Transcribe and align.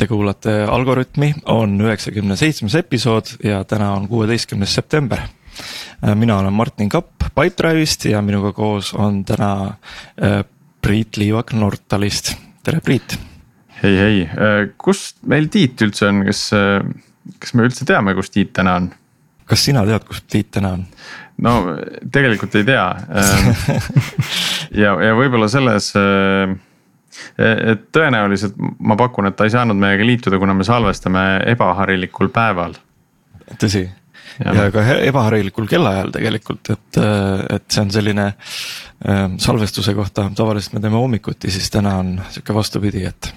Te 0.00 0.06
kuulate 0.08 0.62
Algorütmi, 0.64 1.34
on 1.52 1.74
üheksakümne 1.84 2.32
seitsmes 2.40 2.72
episood 2.78 3.34
ja 3.44 3.58
täna 3.68 3.90
on 3.92 4.06
kuueteistkümnes 4.08 4.74
september. 4.74 5.18
mina 6.14 6.38
olen 6.38 6.52
Martin 6.52 6.88
Kapp 6.88 7.26
Pipedrive'ist 7.34 8.06
ja 8.08 8.22
minuga 8.22 8.52
koos 8.56 8.94
on 8.94 9.24
täna 9.24 9.50
äh, 10.22 10.44
Priit 10.80 11.16
Liivak 11.16 11.52
Nortalist, 11.52 12.32
tere 12.64 12.80
Priit. 12.80 13.18
hei, 13.82 13.98
hei, 13.98 14.22
äh, 14.22 14.70
kus 14.78 15.16
meil 15.26 15.50
Tiit 15.52 15.82
üldse 15.84 16.08
on, 16.08 16.24
kas, 16.24 16.46
äh, 16.56 16.80
kas 17.38 17.52
me 17.52 17.68
üldse 17.68 17.84
teame, 17.84 18.16
kus 18.16 18.32
Tiit 18.32 18.54
täna 18.56 18.78
on? 18.80 18.88
kas 19.44 19.66
sina 19.68 19.84
tead, 19.84 20.08
kus 20.08 20.24
Tiit 20.24 20.48
täna 20.56 20.78
on? 20.78 20.86
no 21.44 21.76
tegelikult 22.12 22.56
ei 22.56 22.64
tea 22.72 22.88
ja, 24.86 24.96
ja 24.96 25.12
võib-olla 25.12 25.52
selles 25.52 25.92
et 27.38 27.88
tõenäoliselt 27.92 28.58
ma 28.78 28.96
pakun, 28.98 29.30
et 29.30 29.36
ta 29.36 29.46
ei 29.48 29.54
saanud 29.54 29.78
meiega 29.78 30.06
liituda, 30.06 30.38
kuna 30.38 30.54
me 30.54 30.66
salvestame 30.66 31.24
ebaharilikul 31.50 32.30
päeval. 32.34 32.76
tõsi 33.58 33.88
ja, 34.44 34.54
ja 34.54 34.70
ka 34.72 34.84
ebaharilikul 35.04 35.68
kellaajal 35.70 36.12
tegelikult, 36.14 36.72
et, 36.74 37.00
et 37.56 37.66
see 37.68 37.84
on 37.84 37.92
selline 37.94 38.26
äh, 38.30 39.22
salvestuse 39.42 39.94
kohta, 39.96 40.28
tavaliselt 40.36 40.76
me 40.76 40.84
teeme 40.84 41.00
hommikuti, 41.00 41.50
siis 41.50 41.70
täna 41.70 41.96
on 42.02 42.18
sihuke 42.30 42.54
vastupidi, 42.54 43.04
et. 43.08 43.32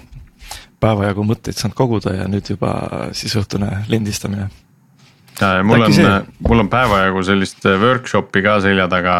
päeva 0.80 1.06
jagu 1.08 1.24
mõtteid 1.24 1.56
saanud 1.56 1.76
koguda 1.78 2.12
ja 2.12 2.28
nüüd 2.28 2.50
juba 2.50 2.74
siis 3.16 3.32
õhtune 3.40 3.70
lindistamine. 3.88 4.50
mul 5.64 5.82
Äkki 5.86 6.04
on, 6.04 6.26
mul 6.48 6.60
on 6.60 6.68
päeva 6.68 6.98
jagu 7.06 7.22
sellist 7.22 7.64
workshop'i 7.64 8.42
ka 8.42 8.60
selja 8.60 8.88
taga 8.88 9.16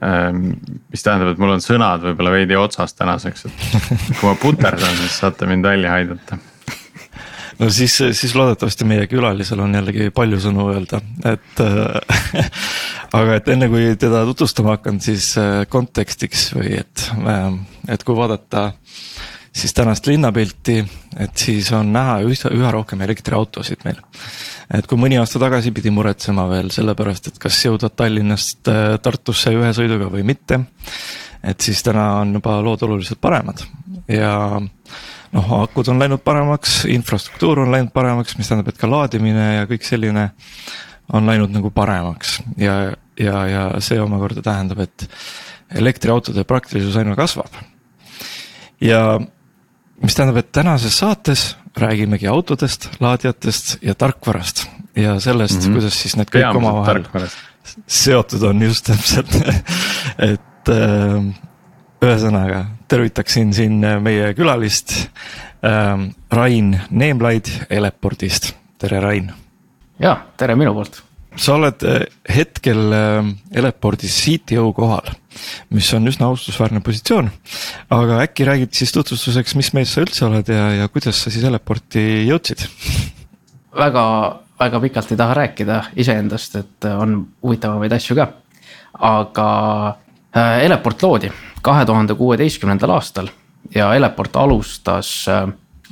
mis 0.00 1.02
tähendab, 1.04 1.32
et 1.32 1.40
mul 1.42 1.56
on 1.56 1.64
sõnad 1.64 2.04
võib-olla 2.04 2.34
veidi 2.36 2.58
otsas 2.58 2.94
tänaseks, 2.98 3.48
et 3.48 3.64
kui 4.18 4.28
ma 4.28 4.34
puterdan, 4.38 4.94
siis 5.00 5.18
saate 5.22 5.48
mind 5.50 5.66
välja 5.66 5.94
aidata. 5.98 6.38
no 7.58 7.70
siis, 7.74 7.96
siis 7.96 8.34
loodetavasti 8.38 8.86
meie 8.88 9.08
külalisel 9.10 9.64
on 9.64 9.74
jällegi 9.74 10.10
palju 10.14 10.40
sõnu 10.44 10.68
öelda, 10.74 11.00
et 11.32 11.64
äh, 11.64 12.52
aga 13.18 13.40
et 13.40 13.50
enne 13.54 13.70
kui 13.72 13.90
teda 14.00 14.22
tutvustama 14.28 14.76
hakkan, 14.76 15.00
siis 15.04 15.32
äh, 15.40 15.64
kontekstiks 15.70 16.52
või 16.54 16.78
et, 16.82 17.08
äh, 17.18 17.50
et 17.88 18.06
kui 18.06 18.16
vaadata 18.18 18.70
siis 19.58 19.74
tänast 19.74 20.06
linnapilti, 20.06 20.78
et 21.18 21.36
siis 21.36 21.72
on 21.76 21.92
näha 21.92 22.20
üha, 22.22 22.70
rohkem 22.74 23.02
elektriautosid 23.06 23.84
meil 23.86 23.98
et 24.74 24.86
kui 24.88 25.00
mõni 25.00 25.16
aasta 25.20 25.40
tagasi 25.40 25.72
pidi 25.74 25.90
muretsema 25.94 26.44
veel 26.50 26.70
sellepärast, 26.72 27.30
et 27.30 27.38
kas 27.40 27.58
jõuda 27.64 27.88
Tallinnast 27.88 28.68
äh, 28.70 28.96
Tartusse 29.02 29.52
ühe 29.56 29.70
sõiduga 29.76 30.10
või 30.12 30.24
mitte. 30.28 30.60
et 31.42 31.60
siis 31.60 31.82
täna 31.82 32.18
on 32.20 32.34
juba 32.34 32.58
lood 32.62 32.82
oluliselt 32.82 33.20
paremad 33.20 33.62
ja 34.10 34.58
noh, 34.58 35.52
akud 35.62 35.88
on 35.88 36.00
läinud 36.02 36.22
paremaks, 36.24 36.84
infrastruktuur 36.90 37.62
on 37.64 37.72
läinud 37.72 37.92
paremaks, 37.94 38.36
mis 38.38 38.48
tähendab, 38.48 38.72
et 38.72 38.80
ka 38.80 38.90
laadimine 38.90 39.48
ja 39.60 39.68
kõik 39.70 39.86
selline 39.86 40.30
on 41.12 41.26
läinud 41.26 41.52
nagu 41.54 41.70
paremaks 41.70 42.40
ja, 42.60 42.92
ja, 43.20 43.40
ja 43.48 43.64
see 43.84 44.00
omakorda 44.02 44.44
tähendab, 44.44 44.84
et 44.84 45.08
elektriautode 45.78 46.44
praktilisus 46.48 46.96
aina 46.96 47.16
kasvab. 47.16 47.52
ja 48.80 49.20
mis 50.02 50.14
tähendab, 50.14 50.40
et 50.42 50.52
tänases 50.52 50.98
saates 50.98 51.56
räägimegi 51.78 52.26
autodest, 52.26 52.88
laadijatest 53.00 53.78
ja 53.82 53.94
tarkvarast 53.94 54.66
ja 54.96 55.20
sellest 55.20 55.60
mm, 55.60 55.66
-hmm. 55.68 55.72
kuidas 55.72 56.00
siis 56.02 56.16
need 56.16 56.30
kõik 56.34 56.56
omavahel 56.56 57.04
seotud 57.86 58.42
on 58.42 58.62
just 58.62 58.86
täpselt 58.86 59.34
et 60.32 60.72
äh, 60.72 61.18
ühesõnaga 62.04 62.64
tervitaksin 62.88 63.52
siin 63.54 63.82
meie 64.02 64.32
külalist 64.34 64.94
äh, 65.64 66.08
Rain 66.30 66.80
Neemlaid 66.90 67.50
Eleportist, 67.70 68.54
tere 68.78 69.00
Rain. 69.00 69.32
ja 69.98 70.16
tere 70.36 70.56
minu 70.56 70.74
poolt 70.74 71.07
sa 71.38 71.54
oled 71.54 71.84
äh, 71.86 72.04
hetkel 72.34 72.92
äh, 72.92 73.28
Elepordis 73.54 74.16
CTO 74.22 74.72
kohal, 74.76 75.12
mis 75.74 75.88
on 75.94 76.10
üsna 76.10 76.28
austusväärne 76.32 76.82
positsioon. 76.84 77.30
aga 77.94 78.20
äkki 78.24 78.46
räägid 78.48 78.74
siis 78.74 78.92
tutvustuseks, 78.92 79.54
mis 79.58 79.72
mees 79.76 79.94
sa 79.94 80.02
üldse 80.04 80.26
oled 80.26 80.50
ja, 80.50 80.68
ja 80.82 80.88
kuidas 80.92 81.22
sa 81.22 81.30
siis 81.30 81.46
Eleporti 81.46 82.04
jõudsid? 82.28 82.66
väga, 83.78 84.04
väga 84.60 84.80
pikalt 84.82 85.12
ei 85.12 85.20
taha 85.20 85.38
rääkida 85.42 85.82
iseendast, 85.96 86.56
et 86.56 86.88
on 86.90 87.20
huvitavamaid 87.42 87.92
asju 87.94 88.18
ka. 88.18 88.28
aga 88.98 89.48
äh, 90.36 90.64
Eleport 90.66 91.02
loodi 91.02 91.32
kahe 91.62 91.84
tuhande 91.86 92.14
kuueteistkümnendal 92.14 92.96
aastal 92.96 93.30
ja 93.74 93.92
Eleport 93.94 94.36
alustas, 94.36 95.26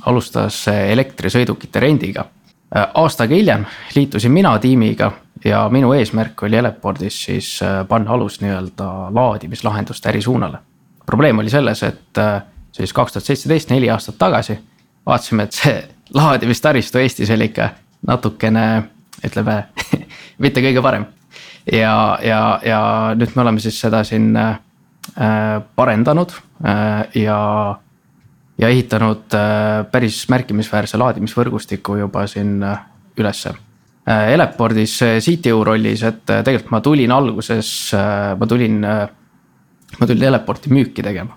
alustas 0.07 0.65
elektrisõidukite 0.71 1.79
rendiga 1.79 2.25
aasta 2.73 3.23
aega 3.23 3.35
hiljem 3.35 3.65
liitusin 3.95 4.31
mina 4.31 4.57
tiimiga 4.59 5.11
ja 5.47 5.69
minu 5.71 5.93
eesmärk 5.93 6.43
oli 6.43 6.57
Eleportis 6.57 7.23
siis 7.25 7.59
äh, 7.63 7.87
panna 7.87 8.11
alus 8.11 8.41
nii-öelda 8.41 8.87
laadimislahenduste 9.13 10.09
ärisuunale. 10.09 10.57
probleem 11.05 11.39
oli 11.39 11.49
selles, 11.49 11.83
et 11.83 12.17
äh, 12.17 12.41
siis 12.71 12.93
kaks 12.93 13.13
tuhat 13.13 13.25
seitseteist, 13.25 13.69
neli 13.69 13.89
aastat 13.89 14.17
tagasi 14.17 14.59
vaatasime, 15.05 15.43
et 15.43 15.51
see 15.51 15.83
laadimistaristu 16.19 16.97
Eestis 16.97 17.31
oli 17.31 17.51
ikka 17.51 17.69
natukene, 18.07 18.83
ütleme 19.25 19.63
mitte 20.43 20.61
kõige 20.61 20.81
parem. 20.81 21.05
ja, 21.71 22.19
ja, 22.23 22.41
ja 22.65 22.81
nüüd 23.15 23.35
me 23.35 23.41
oleme 23.41 23.63
siis 23.63 23.79
seda 23.81 24.03
siin 24.07 24.35
äh, 24.35 24.59
parendanud 25.75 26.33
äh, 26.65 27.21
ja, 27.23 27.39
ja 28.57 28.67
ehitanud 28.67 29.33
äh, 29.35 29.85
päris 29.91 30.25
märkimisväärse 30.29 30.97
laadimisvõrgustiku 30.97 31.97
juba 32.03 32.27
siin 32.27 32.59
äh, 32.63 32.83
ülesse 33.17 33.55
Äh, 34.07 34.33
Elepordis 34.33 34.99
CTO 35.19 35.63
rollis, 35.67 36.03
et 36.07 36.29
äh, 36.31 36.43
tegelikult 36.43 36.71
ma 36.71 36.79
tulin 36.79 37.11
alguses, 37.11 37.71
äh, 37.91 38.37
ma 38.39 38.47
tulin, 38.47 38.79
ma 38.79 40.07
tulin 40.07 40.23
Eleporti 40.29 40.71
müüki 40.71 41.03
tegema. 41.03 41.35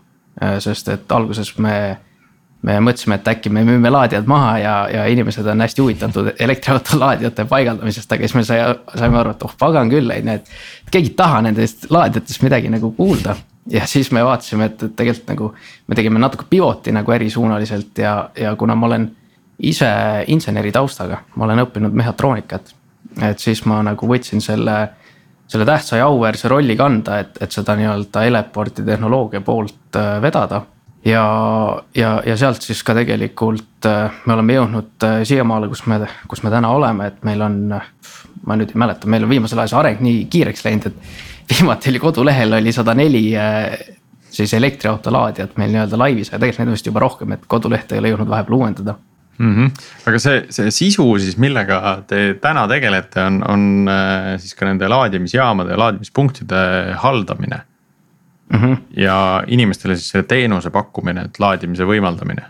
sest 0.62 0.86
et 0.88 1.12
alguses 1.12 1.50
me, 1.58 1.72
me 2.62 2.76
mõtlesime, 2.80 3.18
et 3.18 3.26
äkki 3.28 3.50
me 3.52 3.60
müüme 3.66 3.90
laadijad 3.90 4.28
maha 4.30 4.52
ja, 4.58 4.74
ja 4.88 5.02
inimesed 5.10 5.44
on 5.52 5.60
hästi 5.60 5.82
huvitatud 5.82 6.30
elektriauto 6.46 6.96
laadijate 6.96 7.44
paigaldamisest, 7.50 8.14
aga 8.14 8.24
siis 8.24 8.36
me 8.38 8.44
sai, 8.46 8.60
saime 8.94 9.18
aru, 9.20 9.34
et 9.34 9.42
oh 9.44 9.52
pagan 9.58 9.90
küll, 9.90 10.08
on 10.14 10.30
ju, 10.30 10.36
et. 10.38 10.54
keegi 10.90 11.10
ei 11.10 11.16
taha 11.18 11.42
nendest 11.44 11.90
laadijatest 11.90 12.46
midagi 12.46 12.70
nagu 12.72 12.92
kuulda 12.96 13.34
ja 13.74 13.84
siis 13.90 14.12
me 14.14 14.22
vaatasime, 14.24 14.70
et, 14.70 14.86
et 14.86 14.96
tegelikult 14.96 15.34
nagu 15.34 15.50
me 15.90 15.98
tegime 15.98 16.22
natuke 16.22 16.46
pivoti 16.48 16.94
nagu 16.94 17.18
ärisuunaliselt 17.18 17.98
ja, 17.98 18.14
ja 18.38 18.54
kuna 18.56 18.78
ma 18.78 18.86
olen 18.86 19.10
ise 19.60 19.90
inseneri 20.32 20.72
taustaga, 20.72 21.20
ma 21.36 21.44
olen 21.44 21.64
õppinud 21.64 21.94
mehhatroonikat. 21.96 22.74
et 23.26 23.38
siis 23.42 23.64
ma 23.66 23.80
nagu 23.82 24.06
võtsin 24.06 24.40
selle, 24.40 24.76
selle 25.50 25.66
tähtsa 25.66 25.98
ja 25.98 26.06
auväärse 26.06 26.48
rolli 26.48 26.76
kanda, 26.78 27.18
et, 27.18 27.40
et 27.42 27.52
seda 27.52 27.74
nii-öelda 27.76 28.22
Eleporti 28.24 28.84
tehnoloogia 28.86 29.40
poolt 29.40 29.96
äh, 29.96 30.20
vedada. 30.22 30.62
ja, 31.04 31.24
ja, 31.94 32.22
ja 32.26 32.36
sealt 32.36 32.62
siis 32.62 32.82
ka 32.84 32.94
tegelikult 32.94 33.86
äh, 33.88 34.22
me 34.26 34.36
oleme 34.36 34.56
jõudnud 34.56 35.08
äh, 35.08 35.20
siiamaale, 35.24 35.68
kus 35.68 35.84
me, 35.86 36.00
kus 36.28 36.42
me 36.42 36.50
täna 36.50 36.70
oleme, 36.70 37.06
et 37.06 37.24
meil 37.24 37.42
on. 37.42 37.80
ma 38.46 38.56
nüüd 38.56 38.70
ei 38.72 38.78
mäleta, 38.80 39.06
meil 39.06 39.26
on 39.26 39.28
viimasel 39.28 39.58
ajal 39.58 39.68
see 39.68 39.78
areng 39.82 39.98
nii 40.00 40.20
kiireks 40.32 40.64
läinud, 40.64 40.86
et 40.86 41.50
viimati 41.50 41.90
oli 41.90 41.98
kodulehel 42.00 42.56
oli 42.56 42.72
sada 42.72 42.94
neli 42.94 43.26
siis 44.30 44.54
elektriauto 44.54 45.12
laadijat 45.12 45.58
meil 45.58 45.74
nii-öelda 45.74 45.98
laivis, 45.98 46.30
aga 46.30 46.38
tegelikult 46.38 46.62
neid 46.62 46.70
on 46.70 46.78
vist 46.78 46.86
juba 46.88 47.02
rohkem, 47.02 47.32
et 47.34 47.44
kodulehte 47.50 47.96
ei 47.96 48.00
ole 48.00 48.12
jõudnud 48.14 48.30
vahepeal 48.30 48.56
uuendada 48.56 48.94
mm. 49.40 49.56
-hmm. 49.56 49.70
aga 50.08 50.20
see, 50.22 50.44
see 50.52 50.70
sisu 50.74 51.06
siis, 51.18 51.38
millega 51.40 51.80
te 52.08 52.22
täna 52.42 52.66
tegelete, 52.68 53.24
on, 53.24 53.42
on 53.48 53.66
äh, 53.88 54.30
siis 54.38 54.54
ka 54.58 54.68
nende 54.68 54.88
laadimisjaamade 54.88 55.74
ja 55.74 55.80
laadimispunktide 55.80 56.62
haldamine 57.02 57.60
mm. 58.52 58.58
-hmm. 58.58 58.76
ja 58.96 59.44
inimestele 59.46 59.96
siis 59.96 60.08
selle 60.14 60.26
teenuse 60.28 60.70
pakkumine, 60.70 61.28
et 61.28 61.38
laadimise 61.38 61.84
võimaldamine. 61.88 62.44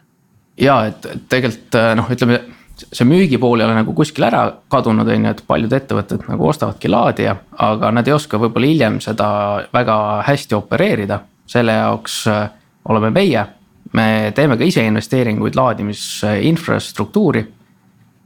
ja 0.58 0.84
et 0.86 1.06
tegelikult 1.28 1.74
äh, 1.78 1.94
noh, 1.96 2.10
ütleme 2.10 2.40
see 2.80 3.04
müügipool 3.04 3.60
ei 3.60 3.66
ole 3.66 3.74
nagu 3.76 3.92
kuskil 3.92 4.24
ära 4.24 4.46
kadunud, 4.72 5.08
on 5.08 5.24
ju, 5.24 5.30
et 5.30 5.42
paljud 5.46 5.72
ettevõtted 5.72 6.24
nagu 6.28 6.46
ostavadki 6.48 6.88
laadija, 6.88 7.36
aga 7.58 7.90
nad 7.92 8.08
ei 8.08 8.14
oska 8.16 8.38
võib-olla 8.40 8.70
hiljem 8.70 9.00
seda 9.04 9.28
väga 9.72 9.96
hästi 10.26 10.56
opereerida. 10.56 11.20
selle 11.50 11.72
jaoks 11.72 12.26
äh, 12.30 12.50
oleme 12.84 13.10
meie 13.10 13.46
me 13.92 14.32
teeme 14.34 14.56
ka 14.58 14.64
ise 14.64 14.84
investeeringuid 14.86 15.56
laadimisinfrastruktuuri, 15.58 17.44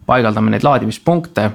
paigaldame 0.06 0.52
neid 0.52 0.66
laadimispunkte, 0.66 1.50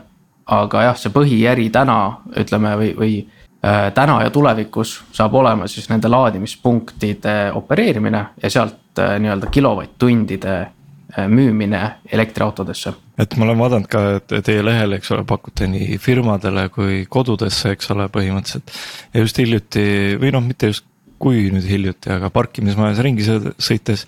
aga 0.50 0.88
jah, 0.88 0.98
see 0.98 1.14
põhiäri 1.14 1.70
täna 1.74 2.00
ütleme 2.42 2.74
või, 2.80 2.90
või 2.98 3.14
äh, 3.22 3.92
täna 3.94 4.24
ja 4.26 4.34
tulevikus 4.34 4.96
saab 5.14 5.38
olema 5.38 5.70
siis 5.70 5.90
nende 5.92 6.10
laadimispunktide 6.10 7.38
opereerimine 7.58 8.26
ja 8.42 8.50
sealt 8.50 9.00
äh, 9.00 9.20
nii-öelda 9.22 9.52
kilovatt-tundide 9.54 10.56
äh, 10.58 11.28
müümine 11.30 11.84
elektriautodesse. 12.12 12.94
et 13.18 13.38
ma 13.38 13.46
olen 13.46 13.62
vaadanud 13.62 13.88
ka, 13.92 14.04
teie 14.42 14.66
lehel, 14.66 14.98
eks 14.98 15.12
ole, 15.14 15.24
pakute 15.30 15.70
nii 15.70 15.98
firmadele 16.02 16.70
kui 16.74 17.04
kodudesse, 17.10 17.76
eks 17.78 17.92
ole, 17.94 18.10
põhimõtteliselt. 18.10 18.74
ja 19.14 19.26
just 19.28 19.38
hiljuti 19.38 20.18
või 20.18 20.34
noh, 20.34 20.48
mitte 20.50 20.74
just 20.74 20.90
kui 21.20 21.50
nüüd 21.54 21.68
hiljuti, 21.68 22.14
aga 22.16 22.32
parkimismajas 22.34 23.02
ringi 23.04 23.26
sõites 23.28 24.06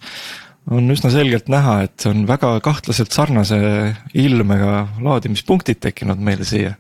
on 0.72 0.94
üsna 0.94 1.10
selgelt 1.10 1.48
näha, 1.50 1.80
et 1.88 2.06
on 2.10 2.24
väga 2.30 2.52
kahtlaselt 2.64 3.14
sarnase 3.16 3.58
ilmega 4.14 4.86
laadimispunktid 5.02 5.82
tekkinud 5.82 6.22
meile 6.22 6.46
siia. 6.46 6.76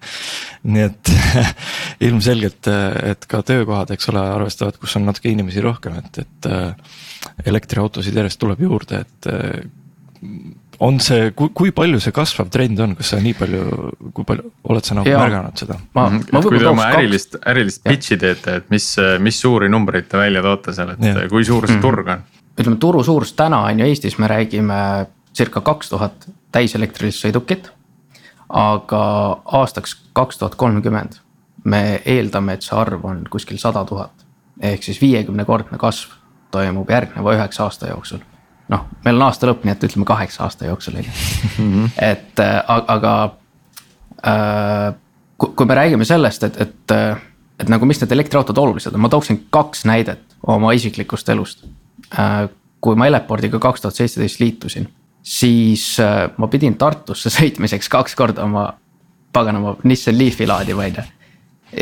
nii 0.63 0.83
et 0.85 1.11
ilmselgelt, 2.07 2.69
et 3.11 3.25
ka 3.29 3.41
töökohad, 3.45 3.93
eks 3.95 4.11
ole, 4.13 4.21
arvestavad, 4.37 4.77
kus 4.81 4.95
on 4.99 5.07
natuke 5.09 5.31
inimesi 5.33 5.63
rohkem, 5.65 5.97
et, 5.97 6.21
et 6.21 7.47
elektriautosid 7.49 8.21
järjest 8.21 8.39
tuleb 8.41 8.61
juurde, 8.61 9.01
et 9.01 9.31
on 10.81 10.97
see, 11.03 11.29
kui, 11.37 11.71
palju 11.75 11.99
see 12.01 12.13
kasvav 12.15 12.49
trend 12.53 12.79
on, 12.81 12.95
kas 12.97 13.13
sa 13.13 13.19
nii 13.21 13.35
palju, 13.37 13.63
kui 14.17 14.25
palju, 14.27 14.51
oled 14.73 14.87
sa 14.87 14.97
nagu 14.97 15.09
ja, 15.09 15.19
märganud 15.21 15.61
seda? 15.61 15.77
ma, 15.93 16.07
mhm. 16.09 16.31
ma 16.33 16.41
kui 16.45 16.61
te 16.61 16.69
oma 16.71 16.87
ärilist, 16.95 17.37
ärilist 17.51 17.83
pitch'i 17.85 18.17
teete, 18.21 18.57
et 18.61 18.71
mis, 18.73 18.87
mis 19.21 19.41
suuri 19.43 19.69
numbreid 19.71 20.09
te 20.11 20.19
välja 20.19 20.43
toote 20.45 20.73
seal, 20.75 20.95
et 20.95 21.05
ja. 21.05 21.27
kui 21.31 21.45
suur 21.47 21.67
see 21.69 21.77
mm. 21.77 21.83
turg 21.85 22.09
on? 22.15 22.23
ütleme 22.61 22.79
turu 22.81 23.03
suurus 23.05 23.35
täna 23.37 23.61
on 23.69 23.81
ju 23.81 23.89
Eestis, 23.89 24.17
me 24.21 24.29
räägime 24.29 24.79
circa 25.37 25.61
kaks 25.65 25.93
tuhat 25.93 26.27
täiselektrilist 26.51 27.21
sõidukit. 27.23 27.69
aga 28.49 29.03
aastaks 29.61 29.95
kaks 30.17 30.41
tuhat 30.41 30.57
kolmkümmend 30.59 31.21
me 31.63 32.01
eeldame, 32.05 32.57
et 32.57 32.65
see 32.65 32.75
arv 32.75 33.05
on 33.05 33.21
kuskil 33.29 33.61
sada 33.61 33.85
tuhat. 33.85 34.25
ehk 34.61 34.83
siis 34.83 35.01
viiekümnekordne 35.01 35.77
kasv 35.77 36.17
toimub 36.51 36.89
järgneva 36.89 37.37
üheksa 37.37 37.69
aasta 37.69 37.93
jooksul 37.93 38.25
noh, 38.71 38.87
meil 39.05 39.19
on 39.19 39.27
aasta 39.27 39.49
lõpp, 39.49 39.65
nii 39.65 39.73
et 39.75 39.85
ütleme 39.89 40.07
kaheksa 40.07 40.45
aasta 40.47 40.69
jooksul 40.69 40.99
on 40.99 41.05
ju. 41.05 41.13
Mhm. 41.57 41.91
et 41.99 42.39
äh, 42.39 42.57
aga 42.67 43.13
äh, 44.27 44.93
kui, 45.37 45.65
me 45.65 45.75
räägime 45.75 46.05
sellest, 46.05 46.43
et, 46.43 46.61
et, 46.61 46.95
et 47.59 47.69
nagu, 47.69 47.85
mis 47.89 48.01
need 48.01 48.15
elektriautod 48.15 48.57
olulised 48.57 48.95
on, 48.95 49.03
ma 49.03 49.11
tooksin 49.11 49.45
kaks 49.53 49.85
näidet 49.89 50.37
oma 50.47 50.73
isiklikust 50.77 51.29
elust 51.29 51.65
äh,. 52.17 52.47
kui 52.81 52.97
ma 52.97 53.05
Eleportiga 53.05 53.59
kaks 53.61 53.83
tuhat 53.83 53.93
seitseteist 53.93 54.39
liitusin, 54.41 54.87
siis 55.21 55.99
äh, 56.01 56.31
ma 56.37 56.47
pidin 56.49 56.79
Tartusse 56.81 57.29
sõitmiseks 57.37 57.89
kaks 57.93 58.15
korda 58.17 58.47
oma 58.47 58.71
paganama 59.33 59.75
Nissan 59.83 60.17
Leafi 60.17 60.47
laadima, 60.47 60.87
on 60.87 60.97
ju. 60.97 61.03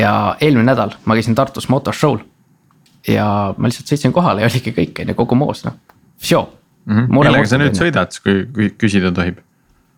ja 0.02 0.14
eelmine 0.42 0.68
nädal 0.72 0.98
ma 1.06 1.16
käisin 1.16 1.36
Tartus 1.36 1.70
motoshow'l 1.70 2.20
ja 3.08 3.54
ma 3.58 3.70
lihtsalt 3.72 3.94
sõitsin 3.94 4.14
kohale 4.14 4.44
ja 4.44 4.50
oligi 4.52 4.76
kõik, 4.76 5.00
on 5.02 5.14
ju, 5.14 5.16
kogu 5.22 5.40
moos 5.40 5.64
noh, 5.66 5.80
show 6.20 6.50
mm. 6.86 6.98
-hmm. 6.98 7.14
millega 7.20 7.46
sa 7.46 7.62
nüüd 7.62 7.78
sõidad, 7.78 8.20
kui, 8.24 8.44
kui 8.54 8.74
küsida 8.78 9.12
tohib? 9.16 9.40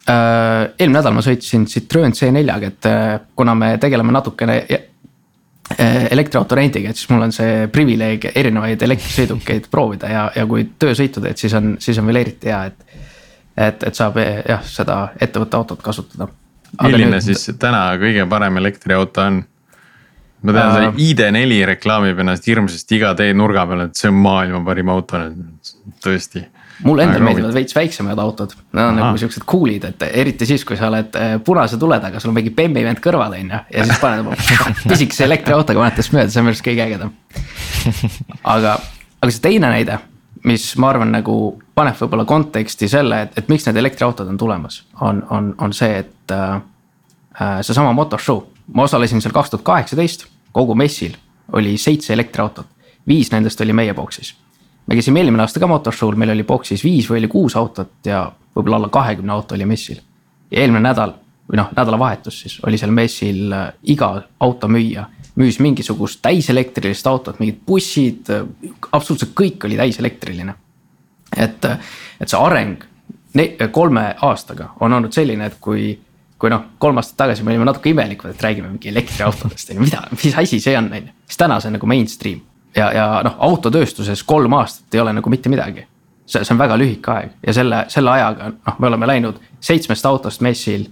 Uh, 0.01 0.71
eelmine 0.81 0.97
nädal 0.97 1.13
ma 1.13 1.21
sõitsin 1.21 1.67
Citroen 1.69 2.15
C4-ga, 2.17 2.69
et 2.71 2.87
uh, 2.89 3.19
kuna 3.37 3.53
me 3.53 3.75
tegeleme 3.77 4.09
natukene 4.15 4.55
uh, 4.65 4.87
elektriauto 6.09 6.57
rendiga, 6.57 6.89
et 6.89 6.97
siis 6.97 7.11
mul 7.11 7.27
on 7.27 7.33
see 7.35 7.67
privileeg 7.71 8.31
erinevaid 8.33 8.81
elektrisõidukeid 8.81 9.67
proovida 9.69 10.09
ja, 10.09 10.23
ja 10.35 10.45
kui 10.49 10.65
töösõitu 10.81 11.21
teed, 11.21 11.37
siis 11.37 11.53
on, 11.53 11.75
siis 11.79 11.99
on 12.01 12.09
veel 12.09 12.23
eriti 12.23 12.49
hea, 12.49 12.63
et. 12.71 12.97
et, 13.67 13.83
et 13.91 13.99
saab 13.99 14.17
jah, 14.17 14.63
seda 14.65 14.97
ettevõtte 15.21 15.59
autot 15.59 15.85
kasutada. 15.85 16.31
milline 16.81 17.19
nüüd... 17.19 17.27
siis 17.27 17.59
täna 17.61 17.83
kõige 18.01 18.25
parem 18.29 18.57
elektriauto 18.57 19.21
on? 19.21 19.43
ma 20.41 20.55
tean 20.57 20.71
uh,, 20.71 20.79
see 20.97 21.11
ID4 21.11 21.61
reklaamib 21.75 22.25
ennast 22.25 22.49
hirmsasti 22.49 22.97
iga 22.97 23.13
tee 23.21 23.37
nurga 23.37 23.67
peal, 23.69 23.85
et 23.85 24.01
see 24.01 24.09
on 24.09 24.17
maailma 24.17 24.63
parim 24.65 24.89
auto, 24.89 25.21
tõesti 26.01 26.41
mulle 26.83 27.06
endale 27.06 27.23
meeldivad 27.23 27.53
veits 27.53 27.75
väiksemad 27.75 28.19
autod, 28.19 28.53
nad 28.71 28.89
on 28.89 29.00
Aha. 29.00 29.06
nagu 29.06 29.19
siuksed 29.21 29.45
cool'id, 29.50 29.85
et 29.89 30.06
eriti 30.09 30.45
siis, 30.50 30.63
kui 30.68 30.77
sa 30.79 30.89
oled 30.89 31.18
äh, 31.19 31.33
punase 31.45 31.77
tule 31.81 32.00
taga, 32.03 32.19
sul 32.19 32.31
on 32.31 32.38
mingi 32.38 32.53
bemmi 32.56 32.83
vend 32.85 33.01
kõrval, 33.03 33.35
on 33.38 33.53
ju. 33.53 33.59
ja 33.75 33.85
siis 33.88 34.01
paned 34.01 34.25
oma 34.25 34.38
pisikese 34.91 35.25
elektriautoga 35.27 35.83
mäletast 35.83 36.15
mööda, 36.15 36.31
see 36.31 36.41
on 36.41 36.47
minu 36.47 36.56
arust 36.56 36.65
kõige 36.65 36.85
ägedam. 36.88 37.13
aga, 38.56 38.75
aga 39.21 39.31
see 39.31 39.45
teine 39.45 39.71
näide, 39.73 40.00
mis 40.50 40.68
ma 40.81 40.91
arvan, 40.94 41.13
nagu 41.13 41.38
paneb 41.77 41.97
võib-olla 42.01 42.25
konteksti 42.29 42.89
selle, 42.91 43.24
et, 43.27 43.38
et 43.38 43.50
miks 43.51 43.67
need 43.67 43.81
elektriautod 43.81 44.29
on 44.31 44.39
tulemas, 44.41 44.83
on, 45.01 45.24
on, 45.29 45.53
on 45.62 45.75
see, 45.77 46.03
et 46.06 46.35
äh, 46.35 46.62
äh 47.39 47.57
seesama 47.65 47.94
motorshow. 47.97 48.45
ma 48.74 48.88
osalesin 48.88 49.21
seal 49.21 49.33
kaks 49.35 49.50
tuhat 49.51 49.65
kaheksateist, 49.67 50.27
kogu 50.51 50.75
messil 50.75 51.17
oli 51.53 51.77
seitse 51.77 52.13
elektriautot, 52.13 52.67
viis 53.07 53.31
nendest 53.31 53.62
oli 53.62 53.74
meie 53.74 53.94
boksis 53.94 54.35
me 54.91 54.95
käisime 54.95 55.21
eelmine 55.21 55.45
aasta 55.45 55.59
ka 55.63 55.67
motoshow'l, 55.71 56.17
meil 56.19 56.33
oli 56.33 56.43
boksis 56.43 56.83
viis 56.83 57.07
või 57.07 57.21
oli 57.21 57.27
kuus 57.31 57.55
autot 57.55 58.03
ja 58.05 58.25
võib-olla 58.55 58.81
alla 58.81 58.89
kahekümne 58.91 59.31
auto 59.31 59.55
oli 59.55 59.65
messil. 59.65 60.01
ja 60.51 60.59
eelmine 60.65 60.83
nädal 60.83 61.13
või 61.47 61.61
noh, 61.61 61.69
nädalavahetus 61.77 62.41
siis 62.43 62.57
oli 62.67 62.79
seal 62.79 62.91
messil 62.91 63.53
äh, 63.55 63.69
iga 63.93 64.11
automüüja 64.39 65.05
müüs 65.39 65.61
mingisugust 65.63 66.19
täiselektrilist 66.21 67.07
autot, 67.07 67.39
mingid 67.39 67.63
bussid, 67.65 68.27
äh, 68.35 68.43
absoluutselt 68.91 69.31
kõik 69.31 69.63
oli 69.65 69.79
täiselektriline. 69.79 70.55
et, 71.38 71.65
äh, 71.65 71.79
et 72.19 72.29
see 72.29 72.39
areng 72.39 72.83
kolme 73.71 74.15
aastaga 74.21 74.73
on 74.79 74.93
olnud 74.93 75.13
selline, 75.15 75.45
et 75.45 75.55
kui, 75.61 75.95
kui 76.38 76.49
noh, 76.51 76.65
kolm 76.77 76.99
aastat 76.99 77.15
tagasi 77.23 77.47
me 77.47 77.55
olime 77.55 77.65
natuke 77.65 77.95
imelikud, 77.95 78.35
et 78.35 78.43
räägime 78.43 78.67
mingi 78.67 78.91
elektriautodest 78.91 79.69
on 79.71 79.79
ju, 79.79 79.88
mida, 79.88 80.03
mis 80.11 80.35
asi 80.35 80.59
see 80.59 80.75
on, 80.77 80.91
on 80.91 81.07
ju. 81.07 81.19
siis 81.27 81.39
täna 81.39 81.61
see 81.61 81.71
on 81.71 81.79
nagu 81.79 81.88
mainstream 81.88 82.41
ja, 82.75 82.91
ja 82.94 83.07
noh, 83.25 83.35
autotööstuses 83.39 84.23
kolm 84.27 84.53
aastat 84.59 84.95
ei 84.95 85.03
ole 85.03 85.13
nagu 85.18 85.33
mitte 85.33 85.50
midagi. 85.51 85.88
see, 86.25 86.44
see 86.45 86.53
on 86.53 86.62
väga 86.62 86.77
lühike 86.79 87.12
aeg 87.12 87.33
ja 87.47 87.53
selle, 87.56 87.83
selle 87.91 88.13
ajaga 88.13 88.53
noh, 88.53 88.79
me 88.79 88.88
oleme 88.91 89.09
läinud 89.09 89.41
seitsmest 89.59 90.06
autost 90.06 90.41
messil 90.45 90.88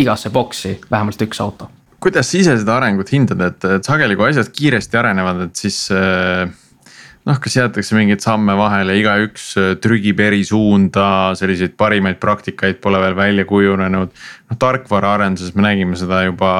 igasse 0.00 0.30
boksi 0.30 0.78
vähemalt 0.90 1.22
üks 1.26 1.42
auto. 1.42 1.68
kuidas 2.00 2.30
sa 2.30 2.38
ise 2.38 2.56
seda 2.62 2.78
arengut 2.78 3.12
hindad, 3.12 3.40
et, 3.44 3.64
et 3.64 3.84
sageli, 3.84 4.16
kui 4.16 4.30
asjad 4.30 4.48
kiiresti 4.56 4.96
arenevad, 4.96 5.44
et 5.48 5.60
siis 5.60 5.82
äh, 5.92 6.48
noh, 7.28 7.40
kas 7.42 7.58
jäetakse 7.58 7.98
mingeid 7.98 8.24
samme 8.24 8.56
vahele, 8.56 8.96
igaüks 9.02 9.52
äh, 9.60 9.70
trügib 9.82 10.22
eri 10.24 10.40
suunda, 10.48 11.34
selliseid 11.36 11.76
parimaid 11.76 12.16
praktikaid 12.22 12.80
pole 12.80 13.02
veel 13.04 13.18
välja 13.18 13.44
kujunenud. 13.44 14.16
noh, 14.48 14.58
tarkvaraarenduses 14.64 15.52
me 15.54 15.68
nägime 15.68 16.00
seda 16.00 16.24
juba, 16.24 16.52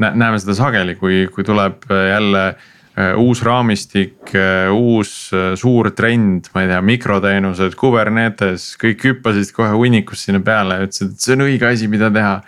näeme 0.00 0.38
seda 0.40 0.56
sageli, 0.56 0.96
kui, 0.96 1.26
kui 1.34 1.44
tuleb 1.44 1.84
jälle 1.90 2.46
Äh, 2.50 2.78
uus 3.18 3.42
raamistik, 3.46 4.32
äh, 4.34 4.70
uus 4.72 5.30
äh, 5.32 5.52
suur 5.58 5.90
trend, 5.96 6.48
ma 6.54 6.64
ei 6.64 6.70
tea, 6.70 6.80
mikroteenused, 6.84 7.76
Kubernetes, 7.78 8.72
kõik 8.80 9.04
hüppasid 9.06 9.52
kohe 9.56 9.70
hunnikust 9.76 10.26
sinna 10.26 10.42
peale 10.44 10.78
ja 10.78 10.88
ütlesid, 10.88 11.14
et 11.14 11.24
see 11.24 11.36
on 11.36 11.46
õige 11.46 11.68
asi, 11.70 11.90
mida 11.90 12.10
teha. 12.14 12.40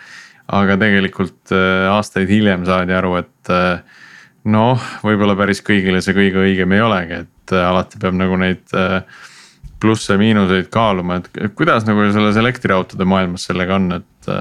aga 0.52 0.74
tegelikult 0.76 1.52
aastaid 1.88 2.28
hiljem 2.28 2.64
saadi 2.66 2.92
aru, 2.92 3.14
et 3.16 3.50
noh, 4.52 4.82
võib-olla 5.06 5.36
päris 5.38 5.62
kõigile 5.64 6.02
see 6.02 6.12
kõige 6.16 6.42
õigem 6.42 6.74
ei 6.74 6.82
olegi, 6.82 7.20
et 7.22 7.54
alati 7.56 8.00
peab 8.02 8.18
nagu 8.18 8.36
neid 8.36 8.74
plusse-miinuseid 9.80 10.68
kaaluma, 10.74 11.20
et 11.22 11.54
kuidas 11.56 11.86
nagu 11.86 12.04
selles 12.12 12.36
elektriautode 12.42 13.06
maailmas 13.08 13.46
sellega 13.48 13.78
on, 13.78 14.02
et 14.02 14.32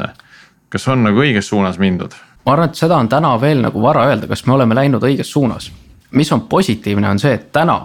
kas 0.74 0.90
on 0.92 1.06
nagu 1.06 1.22
õiges 1.22 1.54
suunas 1.54 1.80
mindud? 1.80 2.18
ma 2.46 2.58
arvan, 2.58 2.74
et 2.74 2.82
seda 2.82 2.98
on 2.98 3.08
täna 3.08 3.36
veel 3.40 3.62
nagu 3.64 3.86
vara 3.86 4.10
öelda, 4.10 4.28
kas 4.28 4.44
me 4.50 4.58
oleme 4.58 4.76
läinud 4.76 5.06
õiges 5.06 5.32
suunas 5.32 5.70
mis 6.12 6.32
on 6.32 6.42
positiivne, 6.42 7.10
on 7.10 7.20
see, 7.20 7.34
et 7.34 7.50
täna 7.54 7.78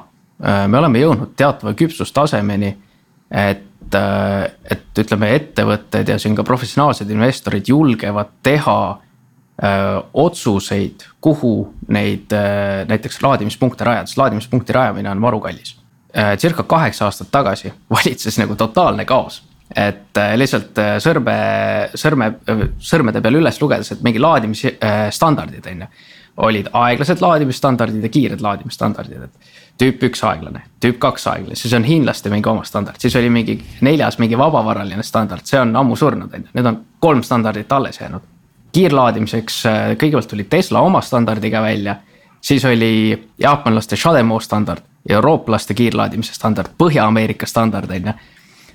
äh, 0.44 0.66
me 0.68 0.78
oleme 0.78 1.00
jõudnud 1.00 1.34
teatava 1.36 1.74
küpsustasemeni. 1.78 2.76
et, 3.30 3.94
äh, 3.94 4.44
et 4.70 4.98
ütleme, 4.98 5.32
ettevõtted 5.34 6.08
ja 6.08 6.18
siin 6.18 6.36
ka 6.36 6.44
professionaalsed 6.46 7.10
investorid 7.10 7.68
julgevad 7.68 8.30
teha 8.42 8.78
öö, 9.62 9.68
äh, 9.68 10.02
otsuseid, 10.14 11.02
kuhu 11.20 11.74
neid 11.88 12.32
öö, 12.32 12.84
näiteks 12.88 13.22
laadimispunkte 13.22 13.84
rajada, 13.84 14.06
sest 14.06 14.18
laadimispunkti 14.18 14.72
rajamine 14.72 15.10
on 15.10 15.18
marukallis. 15.18 15.76
circa 16.38 16.62
kaheksa 16.62 17.04
aastat 17.04 17.28
tagasi 17.30 17.72
valitses 17.96 18.38
nagu 18.38 18.54
totaalne 18.56 19.04
kaos 19.04 19.42
et 19.76 20.18
lihtsalt 20.36 20.78
sõrme, 21.02 21.34
sõrme, 21.94 22.30
sõrmede 22.78 23.20
peal 23.20 23.34
üles 23.34 23.60
lugedes, 23.60 23.90
et 23.92 24.02
mingi 24.06 24.22
laadimisstandardid 24.22 25.66
on 25.66 25.82
ju 25.82 25.88
olid 26.36 26.68
aeglased 26.72 27.20
laadimisstandardid 27.20 28.02
ja 28.02 28.08
kiired 28.08 28.40
laadimisstandardid, 28.44 29.22
et. 29.22 29.54
tüüp 29.80 30.02
üks 30.08 30.22
aeglane, 30.24 30.62
tüüp 30.80 30.98
kaks 31.00 31.26
aeglane, 31.32 31.56
siis 31.56 31.72
on 31.76 31.84
hiinlaste 31.84 32.30
mingi 32.32 32.48
oma 32.48 32.64
standard, 32.64 33.00
siis 33.00 33.16
oli 33.16 33.30
mingi 33.32 33.58
neljas 33.84 34.18
mingi 34.18 34.38
vabavaraline 34.38 35.04
standard, 35.04 35.44
see 35.44 35.60
on 35.60 35.74
ammu 35.76 35.96
surnud, 35.96 36.32
on 36.32 36.46
ju, 36.46 36.52
nüüd 36.56 36.70
on 36.70 36.80
kolm 37.00 37.22
standardit 37.24 37.72
alles 37.72 38.00
jäänud. 38.00 38.32
kiirlaadimiseks 38.76 39.66
äh, 39.66 39.82
kõigepealt 39.96 40.28
tuli 40.28 40.44
Tesla 40.44 40.80
oma 40.84 41.00
standardiga 41.00 41.62
välja, 41.62 41.96
siis 42.40 42.64
oli 42.64 43.16
jaapanlaste 43.38 43.96
Shademo 43.96 44.40
standard, 44.40 44.82
eurooplaste 45.08 45.74
kiirlaadimise 45.74 46.34
standard, 46.34 46.72
Põhja-Ameerika 46.78 47.46
standard 47.46 47.90
on 47.90 48.06
ju. 48.06 48.12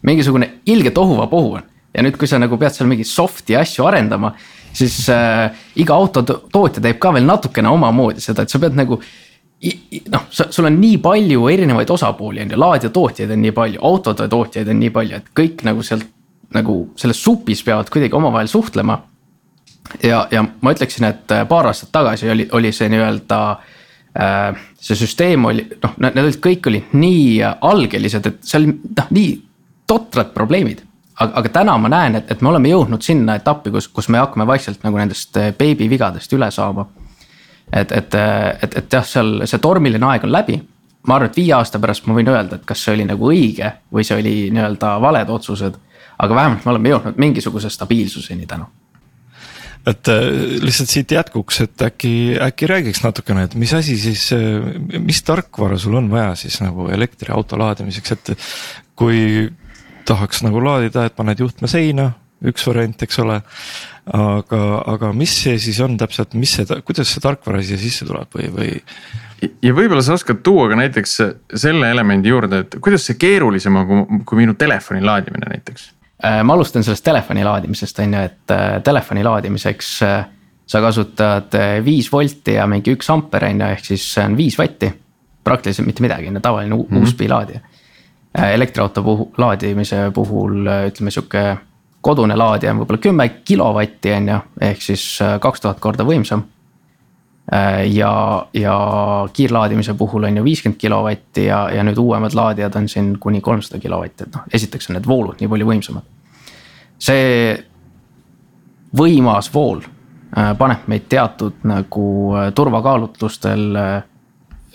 mingisugune 0.01 0.50
ilge 0.65 0.91
tohuvapohu 0.91 1.53
on 1.53 1.63
ja 1.94 2.03
nüüd, 2.03 2.18
kui 2.18 2.27
sa 2.27 2.39
nagu 2.39 2.58
pead 2.58 2.74
seal 2.75 2.89
mingeid 2.89 3.10
soft'i 3.10 3.56
asju 3.60 3.86
arendama 3.86 4.34
siis 4.74 5.10
äh, 5.10 5.51
iga 5.75 5.96
autotootja 5.96 6.82
teeb 6.84 7.00
ka 7.01 7.13
veel 7.16 7.28
natukene 7.28 7.70
omamoodi 7.70 8.24
seda, 8.24 8.46
et 8.46 8.54
sa 8.54 8.60
pead 8.62 8.78
nagu 8.78 9.00
noh, 10.10 10.24
sul 10.32 10.66
on 10.66 10.80
nii 10.82 10.98
palju 11.04 11.46
erinevaid 11.51 11.90
osapooli 11.94 12.42
on 12.42 12.54
ju, 12.54 12.60
laadijatootjaid 12.60 13.32
on 13.36 13.44
nii 13.46 13.54
palju, 13.56 13.82
autode 13.86 14.28
tootjaid 14.32 14.72
on 14.74 14.80
nii 14.82 14.94
palju, 14.96 15.20
et 15.22 15.30
kõik 15.38 15.66
nagu 15.68 15.86
sealt 15.86 16.08
nagu 16.56 16.78
selles 17.00 17.20
supis 17.24 17.62
peavad 17.63 17.90
kuidagi 17.90 18.16
omavahel 18.18 18.50
suhtlema. 18.51 19.01
ja, 20.04 20.28
ja 20.32 20.44
ma 20.62 20.74
ütleksin, 20.74 21.08
et 21.08 21.32
äh, 21.32 21.46
paar 21.48 21.70
aastat 21.70 21.92
tagasi 21.92 22.30
oli, 22.30 22.48
oli 22.51 22.72
see 22.72 22.90
nii-öelda 22.90 23.40
äh,. 24.16 24.68
see 24.80 24.96
süsteem 24.98 25.46
oli 25.46 25.66
noh, 25.84 25.96
need 26.00 26.24
olid 26.24 26.40
kõik 26.44 26.68
olid 26.68 26.94
nii 26.94 27.42
algelised, 27.44 28.28
et 28.28 28.40
seal 28.44 28.68
noh, 28.72 29.10
nii 29.10 29.36
totrad 29.88 30.34
probleemid. 30.34 30.82
Aga, 31.20 31.32
aga 31.41 31.50
täna 31.50 31.77
ma 31.77 31.91
näen, 31.91 32.15
et, 32.22 32.32
et 32.32 32.41
me 32.41 32.50
oleme 32.50 32.72
jõudnud 32.72 33.03
sinna 33.06 33.36
etappi, 33.39 33.72
kus, 33.72 33.88
kus 33.88 34.10
me 34.10 34.22
hakkame 34.22 34.48
vaikselt 34.48 34.84
nagu 34.86 35.00
nendest 35.00 35.38
beebivigadest 35.58 36.34
üle 36.38 36.51
saama. 36.51 36.88
et, 37.72 37.91
et, 37.91 38.15
et, 38.63 38.77
et 38.77 38.94
jah, 38.94 39.06
seal 39.08 39.46
see 39.46 39.60
tormiline 39.63 40.06
aeg 40.06 40.27
on 40.27 40.32
läbi 40.32 40.60
ma 41.08 41.15
arvan, 41.15 41.32
et 41.32 41.39
viie 41.39 41.53
aasta 41.56 41.80
pärast 41.82 42.06
ma 42.08 42.18
võin 42.18 42.30
öelda, 42.30 42.60
et 42.60 42.68
kas 42.68 42.84
see 42.84 42.94
oli 42.94 43.08
nagu 43.10 43.32
õige 43.32 43.72
või 43.94 44.06
see 44.06 44.20
oli 44.20 44.36
nii-öelda 44.53 44.98
valed 45.01 45.34
otsused. 45.34 45.80
aga 46.22 46.36
vähemalt 46.36 46.65
me 46.65 46.72
oleme 46.72 46.89
jõudnud 46.89 47.18
mingisuguse 47.18 47.70
stabiilsuseni 47.70 48.46
täna 48.46 48.68
et 49.88 50.12
äh, 50.13 50.27
lihtsalt 50.62 50.89
siit 50.89 51.12
jätkuks, 51.12 51.62
et 51.62 51.82
äkki, 51.82 52.38
äkki 52.38 52.68
räägiks 52.70 53.01
natukene, 53.03 53.48
et 53.48 53.56
mis 53.56 53.74
asi 53.74 53.98
siis, 53.98 54.27
mis 55.00 55.24
tarkvara 55.25 55.77
sul 55.82 55.96
on 55.98 56.12
vaja 56.12 56.36
siis 56.38 56.60
nagu 56.62 56.86
elektriauto 56.94 57.58
laadimiseks, 57.58 58.12
et 58.12 58.32
kui 58.96 59.50
tahaks 60.05 60.43
nagu 60.46 60.62
laadida, 60.63 61.05
et 61.08 61.15
paned 61.15 61.39
juhtme 61.39 61.70
seina, 61.72 62.12
üks 62.48 62.65
variant, 62.67 63.03
eks 63.05 63.20
ole. 63.22 63.41
aga, 64.17 64.62
aga 64.89 65.12
mis 65.13 65.34
see 65.43 65.60
siis 65.62 65.77
on 65.86 65.93
täpselt, 65.98 66.34
mis 66.34 66.55
see, 66.58 66.65
kuidas 66.86 67.12
see 67.13 67.22
tarkvara 67.22 67.62
siia 67.62 67.77
sisse 67.77 68.05
tuleb 68.08 68.34
või, 68.34 68.48
või? 68.55 68.72
ja 69.62 69.74
võib-olla 69.77 70.01
sa 70.01 70.17
oskad 70.17 70.41
tuua 70.41 70.67
ka 70.72 70.79
näiteks 70.79 71.17
selle 71.53 71.91
elemendi 71.93 72.34
juurde, 72.34 72.63
et 72.65 72.77
kuidas 72.81 73.05
see 73.05 73.20
keerulisem 73.22 73.77
on 73.77 73.88
kui, 73.88 74.22
kui 74.25 74.41
minu 74.41 74.58
telefoni 74.58 75.05
laadimine 75.05 75.53
näiteks 75.53 75.91
Äh, 76.25 76.43
ma 76.43 76.53
alustan 76.53 76.84
sellest 76.86 77.03
telefoni 77.03 77.43
laadimisest, 77.43 78.00
on 78.03 78.13
ju, 78.13 78.20
et 78.29 78.53
äh, 78.53 78.75
telefoni 78.86 79.24
laadimiseks 79.25 79.88
äh, 80.05 80.20
sa 80.70 80.81
kasutad 80.84 81.55
viis 81.86 82.12
volti 82.13 82.53
ja 82.60 82.67
mingi 82.70 82.93
üks 82.93 83.10
amper 83.10 83.48
on 83.48 83.63
ju, 83.63 83.70
ehk 83.74 83.88
siis 83.88 84.05
see 84.13 84.25
on 84.29 84.38
viis 84.38 84.58
vatti. 84.60 84.91
praktiliselt 85.43 85.88
mitte 85.88 86.03
midagi, 86.05 86.27
on 86.29 86.36
ju 86.38 86.39
tavaline 86.39 86.75
mm 86.75 86.81
-hmm. 86.81 87.03
USB 87.03 87.22
laadija. 87.29 87.60
Elektriauto 88.36 89.04
puhul, 89.04 89.28
laadimise 89.38 90.06
puhul 90.16 90.70
ütleme 90.88 91.12
sihuke 91.12 91.58
kodune 92.02 92.36
laadija 92.36 92.72
on 92.72 92.80
võib-olla 92.82 93.02
kümme 93.04 93.28
kilovatti 93.46 94.14
on 94.16 94.30
ju, 94.32 94.38
ehk 94.70 94.82
siis 94.82 95.04
kaks 95.42 95.62
tuhat 95.62 95.80
korda 95.84 96.06
võimsam. 96.08 96.46
ja, 97.92 98.14
ja 98.54 98.76
kiirlaadimise 99.34 99.94
puhul 100.00 100.24
on 100.24 100.38
ju 100.38 100.44
viiskümmend 100.44 100.80
kilovatti 100.80 101.46
ja, 101.46 101.66
ja 101.76 101.84
nüüd 101.84 101.98
uuemad 102.00 102.34
laadijad 102.34 102.76
on 102.80 102.88
siin 102.90 103.18
kuni 103.20 103.42
kolmsada 103.42 103.82
kilovatti, 103.82 104.24
et 104.24 104.36
noh, 104.36 104.48
esiteks 104.54 104.90
on 104.90 104.96
need 104.96 105.08
voolud 105.08 105.42
nii 105.42 105.52
palju 105.52 105.68
võimsamad 105.68 106.08
see 107.02 107.58
võimas 108.98 109.50
vool 109.54 109.82
äh, 109.82 110.52
paneb 110.58 110.88
meid 110.92 111.08
teatud 111.12 111.64
nagu 111.68 112.06
äh, 112.38 112.52
turvakaalutlustel 112.56 113.68
äh, 113.80 113.92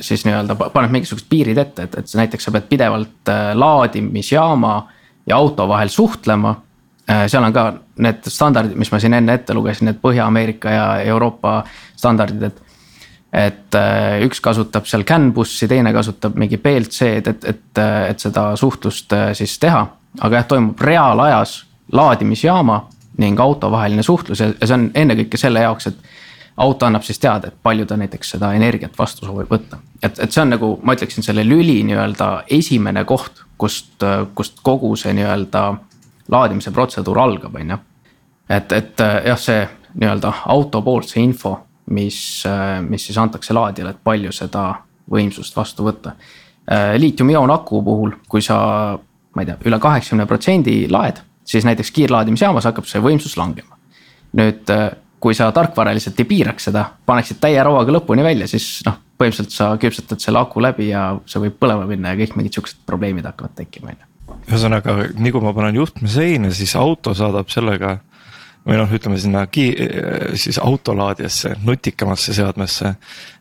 siis 0.00 0.24
nii-öelda 0.26 0.56
paneb 0.56 0.92
mingisugused 0.92 1.28
piirid 1.28 1.58
ette, 1.58 1.86
et, 1.86 1.98
et 1.98 2.14
näiteks 2.20 2.48
sa 2.48 2.52
pead 2.54 2.68
pidevalt 2.68 3.32
laadimisjaama 3.54 4.74
ja 5.26 5.36
auto 5.36 5.68
vahel 5.68 5.88
suhtlema. 5.88 6.54
seal 7.26 7.44
on 7.44 7.52
ka 7.52 7.66
need 8.02 8.28
standardid, 8.28 8.76
mis 8.76 8.90
ma 8.92 8.98
siin 9.00 9.14
enne 9.14 9.34
ette 9.38 9.54
lugesin, 9.54 9.86
need 9.86 10.00
Põhja-Ameerika 10.02 10.70
ja 10.70 10.86
Euroopa 11.00 11.64
standardid, 11.96 12.42
et. 12.42 12.62
et 13.32 13.78
üks 14.26 14.40
kasutab 14.40 14.86
seal 14.86 15.04
CAN 15.04 15.32
bussi, 15.34 15.68
teine 15.68 15.92
kasutab 15.92 16.36
mingi 16.36 16.58
BLC-d, 16.58 17.30
et, 17.30 17.44
et, 17.44 17.80
et 18.10 18.20
seda 18.20 18.50
suhtlust 18.56 19.12
siis 19.38 19.58
teha. 19.58 19.86
aga 20.20 20.36
jah, 20.36 20.46
toimub 20.48 20.80
reaalajas 20.80 21.64
laadimisjaama 21.92 22.80
ning 23.18 23.40
auto 23.40 23.70
vaheline 23.70 24.02
suhtlus 24.02 24.40
ja 24.40 24.52
see 24.62 24.74
on 24.74 24.90
ennekõike 24.94 25.38
selle 25.40 25.60
jaoks, 25.60 25.86
et 25.86 25.98
auto 26.56 26.86
annab 26.86 27.04
siis 27.04 27.18
teada, 27.18 27.48
et 27.48 27.62
palju 27.62 27.86
ta 27.86 27.96
näiteks 27.96 28.36
seda 28.36 28.52
energiat 28.56 28.98
vastu 28.98 29.26
soovib 29.26 29.50
võtta. 29.52 29.78
Et, 30.02 30.18
et 30.18 30.30
see 30.32 30.42
on 30.42 30.52
nagu 30.54 30.70
ma 30.82 30.96
ütleksin, 30.96 31.24
selle 31.24 31.44
lüli 31.46 31.80
nii-öelda 31.88 32.30
esimene 32.52 33.04
koht, 33.08 33.42
kust, 33.58 34.04
kust 34.34 34.62
kogu 34.66 34.94
see 34.96 35.14
nii-öelda 35.16 35.66
laadimise 36.32 36.72
protseduur 36.74 37.20
algab, 37.22 37.54
on 37.54 37.76
ju. 37.76 37.78
et, 38.48 38.72
et 38.72 39.04
jah, 39.30 39.38
see 39.40 39.62
nii-öelda 39.94 40.32
auto 40.52 40.82
poolt 40.82 41.08
see 41.08 41.24
info, 41.24 41.54
mis, 41.94 42.18
mis 42.88 43.06
siis 43.08 43.18
antakse 43.18 43.54
laadijale, 43.54 43.94
et 43.94 44.02
palju 44.04 44.32
seda 44.34 44.66
võimsust 45.10 45.56
vastu 45.56 45.86
võtta. 45.86 46.16
liitium-ioon 46.98 47.50
aku 47.54 47.82
puhul, 47.82 48.18
kui 48.28 48.42
sa, 48.42 48.58
ma 48.98 49.42
ei 49.42 49.46
tea 49.46 49.56
üle, 49.60 49.70
üle 49.70 49.80
kaheksakümne 49.80 50.26
protsendi 50.26 50.80
laed 50.90 51.22
siis 51.46 51.64
näiteks 51.64 51.90
kiirlaadimisjaamas 51.90 52.64
hakkab 52.64 52.86
see 52.90 53.02
võimsus 53.02 53.36
langema. 53.36 53.76
nüüd, 54.36 54.68
kui 55.20 55.34
sa 55.34 55.48
tarkvaraliselt 55.54 56.18
ei 56.20 56.26
piiraks 56.28 56.66
seda, 56.68 56.82
paneksid 57.06 57.38
täie 57.40 57.62
rauaga 57.64 57.94
lõpuni 57.94 58.24
välja, 58.26 58.48
siis 58.50 58.82
noh, 58.84 58.98
põhimõtteliselt 59.16 59.54
sa 59.54 59.70
küpsetad 59.80 60.22
selle 60.22 60.42
aku 60.42 60.62
läbi 60.64 60.90
ja 60.90 61.06
see 61.28 61.42
võib 61.46 61.56
põlema 61.60 61.86
minna 61.88 62.12
ja 62.12 62.20
kõik 62.20 62.36
mingid 62.38 62.58
siuksed 62.58 62.82
probleemid 62.88 63.28
hakkavad 63.28 63.56
tekkima, 63.58 63.94
on 63.94 64.02
ju. 64.02 64.36
ühesõnaga, 64.50 64.98
nii 65.16 65.32
kui 65.34 65.44
ma 65.44 65.54
panen 65.56 65.80
juhtme 65.80 66.10
seina, 66.10 66.52
siis 66.54 66.76
auto 66.78 67.14
saadab 67.16 67.50
sellega 67.52 67.98
või 68.66 68.80
noh, 68.80 68.92
ütleme 68.98 69.18
sinna 69.22 69.44
ki-, 69.46 69.74
siis 70.38 70.58
autolaadijasse, 70.58 71.56
nutikamasse 71.64 72.34
seadmesse. 72.34 72.94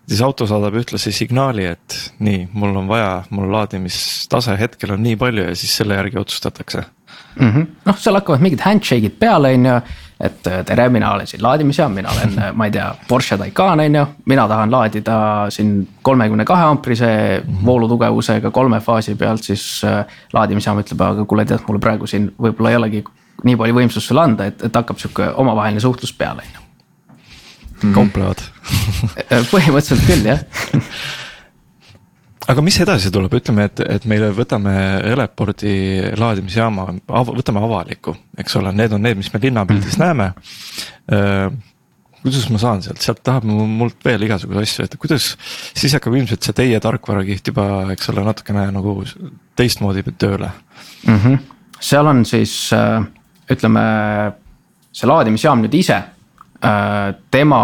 siis 0.08 0.22
auto 0.22 0.46
saadab 0.48 0.78
ühtlasi 0.78 1.12
signaali, 1.12 1.66
et 1.66 1.98
nii, 2.20 2.48
mul 2.54 2.76
on 2.78 2.88
vaja, 2.88 3.24
mul 3.30 3.50
laadimistase 3.52 4.58
hetkel 4.60 4.94
on 4.94 5.04
nii 5.04 5.18
palju 5.18 5.50
ja 5.50 5.56
siis 5.56 5.78
selle 5.82 5.98
järgi 5.98 6.22
otsustatakse 6.22 6.84
mm 7.40 7.52
-hmm.. 7.52 7.68
noh, 7.86 7.98
seal 8.00 8.16
hakkavad 8.16 8.44
mingid 8.44 8.64
handshake'id 8.66 9.20
peale, 9.20 9.54
on 9.54 9.66
ju. 9.66 9.80
Et 10.20 10.48
äh, 10.48 10.64
tere, 10.66 10.88
mina 10.90 11.12
olen 11.12 11.28
siin 11.28 11.44
laadimisjaam, 11.44 11.92
mina 11.92 12.10
olen, 12.12 12.38
äh, 12.40 12.52
ma 12.56 12.66
ei 12.70 12.72
tea, 12.72 12.88
Porsche 13.08 13.38
Taycan 13.38 13.80
on 13.84 13.96
ju, 13.96 14.06
mina 14.26 14.48
tahan 14.48 14.72
laadida 14.72 15.18
siin 15.50 15.88
kolmekümne 16.02 16.46
kahe 16.46 16.64
amprise 16.64 17.10
voolutugevusega 17.66 18.52
kolme 18.52 18.80
faasi 18.80 19.16
pealt, 19.20 19.44
siis 19.44 19.66
äh, 19.84 20.06
laadimisjaam 20.34 20.80
ütleb, 20.84 21.04
aga 21.04 21.26
kuule, 21.26 21.46
tead, 21.46 21.66
mul 21.68 21.82
praegu 21.84 22.08
siin 22.08 22.30
võib-olla 22.42 22.72
ei 22.72 22.80
olegi 22.80 23.04
nii 23.44 23.58
palju 23.60 23.80
võimsust 23.82 24.08
sulle 24.08 24.24
anda, 24.24 24.48
et, 24.48 24.64
et 24.64 24.80
hakkab 24.80 25.02
sihuke 25.02 25.28
omavaheline 25.44 25.84
suhtlus 25.84 26.16
peale, 26.16 26.48
on 26.48 26.56
ju. 26.56 27.94
kauplevad 27.98 28.42
põhimõtteliselt 29.52 30.08
küll, 30.08 30.32
jah 30.32 30.48
aga 32.52 32.64
mis 32.66 32.78
edasi 32.82 33.12
tuleb, 33.14 33.34
ütleme, 33.40 33.68
et, 33.70 33.82
et 33.98 34.08
meile 34.10 34.32
võtame 34.36 34.74
Eleporti 35.12 35.76
laadimisjaama 36.20 36.88
av,, 37.08 37.32
võtame 37.38 37.64
avaliku, 37.66 38.16
eks 38.38 38.60
ole, 38.60 38.74
need 38.76 38.94
on 38.96 39.06
need, 39.06 39.20
mis 39.20 39.32
me 39.34 39.42
linnapildis 39.48 39.98
mm 40.00 40.04
näeme. 40.06 40.34
kuidas 42.26 42.48
ma 42.50 42.60
saan 42.62 42.82
sealt, 42.82 43.02
sealt 43.02 43.22
tahab 43.26 43.46
mult 43.46 44.00
veel 44.06 44.24
igasuguseid 44.26 44.66
asju, 44.66 44.86
et 44.86 44.96
kuidas, 45.02 45.28
siis 45.78 45.94
hakkab 45.94 46.16
ilmselt 46.18 46.46
see 46.46 46.56
teie 46.58 46.80
tarkvarakiht 46.82 47.52
juba, 47.52 47.66
eks 47.94 48.10
ole, 48.10 48.24
natukene 48.26 48.66
nagu 48.74 48.96
teistmoodi 49.56 50.04
tööle 50.18 50.50
mm. 51.06 51.20
-hmm. 51.20 51.38
seal 51.80 52.10
on 52.10 52.26
siis 52.26 52.72
ütleme, 53.52 53.86
see 54.92 55.08
laadimisjaam 55.08 55.62
nüüd 55.62 55.78
ise 55.78 56.02
tema 57.32 57.62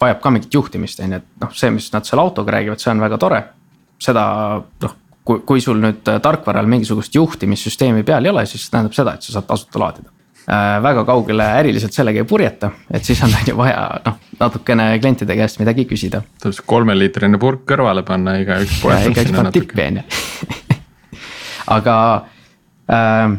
vajab 0.00 0.20
ka 0.22 0.30
mingit 0.30 0.54
juhtimist, 0.54 1.00
on 1.00 1.12
ju, 1.12 1.18
et 1.18 1.42
noh, 1.42 1.52
see, 1.52 1.70
mis 1.70 1.90
nad 1.92 2.06
seal 2.06 2.22
autoga 2.22 2.52
räägivad, 2.52 2.78
see 2.78 2.90
on 2.90 3.00
väga 3.02 3.18
tore 3.18 3.42
seda 4.02 4.26
noh, 4.82 4.96
kui, 5.26 5.40
kui 5.46 5.62
sul 5.62 5.80
nüüd 5.82 6.04
tarkvaral 6.22 6.68
mingisugust 6.70 7.14
juhtimissüsteemi 7.16 8.04
peal 8.06 8.26
ei 8.26 8.32
ole, 8.32 8.44
siis 8.48 8.68
tähendab 8.70 8.94
seda, 8.96 9.16
et 9.16 9.26
sa 9.26 9.36
saad 9.36 9.48
tasuta 9.48 9.82
laadida 9.82 10.12
äh,. 10.46 10.76
väga 10.82 11.04
kaugele 11.08 11.48
äriliselt 11.62 11.96
sellega 11.96 12.22
ei 12.22 12.28
purjeta, 12.28 12.70
et 12.90 13.04
siis 13.04 13.22
on 13.26 13.34
ju 13.48 13.56
vaja 13.58 13.88
noh, 14.06 14.20
natukene 14.40 14.92
klientide 15.00 15.38
käest 15.38 15.60
midagi 15.62 15.88
küsida. 15.88 16.22
tuleb 16.42 16.58
see 16.58 16.68
kolmeliitrine 16.74 17.40
purk 17.42 17.66
kõrvale 17.72 18.04
panna, 18.06 18.38
igaüks 18.42 18.80
poetab. 18.82 19.52
tippi 19.56 19.88
on 19.88 20.00
ju 20.02 20.06
aga 21.76 21.96
äh, 22.92 23.36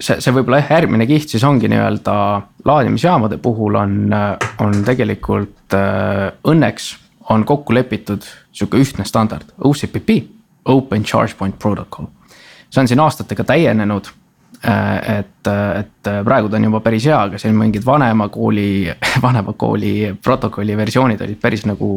see, 0.00 0.18
see 0.18 0.34
võib-olla 0.34 0.60
jah, 0.62 0.74
järgmine 0.78 1.06
kiht 1.08 1.32
siis 1.32 1.44
ongi 1.46 1.70
nii-öelda 1.72 2.16
laadimisjaamade 2.68 3.38
puhul 3.42 3.80
on, 3.80 3.96
on 4.64 4.84
tegelikult 4.86 5.76
äh, 5.78 6.28
õnneks 6.50 6.92
on 7.32 7.44
kokku 7.48 7.72
lepitud 7.72 8.26
sihuke 8.54 8.80
ühtne 8.80 9.06
standard, 9.08 9.54
OCPP, 9.58 10.18
Open 10.70 11.04
Charge 11.04 11.34
Point 11.38 11.58
Protocol. 11.58 12.06
see 12.70 12.80
on 12.80 12.88
siin 12.88 13.00
aastatega 13.00 13.44
täienenud. 13.44 14.08
Äh, 14.64 15.18
et, 15.18 15.48
et 15.78 16.08
praegu 16.24 16.48
ta 16.48 16.56
on 16.56 16.64
juba 16.64 16.80
päris 16.80 17.04
hea, 17.04 17.18
aga 17.28 17.38
siin 17.38 17.52
mingid 17.58 17.84
vanema 17.84 18.30
kooli, 18.32 18.88
vanema 19.26 19.52
kooli 19.52 20.14
protokolli 20.24 20.76
versioonid 20.76 21.20
olid 21.20 21.40
päris 21.42 21.66
nagu 21.68 21.88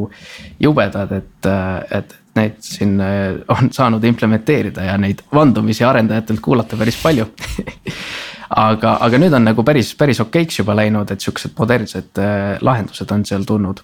jubedad, 0.59 1.13
et, 1.15 1.49
et 1.95 2.15
neid 2.35 2.59
siin 2.61 2.99
on 3.55 3.71
saanud 3.71 4.03
implementeerida 4.03 4.83
ja 4.89 4.97
neid 4.99 5.23
vandumisi 5.33 5.87
arendajatelt 5.87 6.43
kuulata 6.43 6.77
päris 6.77 6.99
palju 7.01 7.29
aga, 8.49 8.97
aga 9.03 9.19
nüüd 9.19 9.35
on 9.35 9.47
nagu 9.47 9.63
päris, 9.67 9.93
päris 9.97 10.21
okeiks 10.23 10.61
juba 10.61 10.75
läinud, 10.77 11.11
et 11.11 11.23
siuksed 11.23 11.55
modernsed 11.57 12.21
äh, 12.21 12.57
lahendused 12.63 13.11
on 13.15 13.25
seal 13.27 13.47
tulnud 13.47 13.81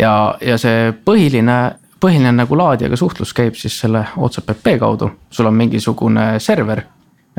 ja, 0.00 0.12
ja 0.40 0.56
see 0.60 0.92
põhiline, 1.04 1.58
põhiline 2.00 2.32
nagu 2.36 2.58
laadijaga 2.58 2.98
suhtlus 2.98 3.34
käib 3.36 3.58
siis 3.58 3.78
selle 3.80 4.04
OCPP 4.16 4.76
kaudu, 4.80 5.10
sul 5.30 5.50
on 5.50 5.56
mingisugune 5.56 6.28
server, 6.42 6.82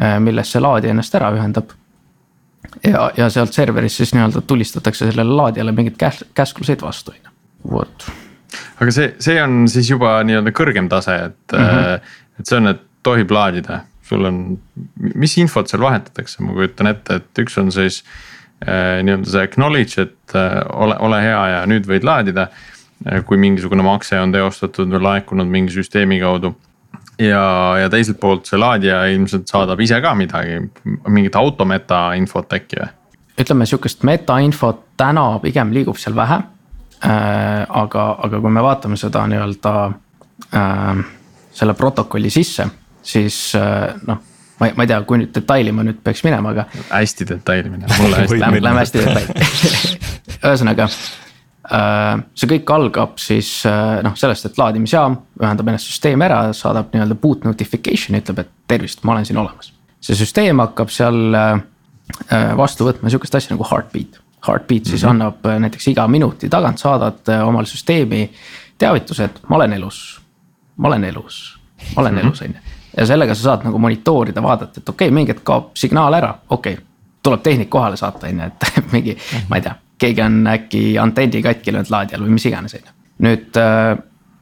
äh, 0.01 0.17
milles 0.23 0.51
see 0.51 0.63
laadija 0.63 0.95
ennast 0.95 1.15
ära 1.19 1.31
ühendab. 1.35 1.75
ja, 2.83 3.09
ja 3.17 3.29
sealt 3.29 3.53
serverist 3.53 4.01
siis 4.01 4.13
nii-öelda 4.13 4.41
tulistatakse 4.47 5.11
sellele 5.11 5.35
laadijale 5.41 5.71
mingeid 5.71 5.97
käs-, 5.97 6.25
käskluseid 6.35 6.81
vastu, 6.81 7.11
on 7.11 7.17
ju, 7.23 7.35
vot. 7.71 8.09
aga 8.81 8.91
see, 8.91 9.13
see 9.19 9.41
on 9.43 9.67
siis 9.71 9.89
juba 9.89 10.17
nii-öelda 10.23 10.51
kõrgem 10.55 10.89
tase, 10.89 11.15
et 11.31 11.55
mm, 11.55 11.69
-hmm. 11.69 12.17
et 12.39 12.49
see 12.49 12.57
on, 12.57 12.73
et 12.73 12.83
tohib 13.03 13.31
laadida 13.31 13.83
sul 14.07 14.27
on, 14.27 14.41
mis 15.15 15.37
infot 15.41 15.69
seal 15.69 15.83
vahetatakse, 15.83 16.41
ma 16.45 16.55
kujutan 16.55 16.91
ette, 16.91 17.19
et 17.19 17.43
üks 17.43 17.57
on 17.61 17.71
siis 17.73 18.01
nii-öelda 18.65 19.29
see 19.29 19.43
acknowledge, 19.43 20.01
et 20.01 20.35
äh, 20.35 20.61
ole, 20.73 20.97
ole 20.99 21.21
hea 21.21 21.41
ja 21.53 21.65
nüüd 21.69 21.85
võid 21.89 22.05
laadida 22.07 22.47
äh,. 23.05 23.21
kui 23.25 23.37
mingisugune 23.37 23.85
makse 23.85 24.17
on 24.19 24.33
teostatud 24.33 24.89
või 24.89 25.03
laekunud 25.03 25.49
mingi 25.49 25.75
süsteemi 25.75 26.19
kaudu. 26.19 26.55
ja, 27.21 27.77
ja 27.81 27.89
teiselt 27.89 28.19
poolt 28.19 28.49
see 28.49 28.57
laadija 28.57 29.05
ilmselt 29.13 29.47
saadab 29.47 29.81
ise 29.81 30.01
ka 30.01 30.15
midagi, 30.17 30.61
mingit 31.07 31.35
autometa 31.35 32.13
infot 32.17 32.53
äkki 32.53 32.81
või? 32.81 32.89
ütleme 33.37 33.65
sihukest 33.69 34.03
metainfot 34.03 34.81
täna 34.97 35.27
pigem 35.43 35.73
liigub 35.73 35.97
seal 36.01 36.15
vähe 36.17 36.41
äh,. 37.05 37.65
aga, 37.69 38.09
aga 38.25 38.41
kui 38.41 38.51
me 38.51 38.63
vaatame 38.65 38.97
seda 38.97 39.27
nii-öelda 39.29 39.75
äh, 40.57 41.05
selle 41.53 41.77
protokolli 41.77 42.33
sisse 42.33 42.65
siis 43.05 43.53
äh, 43.55 43.93
noh 44.07 44.25
ma 44.59 44.67
ei, 44.67 44.73
ma 44.75 44.85
ei 44.85 44.89
tea, 44.89 44.97
kui 45.07 45.21
nüüd 45.21 45.31
detaili 45.35 45.73
ma 45.75 45.85
nüüd 45.85 46.01
peaks 46.03 46.23
minema, 46.25 46.51
aga. 46.55 46.65
hästi 46.89 47.27
detaili 47.29 47.71
minema, 47.73 47.93
mulle 48.01 48.23
hästi 48.23 48.41
Lähme, 48.41 48.61
lähme 48.63 48.83
hästi 48.83 49.03
detaili 49.05 49.87
ühesõnaga 50.47 50.87
äh, 50.89 52.11
see 52.37 52.51
kõik 52.53 52.73
algab 52.73 53.17
siis 53.21 53.51
äh, 53.69 53.97
noh, 54.05 54.17
sellest, 54.19 54.49
et 54.49 54.61
laadimisjaam 54.61 55.19
ühendab 55.41 55.71
ennast 55.71 55.91
süsteemi 55.91 56.27
ära, 56.27 56.43
saadab 56.57 56.93
nii-öelda 56.93 57.17
boot 57.21 57.45
notification, 57.47 58.17
ütleb, 58.19 58.43
et 58.43 58.53
tervist, 58.69 59.03
ma 59.05 59.15
olen 59.15 59.27
siin 59.29 59.41
olemas. 59.41 59.73
see 60.01 60.17
süsteem 60.17 60.63
hakkab 60.63 60.93
seal 60.93 61.19
vastu 62.57 62.85
võtma 62.87 63.11
sihukest 63.11 63.35
asja 63.35 63.51
nagu 63.51 63.65
heartbeat. 63.67 64.21
Heartbeat 64.47 64.85
mm 64.85 64.85
-hmm. 64.85 64.89
siis 64.89 65.03
mhm. 65.03 65.09
annab 65.11 65.47
näiteks 65.65 65.87
iga 65.91 66.07
minuti 66.07 66.49
tagant 66.49 66.79
saadad 66.79 67.29
omale 67.43 67.67
süsteemi 67.67 68.29
teavituse, 68.77 69.23
et 69.23 69.41
ma 69.49 69.55
olen 69.55 69.73
elus, 69.73 70.21
ma 70.77 70.87
olen 70.87 71.03
elus, 71.03 71.59
ma 71.95 72.01
olen 72.01 72.15
-hmm. 72.15 72.25
elus, 72.25 72.41
on 72.41 72.47
ju 72.47 72.76
ja 72.98 73.06
sellega 73.06 73.36
sa 73.36 73.51
saad 73.51 73.66
nagu 73.68 73.80
monitoorida, 73.80 74.44
vaadata, 74.44 74.82
et 74.82 74.89
okei 74.89 75.08
okay,, 75.08 75.16
mingi 75.16 75.34
hetk 75.34 75.46
kaob 75.48 75.72
signaal 75.77 76.13
ära, 76.18 76.34
okei 76.50 76.74
okay,. 76.74 76.86
tuleb 77.24 77.44
tehnik 77.44 77.70
kohale 77.70 77.98
saata, 78.00 78.27
on 78.27 78.44
ju, 78.44 78.51
et 78.51 78.68
mingi, 78.96 79.18
ma 79.50 79.60
ei 79.60 79.66
tea, 79.66 79.75
keegi 80.04 80.24
on 80.25 80.38
äkki 80.54 80.84
antenni 81.01 81.42
katki 81.46 81.74
löönud 81.74 81.92
laadijal 81.94 82.24
või 82.25 82.38
mis 82.38 82.46
iganes, 82.50 82.77
on 82.77 82.86
ju. 82.86 82.96
nüüd 83.27 83.60
äh, 83.62 83.89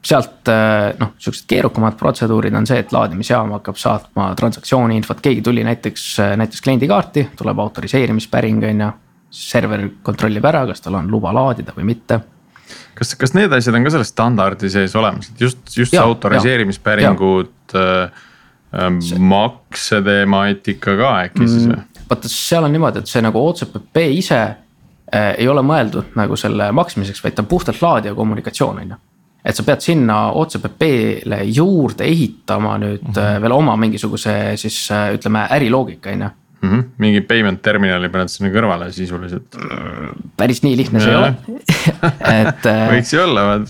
sealt 0.05 0.51
äh, 0.51 0.91
noh, 0.99 1.15
siuksed 1.21 1.47
keerukamad 1.49 1.97
protseduurid 1.99 2.55
on 2.55 2.67
see, 2.69 2.77
et 2.83 2.93
laadimisjaam 2.93 3.55
hakkab 3.57 3.79
saatma 3.81 4.29
transaktsiooni 4.37 4.99
infot, 5.01 5.23
keegi 5.23 5.41
tuli 5.45 5.65
näiteks, 5.65 6.05
äh, 6.23 6.35
näiteks 6.39 6.61
kliendikaarti, 6.61 7.29
tuleb 7.39 7.59
autoriseerimispäring, 7.65 8.63
on 8.71 8.85
ju. 8.87 8.93
server 9.35 9.81
kontrollib 10.05 10.45
ära, 10.47 10.61
kas 10.69 10.79
tal 10.79 10.95
on 10.95 11.09
luba 11.11 11.33
laadida 11.35 11.73
või 11.75 11.89
mitte 11.89 12.21
kas, 12.95 13.09
kas 13.19 13.33
need 13.35 13.51
asjad 13.51 13.75
on 13.75 13.83
ka 13.83 13.91
selle 13.91 14.07
standardi 14.07 14.69
sees 14.71 14.93
olemas, 14.95 15.27
et 15.33 15.41
just, 15.41 15.59
just 15.75 15.93
ja, 15.93 16.05
autoriseerimispäringud 16.07 17.73
äh, 18.75 18.85
Ähm, 18.87 18.99
maksetemaatika 19.19 20.95
ka 20.99 21.11
äkki 21.23 21.47
siis 21.47 21.67
või? 21.69 21.77
Mm, 21.77 22.05
vaata, 22.09 22.29
seal 22.31 22.65
on 22.67 22.73
niimoodi, 22.75 23.01
et 23.01 23.11
see 23.11 23.21
nagu 23.23 23.39
OCPP 23.47 24.01
ise 24.17 24.39
äh, 24.41 25.29
ei 25.37 25.47
ole 25.47 25.63
mõeldud 25.63 26.15
nagu 26.19 26.35
selle 26.39 26.71
maksmiseks, 26.75 27.21
vaid 27.23 27.37
ta 27.37 27.43
on 27.45 27.51
puhtalt 27.51 27.79
laadija 27.81 28.15
kommunikatsioon, 28.17 28.81
on 28.83 28.95
ju. 28.95 28.97
et 29.45 29.55
sa 29.55 29.63
pead 29.63 29.85
sinna 29.85 30.17
OCPP-le 30.41 31.39
juurde 31.55 32.03
ehitama 32.03 32.77
nüüd 32.81 33.05
mm 33.05 33.13
-hmm. 33.13 33.41
veel 33.41 33.55
oma 33.55 33.77
mingisuguse 33.79 34.33
siis 34.55 34.91
äh, 34.91 35.13
ütleme 35.15 35.47
äriloogika, 35.49 36.09
on 36.09 36.21
ju. 36.21 36.29
-hmm. 36.63 36.83
mingi 36.97 37.21
payment 37.21 37.61
terminali 37.61 38.09
paned 38.09 38.27
sinna 38.27 38.51
kõrvale 38.51 38.91
sisuliselt. 38.91 39.55
päris 40.37 40.63
nii 40.63 40.77
lihtne 40.77 40.99
see 40.99 41.11
ei 41.11 41.15
ole 41.15 41.33
et 42.41 42.65
võiks 42.91 43.15
ju 43.15 43.23
olla, 43.23 43.61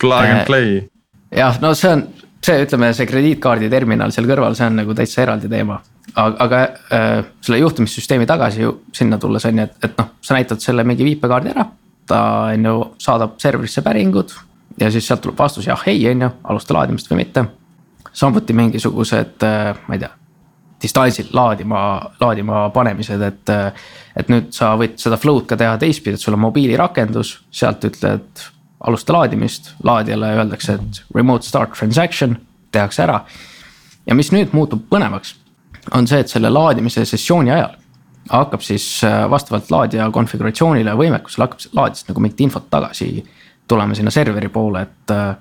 plug 0.00 0.24
and 0.24 0.46
play. 0.46 0.82
jah, 1.30 1.60
no 1.60 1.74
see 1.74 1.92
on 1.92 2.08
see, 2.44 2.64
ütleme, 2.66 2.90
see 2.96 3.08
krediitkaardi 3.08 3.70
terminal 3.72 4.12
seal 4.14 4.28
kõrval, 4.28 4.56
see 4.58 4.68
on 4.68 4.80
nagu 4.82 4.96
täitsa 4.96 5.22
eraldi 5.24 5.50
teema. 5.50 5.80
aga, 6.14 6.34
aga 6.44 6.62
äh, 6.94 7.20
selle 7.44 7.60
juhtimissüsteemi 7.62 8.26
tagasi 8.28 8.64
ju 8.64 8.74
sinna 8.94 9.18
tulles 9.18 9.46
on 9.48 9.62
ju, 9.62 9.68
et, 9.68 9.78
et 9.88 9.98
noh, 9.98 10.10
sa 10.22 10.36
näitad 10.36 10.62
selle 10.62 10.84
mingi 10.84 11.06
viipekaardi 11.06 11.54
ära. 11.54 11.68
ta 12.06 12.20
on 12.52 12.66
ju, 12.70 12.74
saadab 13.00 13.38
serverisse 13.40 13.82
päringud 13.82 14.34
ja 14.80 14.90
siis 14.90 15.06
sealt 15.06 15.22
tuleb 15.24 15.38
vastus 15.38 15.66
jah, 15.66 15.86
ei 15.88 16.02
on 16.10 16.26
ju, 16.26 16.34
alusta 16.44 16.76
laadimist 16.76 17.10
või 17.10 17.24
mitte. 17.24 17.46
samuti 18.12 18.52
mingisugused 18.52 19.48
äh,, 19.48 19.72
ma 19.88 19.96
ei 19.96 20.04
tea 20.04 20.12
distantsil 20.84 21.30
laadima, 21.32 21.78
laadima 22.20 22.68
panemised, 22.74 23.22
et. 23.22 23.52
et 24.14 24.28
nüüd 24.28 24.50
sa 24.54 24.74
võid 24.78 24.98
seda 25.00 25.16
flow'd 25.18 25.46
ka 25.48 25.56
teha 25.58 25.78
teistpidi, 25.80 26.18
et 26.18 26.22
sul 26.22 26.36
on 26.36 26.42
mobiilirakendus, 26.44 27.30
sealt 27.50 27.86
ütled 27.88 28.44
alusta 28.84 29.12
laadimist, 29.12 29.72
laadijale 29.82 30.34
öeldakse, 30.38 30.78
et 30.78 31.04
remote 31.14 31.46
start 31.46 31.72
transaction 31.78 32.36
tehakse 32.72 33.02
ära. 33.02 33.24
ja 34.06 34.14
mis 34.14 34.32
nüüd 34.32 34.52
muutub 34.52 34.84
põnevaks, 34.90 35.34
on 35.92 36.06
see, 36.08 36.20
et 36.20 36.28
selle 36.28 36.50
laadimise 36.50 37.04
sessiooni 37.04 37.50
ajal 37.50 37.80
hakkab 38.30 38.60
siis 38.64 39.04
äh, 39.04 39.30
vastavalt 39.30 39.70
laadija 39.70 40.10
konfiguratsioonile 40.10 40.90
ja 40.90 40.96
võimekusele 40.96 41.44
hakkab 41.44 41.76
laadijast 41.76 42.08
nagu 42.08 42.20
mingit 42.24 42.40
infot 42.40 42.70
tagasi 42.70 43.24
tulema 43.68 43.94
sinna 43.94 44.10
serveri 44.10 44.48
poole, 44.48 44.82
et. 44.82 45.10
Äh, 45.10 45.34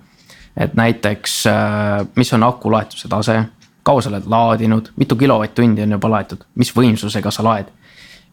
et 0.57 0.75
näiteks, 0.77 1.47
äh, 1.49 2.07
mis 2.15 2.29
on 2.33 2.43
aku 2.45 2.71
laetuse 2.71 3.07
tase, 3.09 3.39
kaua 3.83 4.01
sa 4.01 4.11
oled 4.11 4.27
laadinud, 4.29 4.91
mitu 5.01 5.15
kilovatt-tundi 5.17 5.81
on 5.81 5.95
juba 5.95 6.11
laetud, 6.13 6.43
mis 6.61 6.69
võimsusega 6.75 7.31
sa 7.31 7.43
laed. 7.43 7.71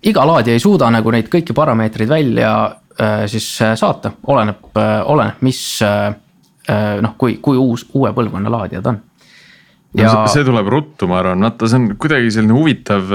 iga 0.02 0.26
laadija 0.26 0.52
ei 0.52 0.60
suuda 0.60 0.90
nagu 0.90 1.10
neid 1.10 1.28
kõiki 1.32 1.56
parameetreid 1.56 2.08
välja 2.08 2.50
siis 3.30 3.46
äh, 3.62 3.76
saata, 3.78 4.12
oleneb, 4.28 4.64
äh, 4.76 4.98
oleneb, 5.08 5.40
mis 5.46 5.62
noh, 7.00 7.14
kui, 7.18 7.40
kui 7.42 7.56
uus, 7.58 7.82
uue 7.98 8.12
põlvkonna 8.14 8.50
laadija 8.52 8.82
ta 8.84 8.92
on. 8.92 8.98
Ja... 9.98 10.12
No, 10.12 10.26
see 10.30 10.44
tuleb 10.46 10.68
ruttu, 10.70 11.08
ma 11.10 11.16
arvan, 11.18 11.42
vaata, 11.42 11.66
see 11.66 11.80
on 11.80 11.86
kuidagi 11.98 12.30
selline 12.30 12.54
huvitav 12.54 13.08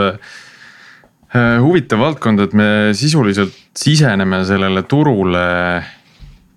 huvitav 1.64 2.02
valdkond, 2.02 2.42
et 2.44 2.56
me 2.56 2.68
sisuliselt 2.96 3.56
siseneme 3.76 4.42
sellele 4.48 4.84
turule 4.92 5.46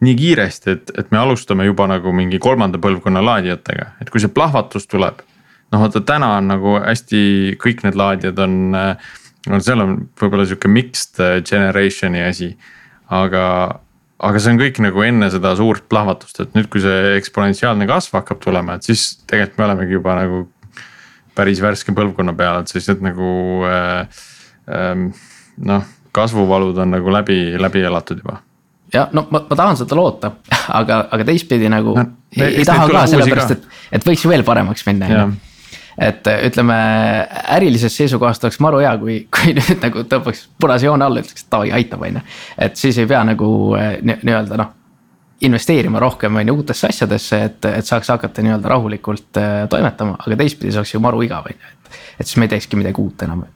nii 0.03 0.15
kiiresti, 0.19 0.75
et, 0.75 0.93
et 1.03 1.15
me 1.15 1.21
alustame 1.21 1.67
juba 1.67 1.87
nagu 1.91 2.11
mingi 2.15 2.41
kolmanda 2.43 2.81
põlvkonna 2.83 3.23
laadijatega, 3.27 3.93
et 4.03 4.11
kui 4.11 4.23
see 4.23 4.33
plahvatus 4.35 4.87
tuleb. 4.91 5.23
noh, 5.71 5.85
vaata 5.85 6.03
täna 6.07 6.33
on 6.41 6.51
nagu 6.51 6.79
hästi, 6.81 7.23
kõik 7.63 7.85
need 7.87 7.99
laadijad 7.99 8.43
on, 8.43 8.59
no 8.73 9.63
seal 9.63 9.85
on 9.85 9.97
võib-olla 10.19 10.47
sihuke 10.49 10.71
mixed 10.73 11.21
generation'i 11.47 12.23
asi 12.27 12.53
aga, 13.09 13.45
aga 14.19 14.43
see 14.43 14.55
on 14.55 14.61
kõik 14.61 14.81
nagu 14.85 15.05
enne 15.07 15.31
seda 15.33 15.55
suurt 15.59 15.87
plahvatust, 15.91 16.43
et 16.45 16.57
nüüd, 16.57 16.69
kui 16.73 16.83
see 16.85 17.15
eksponentsiaalne 17.19 17.89
kasv 17.91 18.21
hakkab 18.21 18.43
tulema, 18.45 18.79
et 18.79 18.89
siis 18.89 19.11
tegelikult 19.29 19.61
me 19.61 19.69
olemegi 19.69 19.99
juba 19.99 20.17
nagu 20.19 20.43
päris 21.39 21.63
värske 21.63 21.95
põlvkonna 21.95 22.35
peal, 22.39 22.63
et 22.63 22.73
sellised 22.73 23.03
nagu 23.05 23.31
äh, 23.69 24.21
äh, 24.75 25.25
noh, 25.71 25.89
kasvuvalud 26.17 26.79
on 26.83 26.95
nagu 26.97 27.13
läbi, 27.15 27.41
läbi 27.61 27.85
elatud 27.87 28.23
juba. 28.25 28.41
Ja 28.93 29.05
no 29.13 29.27
ma, 29.29 29.43
ma 29.45 29.57
tahan 29.57 29.77
seda 29.77 29.97
loota, 29.99 30.33
aga, 30.81 31.03
aga 31.13 31.29
teistpidi 31.29 31.69
nagu 31.73 31.95
no, 31.99 32.07
ei, 32.33 32.63
ei 32.63 32.67
taha 32.69 32.89
ka 32.91 33.05
sellepärast, 33.13 33.57
et, 33.57 33.69
et 33.99 34.09
võiks 34.09 34.25
ju 34.25 34.33
veel 34.33 34.45
paremaks 34.47 34.87
minna, 34.89 35.29
et 35.99 36.27
äh, 36.27 36.47
ütleme 36.47 36.75
ärilisest 37.57 38.03
seisukohast 38.03 38.45
oleks 38.47 38.61
maru 38.63 38.81
hea, 38.83 38.95
kui, 39.01 39.19
kui 39.35 39.55
nüüd 39.59 39.83
nagu 39.83 40.05
tõmbaks 40.09 40.45
punase 40.61 40.87
joone 40.87 41.07
alla, 41.07 41.23
ütleks, 41.25 41.45
et 41.45 41.53
davai, 41.53 41.71
aitab, 41.75 42.05
on 42.07 42.21
ju. 42.21 42.25
et 42.67 42.79
siis 42.79 42.99
ei 43.03 43.09
pea 43.11 43.25
nagu 43.27 43.51
äh, 43.79 43.97
nii-öelda 44.07 44.61
noh, 44.61 44.75
investeerima 45.49 46.01
rohkem 46.03 46.37
on 46.39 46.51
ju 46.51 46.57
uutesse 46.61 46.91
asjadesse, 46.91 47.43
et, 47.51 47.71
et 47.71 47.87
saaks 47.87 48.11
hakata 48.15 48.43
nii-öelda 48.47 48.71
rahulikult 48.75 49.39
äh, 49.43 49.61
toimetama, 49.71 50.19
aga 50.25 50.39
teistpidi 50.39 50.75
see 50.75 50.83
oleks 50.83 50.95
ju 50.95 51.03
maru 51.03 51.23
igav, 51.27 51.47
on 51.51 51.55
ju, 51.55 51.73
et. 51.73 52.03
et 52.19 52.27
siis 52.27 52.39
me 52.39 52.49
ei 52.49 52.55
teekski 52.55 52.79
midagi 52.79 53.03
uut 53.03 53.27
enam. 53.27 53.47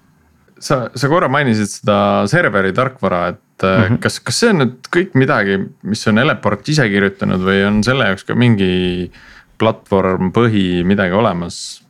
sa, 0.63 0.85
sa 0.95 1.11
korra 1.11 1.31
mainisid 1.31 1.71
seda 1.71 1.99
serveri 2.31 2.73
tarkvara, 2.75 3.29
et 3.35 3.67
mm 3.67 3.85
-hmm. 3.85 4.01
kas, 4.03 4.19
kas 4.21 4.41
see 4.41 4.51
on 4.51 4.65
nüüd 4.65 4.91
kõik 4.97 5.15
midagi, 5.15 5.59
mis 5.83 6.07
on 6.07 6.19
Eleport 6.19 6.69
ise 6.69 6.89
kirjutanud 6.89 7.43
või 7.43 7.67
on 7.67 7.83
selle 7.85 8.11
jaoks 8.11 8.25
ka 8.25 8.35
mingi 8.35 9.11
platvorm, 9.59 10.33
põhi, 10.35 10.83
midagi 10.85 11.15
olemas? 11.15 11.82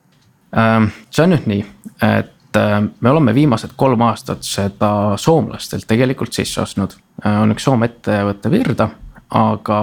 Ähm, 0.56 0.90
see 1.08 1.24
on 1.24 1.32
nüüd 1.32 1.46
nii, 1.48 1.62
et 2.04 2.58
äh, 2.60 2.74
me 2.84 3.10
oleme 3.10 3.32
viimased 3.34 3.72
kolm 3.80 4.02
aastat 4.04 4.44
seda 4.44 4.90
soomlastelt 5.16 5.86
tegelikult 5.88 6.36
sisse 6.36 6.60
ostnud. 6.64 6.98
Äh, 7.24 7.38
on 7.40 7.54
üks 7.54 7.64
Soome 7.64 7.88
ettevõte 7.88 8.52
Virda, 8.52 8.90
aga 9.38 9.78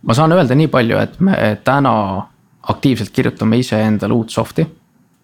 ma 0.00 0.16
saan 0.16 0.32
öelda 0.32 0.56
nii 0.56 0.70
palju, 0.72 0.96
et 1.02 1.20
me 1.20 1.36
täna 1.64 1.92
aktiivselt 2.72 3.12
kirjutame 3.14 3.60
iseendale 3.60 4.16
uut 4.16 4.32
soft'i. 4.34 4.64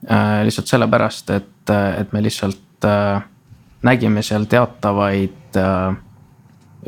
Lihtsalt 0.03 0.67
sellepärast, 0.67 1.29
et, 1.31 1.71
et 1.71 2.13
me 2.15 2.19
lihtsalt 2.23 2.87
nägime 3.87 4.23
seal 4.27 4.49
teatavaid 4.51 5.59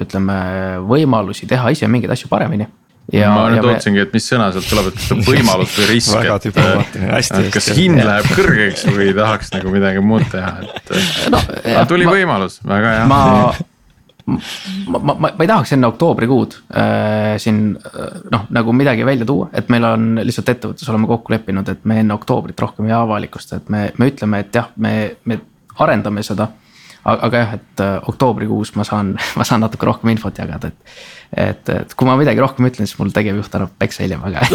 ütleme 0.03 0.39
võimalusi 0.83 1.47
teha 1.47 1.71
ise 1.71 1.87
mingeid 1.91 2.11
asju 2.11 2.31
paremini 2.31 2.67
Ja, 3.13 3.35
ma 3.35 3.49
nüüd 3.53 3.67
ootsingi 3.69 4.01
me..., 4.01 4.07
et 4.07 4.15
mis 4.17 4.25
sõna 4.31 4.47
sealt 4.55 4.65
tuleb, 4.71 4.89
et 4.89 4.97
kas 4.97 5.11
ta 5.11 5.17
on 5.19 5.27
võimalus 5.27 5.75
või 5.77 5.89
risk, 5.91 6.15
et, 6.25 6.47
et 6.49 7.51
kas 7.53 7.69
hind 7.77 8.01
läheb 8.01 8.31
kõrgeks 8.33 8.87
või 8.89 9.11
tahaks 9.17 9.53
nagu 9.53 9.75
midagi 9.75 10.01
muud 10.05 10.25
teha, 10.33 10.55
et 10.65 11.29
no,. 11.35 11.43
tuli 11.91 12.09
ma, 12.09 12.15
võimalus, 12.17 12.57
väga 12.65 12.95
hea. 12.95 13.05
ma, 13.11 13.21
ma, 14.25 15.03
ma, 15.05 15.19
ma 15.21 15.33
ei 15.37 15.51
tahaks 15.53 15.75
enne 15.77 15.91
oktoobrikuud 15.93 16.57
äh, 16.81 17.35
siin 17.45 17.61
äh, 17.77 18.19
noh, 18.33 18.49
nagu 18.57 18.73
midagi 18.77 19.05
välja 19.05 19.29
tuua, 19.29 19.51
et 19.53 19.69
meil 19.75 19.85
on 19.91 20.11
lihtsalt 20.25 20.55
ettevõttes 20.55 20.89
oleme 20.89 21.11
kokku 21.11 21.37
leppinud, 21.37 21.69
et 21.69 21.85
me 21.85 22.01
enne 22.01 22.17
oktoobrit 22.17 22.65
rohkem 22.65 22.89
ei 22.89 22.97
avalikusta, 22.97 23.61
et 23.61 23.69
me, 23.75 23.91
me 24.01 24.09
ütleme, 24.15 24.41
et 24.47 24.61
jah, 24.63 24.73
me, 24.81 24.95
me 25.29 25.43
arendame 25.85 26.25
seda. 26.25 26.49
Aga 27.05 27.43
jah, 27.43 27.53
et 27.59 27.83
äh, 27.85 27.97
oktoobrikuus 28.13 28.75
ma 28.79 28.87
saan, 28.89 29.15
ma 29.39 29.45
saan 29.47 29.65
natuke 29.65 29.89
rohkem 29.89 30.15
infot 30.15 30.39
jagada, 30.39 30.73
et. 30.73 30.97
et, 31.49 31.75
et 31.77 31.95
kui 31.95 32.09
ma 32.09 32.17
midagi 32.21 32.43
rohkem 32.43 32.71
ütlen, 32.71 32.89
siis 32.89 32.99
mul 33.01 33.13
tegevjuht 33.15 33.55
annab 33.59 33.77
peksa 33.79 34.05
hiljem, 34.07 34.25
aga 34.25 34.39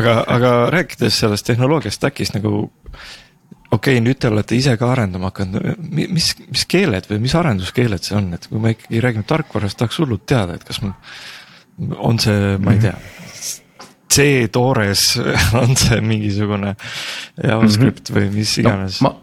aga, 0.00 0.20
aga 0.36 0.52
rääkides 0.74 1.22
sellest 1.24 1.48
tehnoloogiast 1.48 2.00
stack'ist 2.00 2.36
nagu 2.36 2.68
okei 3.70 3.96
okay,, 3.96 4.04
nüüd 4.04 4.20
te 4.20 4.30
olete 4.30 4.58
ise 4.58 4.76
ka 4.80 4.90
arendama 4.92 5.30
hakanud, 5.30 5.86
mis, 5.94 6.32
mis 6.50 6.66
keeled 6.70 7.08
või 7.10 7.20
mis 7.24 7.34
arenduskeeled 7.38 8.06
see 8.06 8.18
on, 8.18 8.32
et 8.36 8.48
kui 8.50 8.62
me 8.62 8.74
ikkagi 8.76 9.02
räägime 9.04 9.26
tarkvarast, 9.30 9.78
tahaks 9.80 10.00
hullult 10.02 10.26
teada, 10.28 10.58
et 10.58 10.66
kas 10.66 10.82
mul. 10.84 10.94
on 11.96 12.18
see, 12.20 12.56
ma 12.60 12.74
ei 12.76 12.82
tea, 12.82 12.94
C-toores, 14.10 15.20
on 15.60 15.76
see 15.78 16.00
mingisugune 16.00 16.74
JavaScript 17.44 18.10
mm 18.10 18.16
-hmm. 18.16 18.18
või 18.18 18.34
mis 18.34 18.58
iganes 18.58 19.00
no,? 19.02 19.14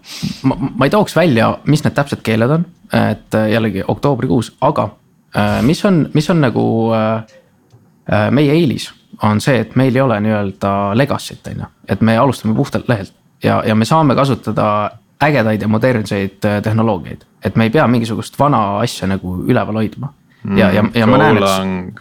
ma, 0.44 0.56
ma, 0.56 0.70
ma 0.76 0.86
ei 0.86 0.94
tooks 0.94 1.16
välja, 1.16 1.58
mis 1.66 1.84
need 1.84 1.96
täpsed 1.96 2.24
keeled 2.24 2.52
on, 2.52 2.66
et 2.94 3.36
äh, 3.36 3.50
jällegi 3.52 3.84
oktoobrikuus, 3.88 4.56
aga 4.62 4.90
äh, 5.38 5.62
mis 5.62 5.86
on, 5.86 6.10
mis 6.14 6.30
on 6.30 6.42
nagu 6.42 6.66
äh, 6.96 8.32
meie 8.32 8.54
eelis 8.54 8.92
on 9.24 9.42
see, 9.42 9.60
et 9.60 9.76
meil 9.76 9.96
ei 9.96 10.02
ole 10.02 10.20
nii-öelda 10.24 10.74
legacy't 10.96 11.52
on 11.52 11.66
ju, 11.66 11.72
et 11.90 12.02
me 12.02 12.18
alustame 12.18 12.56
puhtalt 12.56 12.90
lehelt 12.90 13.14
ja, 13.44 13.64
ja 13.66 13.76
me 13.76 13.86
saame 13.86 14.16
kasutada 14.16 14.92
ägedaid 15.24 15.62
ja 15.62 15.68
modernseid 15.68 16.40
tehnoloogiaid, 16.64 17.26
et 17.44 17.56
me 17.56 17.68
ei 17.68 17.70
pea 17.70 17.88
mingisugust 17.88 18.40
vana 18.40 18.80
asja 18.80 19.08
nagu 19.08 19.42
üleval 19.44 19.82
hoidma. 19.82 20.14
ja, 20.56 20.72
ja, 20.72 20.84
ja 20.94 21.08
ma 21.08 21.18
näen, 21.18 21.38
et. 21.38 22.00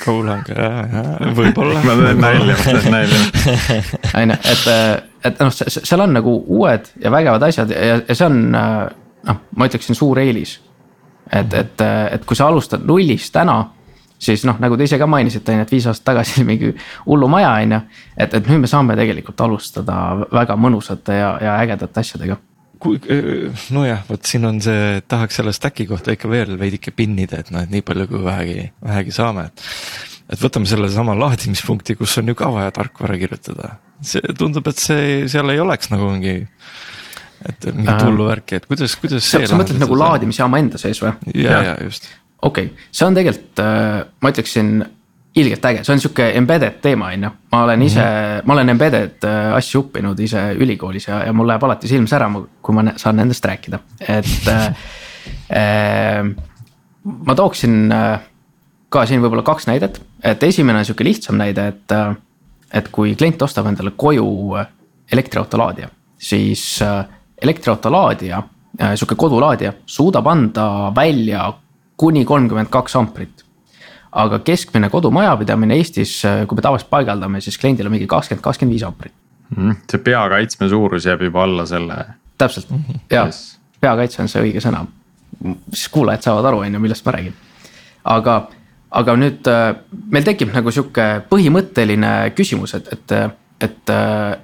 Golang, 0.00 0.46
võib-olla. 1.36 1.82
ma 1.84 1.96
teen 1.98 2.22
nalja, 2.22 2.56
ma 2.56 2.74
teen 2.78 2.94
nalja. 2.94 3.18
on 4.20 4.34
ju, 4.34 4.38
et, 4.52 4.64
et 5.28 5.42
noh, 5.44 5.52
seal 5.52 6.04
on 6.06 6.16
nagu 6.16 6.36
uued 6.46 6.92
ja 7.02 7.12
vägevad 7.12 7.44
asjad 7.50 7.74
ja, 7.74 8.00
ja 8.00 8.16
see 8.16 8.28
on 8.28 8.40
noh, 8.50 9.42
ma 9.56 9.68
ütleksin 9.68 9.98
suur 9.98 10.20
eelis. 10.22 10.58
et, 11.32 11.52
et, 11.54 11.84
et 12.16 12.24
kui 12.26 12.38
sa 12.38 12.48
alustad 12.50 12.82
nullist 12.86 13.32
täna 13.34 13.60
siis 14.20 14.44
noh, 14.44 14.58
nagu 14.60 14.76
te 14.76 14.84
ise 14.84 14.98
ka 15.00 15.08
mainisite, 15.08 15.52
on 15.52 15.62
ju, 15.62 15.66
et 15.66 15.72
viis 15.72 15.86
aastat 15.88 16.10
tagasi 16.12 16.44
mingi 16.44 16.74
hullumaja, 17.06 17.54
on 17.64 17.76
ju. 17.76 17.80
et, 18.16 18.34
et 18.34 18.52
nüüd 18.52 18.64
me 18.64 18.70
saame 18.70 18.96
tegelikult 18.98 19.40
alustada 19.46 19.96
väga 20.32 20.56
mõnusate 20.60 21.16
ja, 21.16 21.34
ja 21.40 21.56
ägedate 21.62 22.04
asjadega 22.04 22.36
nojah, 23.74 24.04
vot 24.08 24.28
siin 24.28 24.46
on 24.48 24.60
see, 24.64 25.00
tahaks 25.10 25.40
selle 25.40 25.52
stack'i 25.56 25.86
kohta 25.88 26.14
ikka 26.16 26.30
veel 26.30 26.56
veidike 26.60 26.94
pinnida, 26.96 27.42
et 27.42 27.50
noh, 27.54 27.64
et 27.64 27.72
nii 27.72 27.84
palju 27.86 28.06
kui 28.10 28.22
vähegi, 28.24 28.70
vähegi 28.84 29.14
saame, 29.16 29.48
et. 29.50 29.66
et 30.30 30.40
võtame 30.40 30.68
sellesama 30.70 31.16
laadimispunkti, 31.18 31.98
kus 32.00 32.16
on 32.22 32.32
ju 32.32 32.38
ka 32.38 32.48
vaja 32.54 32.72
tarkvara 32.76 33.18
kirjutada, 33.20 33.74
see 34.04 34.36
tundub, 34.38 34.70
et 34.70 34.80
see 34.80 35.28
seal 35.32 35.52
ei 35.52 35.60
oleks 35.62 35.92
nagu 35.92 36.08
mingi. 36.14 36.38
et 37.48 37.70
mingit 37.72 38.02
hullu 38.04 38.26
värki, 38.28 38.60
et 38.60 38.66
kuidas, 38.68 38.96
kuidas 39.00 39.24
see. 39.24 39.46
sa 39.48 39.56
mõtled 39.56 39.80
nagu 39.80 39.96
laadimisjaama 39.96 40.60
enda 40.60 40.80
sees 40.80 41.00
või? 41.00 41.14
ja, 41.34 41.62
ja 41.70 41.76
just 41.84 42.08
okei 42.42 42.70
okay., 42.70 42.88
see 42.92 43.06
on 43.06 43.16
tegelikult, 43.16 43.62
äh, 43.64 44.02
ma 44.20 44.32
ütleksin 44.32 44.72
ilgelt 45.36 45.64
äge, 45.64 45.84
see 45.86 45.94
on 45.94 46.00
sihuke 46.02 46.26
embedded 46.38 46.80
teema, 46.82 47.12
on 47.14 47.26
ju. 47.26 47.30
ma 47.52 47.62
olen 47.64 47.82
ise 47.82 48.00
mm, 48.00 48.06
-hmm. 48.06 48.46
ma 48.46 48.52
olen 48.52 48.68
embedded 48.68 49.24
äh, 49.24 49.54
asju 49.54 49.82
õppinud 49.84 50.20
ise 50.20 50.42
ülikoolis 50.58 51.06
ja, 51.08 51.24
ja 51.26 51.32
mul 51.32 51.46
läheb 51.48 51.64
alati 51.64 51.88
silm 51.88 52.06
särama, 52.10 52.42
kui 52.62 52.74
ma 52.74 52.84
saan 52.96 53.16
nendest 53.16 53.44
rääkida, 53.44 53.78
et 54.00 54.48
äh, 54.48 54.66
äh,. 55.60 56.24
ma 57.04 57.34
tooksin 57.34 57.92
äh, 57.92 58.20
ka 58.88 59.06
siin 59.06 59.22
võib-olla 59.22 59.46
kaks 59.46 59.66
näidet, 59.70 60.02
et 60.24 60.42
esimene 60.42 60.78
on 60.78 60.84
sihuke 60.84 61.04
lihtsam 61.04 61.38
näide, 61.38 61.68
et 61.68 61.96
et 62.72 62.88
kui 62.88 63.14
klient 63.18 63.42
ostab 63.42 63.66
endale 63.66 63.90
koju 63.96 64.56
elektriauto 65.12 65.58
laadija, 65.58 65.88
siis 66.18 66.82
elektriauto 67.42 67.90
laadija 67.90 68.42
sihuke 68.94 69.14
kodulaadija 69.18 69.72
suudab 69.86 70.26
anda 70.26 70.92
välja 70.96 71.52
kuni 71.96 72.24
kolmkümmend 72.24 72.70
kaks 72.70 72.96
amprit. 72.96 73.44
Aga 74.12 74.38
keskmine 74.44 74.90
kodumajapidamine 74.90 75.76
Eestis, 75.78 76.20
kui 76.48 76.58
me 76.58 76.62
tavaliselt 76.62 76.90
paigaldame, 76.90 77.40
siis 77.40 77.58
kliendil 77.58 77.86
on 77.86 77.94
mingi 77.94 78.08
kakskümmend, 78.10 78.42
kakskümmend 78.42 78.74
viis 78.74 78.86
amprit 78.86 79.12
mm,. 79.56 79.76
see 79.90 80.02
peakaitsme 80.06 80.68
suurus 80.68 81.06
jääb 81.06 81.22
juba 81.28 81.44
alla 81.46 81.66
selle. 81.66 82.04
täpselt 82.38 82.70
mm 82.70 82.84
-hmm. 82.88 83.00
ja 83.10 83.24
yes. 83.24 83.58
peakaitse 83.80 84.22
on 84.22 84.28
see 84.28 84.42
õige 84.42 84.62
sõna. 84.64 84.86
siis 85.72 85.88
kuulajad 85.88 86.22
saavad 86.22 86.44
aru, 86.44 86.58
on 86.58 86.74
ju, 86.74 86.80
millest 86.80 87.06
ma 87.06 87.12
räägin. 87.12 87.34
aga, 88.04 88.48
aga 88.90 89.16
nüüd 89.16 89.46
äh, 89.46 89.76
meil 90.10 90.24
tekib 90.24 90.54
nagu 90.54 90.70
sihuke 90.70 91.22
põhimõtteline 91.30 92.32
küsimus, 92.34 92.74
et, 92.74 92.92
et, 92.92 93.12
et, 93.60 93.90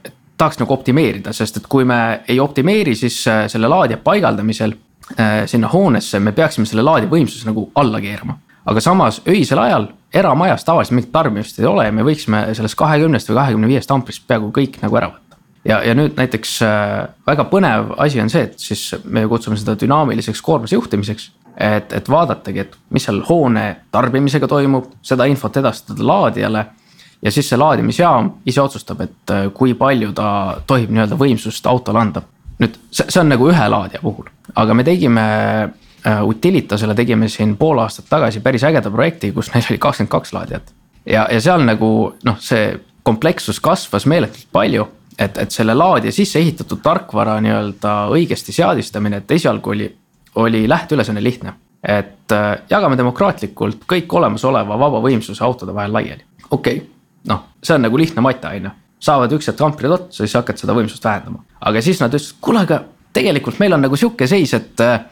et 0.05 0.13
tahaks 0.37 0.59
nagu 0.59 0.73
optimeerida, 0.73 1.33
sest 1.33 1.57
et 1.57 1.67
kui 1.67 1.85
me 1.85 2.21
ei 2.29 2.41
optimeeri, 2.41 2.95
siis 2.95 3.27
äh, 3.27 3.47
selle 3.49 3.69
laadija 3.69 3.97
paigaldamisel 3.97 4.75
Äh, 5.21 5.47
sinna 5.47 5.69
hoonesse, 5.69 6.21
me 6.21 6.33
peaksime 6.33 6.67
selle 6.67 6.83
laadi 6.83 7.07
võimsuse 7.07 7.47
nagu 7.47 7.69
alla 7.79 8.01
keerama. 8.03 8.35
Aga 8.67 8.83
samas 8.83 9.21
öisel 9.29 9.59
ajal 9.63 9.89
eramajas 10.15 10.65
tavaliselt 10.65 10.97
mingit 10.97 11.13
tarbimist 11.13 11.59
ei 11.61 11.69
ole 11.69 11.87
ja 11.87 11.95
me 11.95 12.05
võiksime 12.07 12.43
sellest 12.57 12.79
kahekümnest 12.79 13.31
või 13.31 13.39
kahekümne 13.41 13.71
viiest 13.71 13.93
amprist 13.95 14.27
peaaegu 14.29 14.51
kõik 14.55 14.81
nagu 14.83 14.99
ära 14.99 15.11
võtta. 15.13 15.41
ja, 15.65 15.81
ja 15.87 15.95
nüüd 15.95 16.17
näiteks 16.19 16.57
äh, 16.67 17.09
väga 17.27 17.47
põnev 17.51 17.95
asi 18.03 18.21
on 18.23 18.31
see, 18.33 18.47
et 18.49 18.59
siis 18.61 18.89
me 19.05 19.27
kutsume 19.31 19.59
seda 19.61 19.77
dünaamiliseks 19.81 20.43
koormuse 20.43 20.75
juhtimiseks. 20.75 21.31
et, 21.57 21.93
et 21.93 22.09
vaadatagi, 22.09 22.61
et 22.61 22.77
mis 22.91 23.05
seal 23.05 23.23
hoone 23.29 23.67
tarbimisega 23.91 24.49
toimub, 24.49 24.91
seda 25.03 25.25
infot 25.25 25.57
edastada 25.57 26.05
laadijale 26.05 26.67
ja 27.23 27.33
siis 27.33 27.49
see 27.49 27.59
laadimisjaam 27.59 28.35
ise 28.47 28.61
otsustab, 28.61 29.01
et 29.01 29.35
äh, 29.35 29.51
kui 29.55 29.75
palju 29.75 30.13
ta 30.13 30.63
tohib 30.67 30.91
nii-öelda 30.91 31.19
võimsust 31.21 31.67
autole 31.67 32.03
anda 32.03 32.23
nüüd 32.63 32.77
see, 32.91 33.07
see 33.09 33.21
on 33.21 33.31
nagu 33.33 33.49
ühe 33.51 33.69
laadija 33.69 34.03
puhul, 34.03 34.29
aga 34.57 34.77
me 34.77 34.85
tegime 34.87 35.27
Utilitasele 36.07 36.95
tegime 36.95 37.29
siin 37.29 37.57
pool 37.59 37.81
aastat 37.83 38.07
tagasi 38.11 38.41
päris 38.41 38.65
ägeda 38.65 38.91
projekti, 38.95 39.33
kus 39.35 39.49
neil 39.55 39.65
oli 39.71 39.79
kakskümmend 39.83 40.11
kaks 40.11 40.33
laadijat. 40.33 40.73
ja, 41.07 41.27
ja 41.33 41.41
seal 41.41 41.65
nagu 41.67 41.89
noh, 42.25 42.39
see 42.41 42.77
komplekssus 43.03 43.61
kasvas 43.61 44.07
meeletult 44.07 44.47
palju. 44.53 44.89
et, 45.19 45.39
et 45.39 45.51
selle 45.51 45.75
laadija 45.75 46.13
sisse 46.13 46.39
ehitatud 46.39 46.83
tarkvara 46.85 47.41
nii-öelda 47.41 47.95
õigesti 48.13 48.53
seadistamine, 48.53 49.17
et 49.17 49.31
esialgu 49.31 49.71
oli, 49.71 49.89
oli 50.35 50.69
lähteülesanne 50.69 51.23
lihtne. 51.23 51.55
et 51.83 52.33
uh, 52.33 52.55
jagame 52.71 52.97
demokraatlikult 52.97 53.87
kõik 53.93 54.13
olemasoleva 54.13 54.79
vaba 54.79 55.01
võimsuse 55.01 55.45
autode 55.45 55.75
vahel 55.75 55.93
laiali, 55.93 56.25
okei 56.51 56.77
okay., 56.77 56.89
noh, 57.27 57.49
see 57.63 57.75
on 57.75 57.89
nagu 57.89 57.99
lihtne 57.99 58.23
mata, 58.23 58.55
on 58.55 58.71
ju 58.71 58.71
saavad 59.07 59.33
üks 59.37 59.51
hetk 59.51 59.63
amprid 59.65 59.93
otsa, 59.93 60.23
siis 60.23 60.35
hakkad 60.39 60.61
seda 60.61 60.75
võimsust 60.77 61.05
vähendama. 61.05 61.43
aga 61.61 61.83
siis 61.83 62.01
nad 62.01 62.15
ütlesid, 62.15 62.39
kuule, 62.41 62.63
aga 62.65 62.83
tegelikult 63.17 63.61
meil 63.61 63.77
on 63.77 63.85
nagu 63.87 63.97
sihuke 63.97 64.29
seis, 64.31 64.55
et 64.57 64.83
äh, 64.85 65.05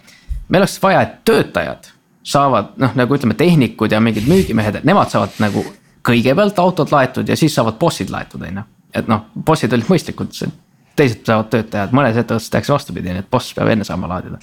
meil 0.49 0.65
oleks 0.65 0.77
vaja, 0.83 1.03
et 1.03 1.17
töötajad 1.25 1.91
saavad 2.25 2.75
noh, 2.81 2.93
nagu 2.97 3.17
ütleme, 3.17 3.37
tehnikud 3.39 3.93
ja 3.93 4.01
mingid 4.01 4.29
müügimehed, 4.29 4.81
et 4.81 4.87
nemad 4.89 5.13
saavad 5.13 5.35
nagu 5.43 5.65
kõigepealt 6.05 6.59
autod 6.61 6.93
laetud 6.93 7.29
ja 7.29 7.37
siis 7.37 7.55
saavad 7.57 7.79
bossid 7.81 8.13
laetud, 8.13 8.45
on 8.45 8.61
ju. 8.61 8.69
et 9.01 9.11
noh, 9.11 9.27
bossid 9.35 9.73
olid 9.73 9.91
mõistlikud, 9.91 10.33
teised 10.97 11.25
saavad 11.27 11.51
töötajad, 11.53 11.93
mõnes 11.97 12.17
ettevõttes 12.21 12.51
tehakse 12.53 12.73
vastupidi, 12.73 13.13
nii 13.13 13.25
et 13.25 13.31
boss 13.31 13.57
peab 13.57 13.73
enne 13.73 13.85
saama 13.85 14.09
laadida. 14.09 14.41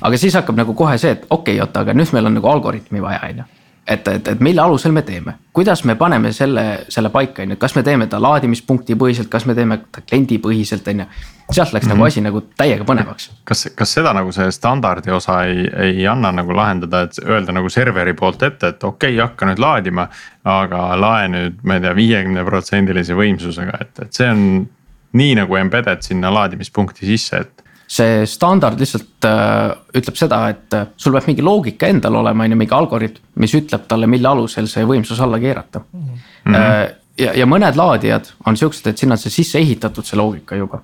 aga 0.00 0.18
siis 0.18 0.34
hakkab 0.34 0.58
nagu 0.58 0.74
kohe 0.74 0.98
see, 0.98 1.14
et 1.18 1.26
okei 1.30 1.56
okay,, 1.56 1.62
oota, 1.62 1.84
aga 1.86 1.94
nüüd 1.94 2.14
meil 2.16 2.30
on 2.30 2.38
nagu 2.38 2.50
algoritmi 2.50 3.02
vaja, 3.02 3.22
on 3.30 3.44
ju 3.44 3.52
et, 3.86 4.08
et, 4.08 4.28
et 4.28 4.40
mille 4.40 4.60
alusel 4.60 4.92
me 4.92 5.02
teeme, 5.06 5.36
kuidas 5.54 5.84
me 5.84 5.94
paneme 5.94 6.32
selle, 6.34 6.64
selle 6.88 7.10
paika, 7.14 7.44
on 7.44 7.54
ju, 7.54 7.58
kas 7.60 7.76
me 7.76 7.82
teeme 7.86 8.08
ta 8.10 8.18
laadimispunkti 8.22 8.96
põhiselt, 8.98 9.30
kas 9.30 9.46
me 9.46 9.54
teeme 9.54 9.78
ta 9.92 10.02
kliendipõhiselt, 10.02 10.88
on 10.90 11.04
ju. 11.04 11.06
sealt 11.52 11.72
läks 11.72 11.86
mm 11.86 11.92
-hmm. 11.92 11.94
nagu 11.94 11.98
mhm. 11.98 12.06
asi 12.06 12.20
nagu 12.20 12.40
täiega 12.56 12.84
põnevaks. 12.84 13.30
kas, 13.44 13.68
kas 13.74 13.92
seda 13.94 14.12
nagu 14.12 14.32
see 14.32 14.50
standardi 14.50 15.10
osa 15.10 15.44
ei, 15.44 15.68
ei 15.82 16.06
anna 16.06 16.32
nagu 16.32 16.56
lahendada, 16.56 17.02
et 17.02 17.18
öelda 17.24 17.52
nagu 17.52 17.68
serveri 17.68 18.14
poolt 18.14 18.42
ette, 18.42 18.68
et 18.68 18.84
okei 18.84 19.14
okay,, 19.14 19.26
hakka 19.26 19.46
nüüd 19.46 19.58
laadima. 19.58 20.08
aga 20.44 21.00
lae 21.00 21.28
nüüd, 21.28 21.54
ma 21.62 21.74
ei 21.74 21.80
tea, 21.80 21.94
viiekümne 21.94 22.44
protsendilise 22.44 23.14
võimsusega, 23.14 23.78
et, 23.80 23.98
et 24.02 24.12
see 24.12 24.30
on 24.30 24.68
nii 25.12 25.34
nagu 25.34 25.56
embedded 25.56 26.02
sinna 26.02 26.34
laadimispunkti 26.34 27.06
sisse, 27.06 27.36
et 27.36 27.65
see 27.86 28.26
standard 28.26 28.80
lihtsalt 28.80 29.26
äh, 29.28 29.70
ütleb 29.98 30.18
seda, 30.18 30.40
et 30.50 30.74
äh, 30.74 30.88
sul 30.98 31.14
peab 31.14 31.28
mingi 31.30 31.44
loogika 31.46 31.86
endal 31.90 32.18
olema, 32.22 32.44
on 32.44 32.54
ju, 32.54 32.58
mingi 32.58 32.74
algoritm, 32.74 33.22
mis 33.42 33.54
ütleb 33.54 33.86
talle, 33.88 34.08
mille 34.10 34.28
alusel 34.28 34.66
see 34.70 34.86
võimsus 34.88 35.20
alla 35.22 35.38
keerata 35.42 35.84
mm. 35.84 36.08
-hmm. 36.44 36.96
ja, 37.22 37.36
ja 37.38 37.46
mõned 37.46 37.78
laadijad 37.78 38.32
on 38.46 38.58
siuksed, 38.58 38.90
et 38.90 38.98
sinna 38.98 39.14
on 39.14 39.22
see 39.22 39.38
sisse 39.38 39.62
ehitatud, 39.62 40.04
see 40.04 40.18
loogika 40.18 40.58
juba. 40.58 40.82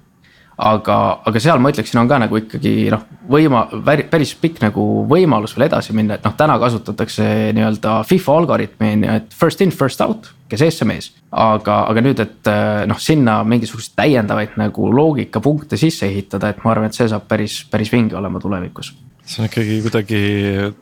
Aga, 0.58 0.98
aga 1.26 1.42
seal 1.42 1.60
ma 1.62 1.72
ütleksin, 1.72 2.00
on 2.02 2.10
ka 2.10 2.18
nagu 2.22 2.38
ikkagi 2.38 2.74
noh, 2.92 3.04
võima-, 3.32 3.66
päris 4.10 4.34
pikk 4.38 4.62
nagu 4.64 4.86
võimalus 5.10 5.56
veel 5.56 5.68
edasi 5.68 5.96
minna, 5.96 6.18
et 6.18 6.26
noh, 6.26 6.36
täna 6.38 6.58
kasutatakse 6.62 7.26
nii-öelda 7.56 8.00
FIFA 8.08 8.38
algoritmi 8.42 8.92
on 8.96 9.06
ju, 9.06 9.18
et 9.22 9.36
first 9.38 9.64
in, 9.64 9.72
first 9.74 10.02
out, 10.04 10.30
kes 10.52 10.64
ees, 10.66 10.80
see 10.80 10.88
mees. 10.88 11.12
aga, 11.30 11.82
aga 11.88 12.04
nüüd, 12.04 12.20
et 12.20 12.52
noh, 12.88 13.00
sinna 13.00 13.40
mingisuguseid 13.48 13.96
täiendavaid 14.02 14.58
nagu 14.60 14.90
loogikapunkte 14.92 15.80
sisse 15.80 16.08
ehitada, 16.10 16.52
et 16.52 16.60
ma 16.64 16.74
arvan, 16.74 16.90
et 16.90 16.98
see 16.98 17.08
saab 17.08 17.24
päris, 17.30 17.62
päris 17.70 17.92
vinge 17.92 18.18
olema 18.18 18.40
tulevikus 18.42 18.92
see 19.32 19.42
on 19.42 19.48
ikkagi 19.48 19.76
kuidagi 19.84 20.20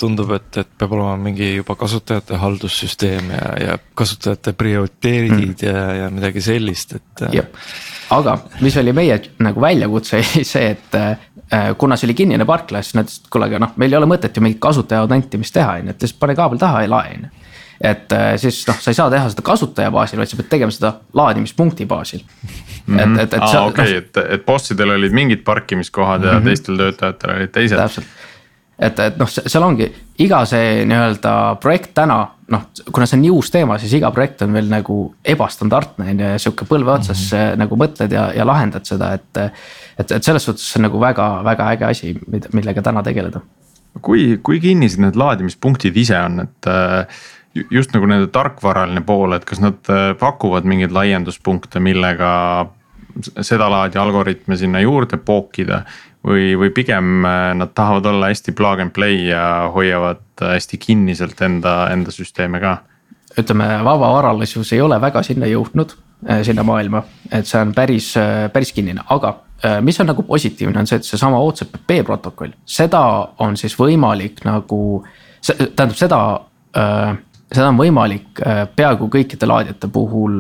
tundub, 0.01 0.33
et, 0.35 0.61
et 0.63 0.71
peab 0.79 0.95
olema 0.97 1.17
mingi 1.21 1.53
juba 1.55 1.77
kasutajate 1.79 2.39
haldussüsteem 2.41 3.31
ja, 3.35 3.51
ja 3.63 3.77
kasutajate 3.99 4.55
prioriteedid 4.59 5.35
mm. 5.35 5.67
ja, 5.67 5.85
ja 6.03 6.09
midagi 6.15 6.43
sellist, 6.45 6.97
et. 6.99 7.25
aga 8.17 8.37
mis 8.65 8.79
oli 8.81 8.95
meie 8.97 9.21
nagu 9.43 9.63
väljakutse 9.63 10.19
oli 10.21 10.47
see, 10.47 10.73
et 10.75 10.99
äh, 10.99 11.29
kuna 11.79 11.99
see 11.99 12.11
oli 12.11 12.19
kinnine 12.23 12.47
parkla, 12.49 12.83
siis 12.83 12.99
nad 12.99 13.07
ütlesid, 13.07 13.29
et 13.29 13.35
kuule, 13.35 13.51
aga 13.51 13.63
noh, 13.67 13.77
meil 13.81 13.95
ei 13.95 14.01
ole 14.01 14.11
mõtet 14.11 14.37
ju 14.37 14.45
mingit 14.45 14.63
kasutaja 14.63 15.05
autentimist 15.07 15.55
teha, 15.55 15.79
on 15.79 15.91
ju, 15.91 15.95
et 15.95 16.09
lihtsalt 16.09 16.23
pane 16.25 16.39
kaabel 16.39 16.61
taha 16.61 16.85
ja 16.87 16.93
lae, 16.97 17.15
on 17.19 17.29
ju 17.29 17.37
et 17.81 18.13
äh, 18.13 18.35
siis 18.37 18.59
noh, 18.69 18.77
sa 18.77 18.93
ei 18.93 18.97
saa 18.97 19.09
teha 19.13 19.31
seda 19.33 19.43
kasutaja 19.45 19.93
baasil, 19.95 20.21
vaid 20.21 20.29
sa 20.29 20.37
pead 20.37 20.51
tegema 20.53 20.75
seda 20.75 20.91
laadimispunkti 21.17 21.87
baasil 21.89 22.21
mm. 22.21 22.99
-hmm. 22.99 23.15
et, 23.15 23.23
et, 23.23 23.35
et. 23.39 23.47
aa 23.47 23.63
okei, 23.71 23.95
et, 24.03 24.21
et 24.37 24.45
bossidel 24.45 24.93
olid 24.99 25.17
mingid 25.17 25.41
parkimiskohad 25.47 26.21
mm 26.21 26.27
-hmm. 26.27 26.33
ja 26.33 26.39
mhm. 26.39 26.49
teistel 26.49 26.77
töötajatel 26.77 27.37
olid 27.37 27.55
teised. 27.57 27.79
täpselt 27.79 28.07
et, 28.81 28.99
et 28.99 29.17
noh, 29.21 29.29
seal 29.29 29.65
ongi 29.65 29.89
iga 30.25 30.43
see 30.49 30.85
nii-öelda 30.89 31.35
projekt 31.63 31.93
täna 31.97 32.21
noh, 32.51 32.67
kuna 32.93 33.07
see 33.07 33.19
on 33.19 33.25
nii 33.25 33.33
uus 33.35 33.51
teema, 33.55 33.79
siis 33.81 33.93
iga 33.99 34.11
projekt 34.15 34.43
on 34.47 34.55
veel 34.57 34.71
nagu 34.71 34.99
ebastandardne 35.35 36.09
on 36.13 36.23
ju 36.23 36.31
ja 36.33 36.41
sihuke 36.43 36.67
põlve 36.69 36.95
otsas 36.97 37.23
mm 37.31 37.39
-hmm. 37.39 37.61
nagu 37.63 37.79
mõtled 37.79 38.15
ja, 38.17 38.31
ja 38.37 38.47
lahendad 38.47 38.87
seda, 38.87 39.13
et. 39.15 39.43
et, 39.99 40.11
et 40.11 40.25
selles 40.25 40.45
suhtes 40.45 40.65
see 40.65 40.81
on 40.81 40.89
nagu 40.89 41.01
väga-väga 41.01 41.71
äge 41.75 41.85
asi, 41.85 42.15
millega 42.53 42.83
täna 42.83 43.03
tegeleda. 43.03 43.41
kui, 44.03 44.39
kui 44.43 44.61
kinnised 44.61 45.01
need 45.01 45.17
laadimispunktid 45.17 45.97
ise 45.97 46.19
on, 46.19 46.41
et 46.41 46.67
äh, 46.67 47.07
just 47.71 47.95
nagu 47.95 48.07
nende 48.07 48.27
tarkvaraline 48.27 49.01
pool, 49.01 49.33
et 49.33 49.45
kas 49.45 49.61
nad 49.61 49.91
äh, 49.91 50.15
pakuvad 50.19 50.65
mingeid 50.65 50.93
laienduspunkte, 50.93 51.81
millega 51.81 52.67
sedalaadi 53.41 53.99
algoritme 53.99 54.57
sinna 54.57 54.81
juurde 54.81 55.17
pookida 55.17 55.83
või, 56.27 56.55
või 56.59 56.71
pigem 56.75 57.25
äh, 57.25 57.51
nad 57.57 57.73
tahavad 57.75 58.07
olla 58.07 58.31
hästi 58.31 58.53
plug 58.53 58.81
and 58.81 58.95
play 58.97 59.27
ja 59.29 59.71
hoiavad 59.75 60.23
äh, 60.43 60.55
hästi 60.57 60.79
kinniselt 60.79 61.41
enda, 61.43 61.89
enda 61.93 62.13
süsteeme 62.15 62.61
ka? 62.61 62.79
ütleme, 63.39 63.67
vabavaralisus 63.87 64.73
ei 64.75 64.81
ole 64.83 64.99
väga 65.01 65.23
sinna 65.23 65.47
jõudnud, 65.47 65.95
äh, 66.29 66.43
sinna 66.47 66.65
maailma, 66.67 67.03
et 67.31 67.47
see 67.47 67.61
on 67.63 67.73
päris, 67.75 68.13
päris 68.53 68.73
kinnine, 68.75 69.07
aga 69.09 69.37
mis 69.85 69.99
on 70.01 70.09
nagu 70.09 70.23
positiivne, 70.25 70.81
on 70.81 70.87
see, 70.89 70.97
et 70.97 71.05
seesama 71.05 71.37
OCPP 71.45 71.99
protokoll, 72.09 72.55
seda 72.65 73.03
on 73.45 73.59
siis 73.61 73.75
võimalik 73.77 74.41
nagu, 74.47 74.79
tähendab 75.45 75.99
seda, 76.01 76.21
seda 77.53 77.67
on 77.69 77.77
võimalik 77.77 78.41
peaaegu 78.73 79.11
kõikide 79.13 79.45
laadijate 79.51 79.91
puhul 79.93 80.39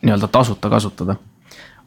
nii-öelda 0.00 0.30
tasuta 0.32 0.72
kasutada. 0.72 1.16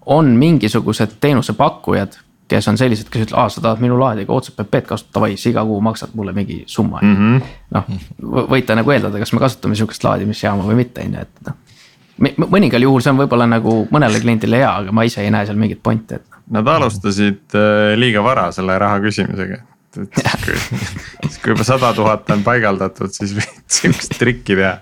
on 0.06 0.30
mingisugused 0.38 1.18
teenusepakkujad 1.20 2.20
kes 2.48 2.68
on 2.72 2.78
sellised, 2.80 3.10
kes 3.12 3.28
ütlevad, 3.28 3.44
aa, 3.44 3.52
sa 3.52 3.62
tahad 3.64 3.82
minu 3.84 3.98
laadiga 4.00 4.34
OCPP-d 4.34 4.88
kasutada, 4.88 5.14
davai, 5.20 5.38
sa 5.40 5.50
iga 5.52 5.64
kuu 5.68 5.80
maksad 5.84 6.16
mulle 6.18 6.34
mingi 6.36 6.62
summa 6.66 7.02
mm 7.04 7.16
-hmm.. 7.16 7.54
noh, 7.76 8.50
võite 8.52 8.76
nagu 8.76 8.92
eeldada, 8.92 9.20
kas 9.20 9.34
me 9.34 9.44
kasutame 9.44 9.76
sihukest 9.76 10.04
laadimisjaama 10.04 10.68
või 10.68 10.82
mitte, 10.82 11.06
on 11.06 11.18
ju, 11.18 11.26
et 11.28 11.48
noh. 11.48 12.48
mõningal 12.48 12.88
juhul 12.88 13.04
see 13.04 13.14
on 13.14 13.22
võib-olla 13.22 13.48
nagu 13.50 13.78
mõnele 13.92 14.22
kliendile 14.24 14.64
hea, 14.64 14.74
aga 14.84 14.92
ma 14.92 15.04
ise 15.08 15.24
ei 15.24 15.32
näe 15.32 15.46
seal 15.46 15.60
mingit 15.60 15.84
pointi, 15.84 16.16
et. 16.16 16.38
Nad 16.52 16.68
alustasid 16.72 17.56
äh, 17.60 17.98
liiga 18.00 18.24
vara 18.24 18.52
selle 18.56 18.80
raha 18.80 19.00
küsimisega, 19.04 19.60
et, 19.98 20.08
et 20.08 20.22
siis 20.24 20.42
kui, 20.46 20.80
siis 21.28 21.40
kui 21.44 21.52
juba 21.56 21.68
sada 21.68 21.94
tuhat 21.94 22.30
on 22.32 22.44
paigaldatud, 22.44 23.12
siis 23.12 23.36
võid 23.36 23.64
sihukest 23.80 24.20
trikki 24.20 24.56
teha. 24.56 24.78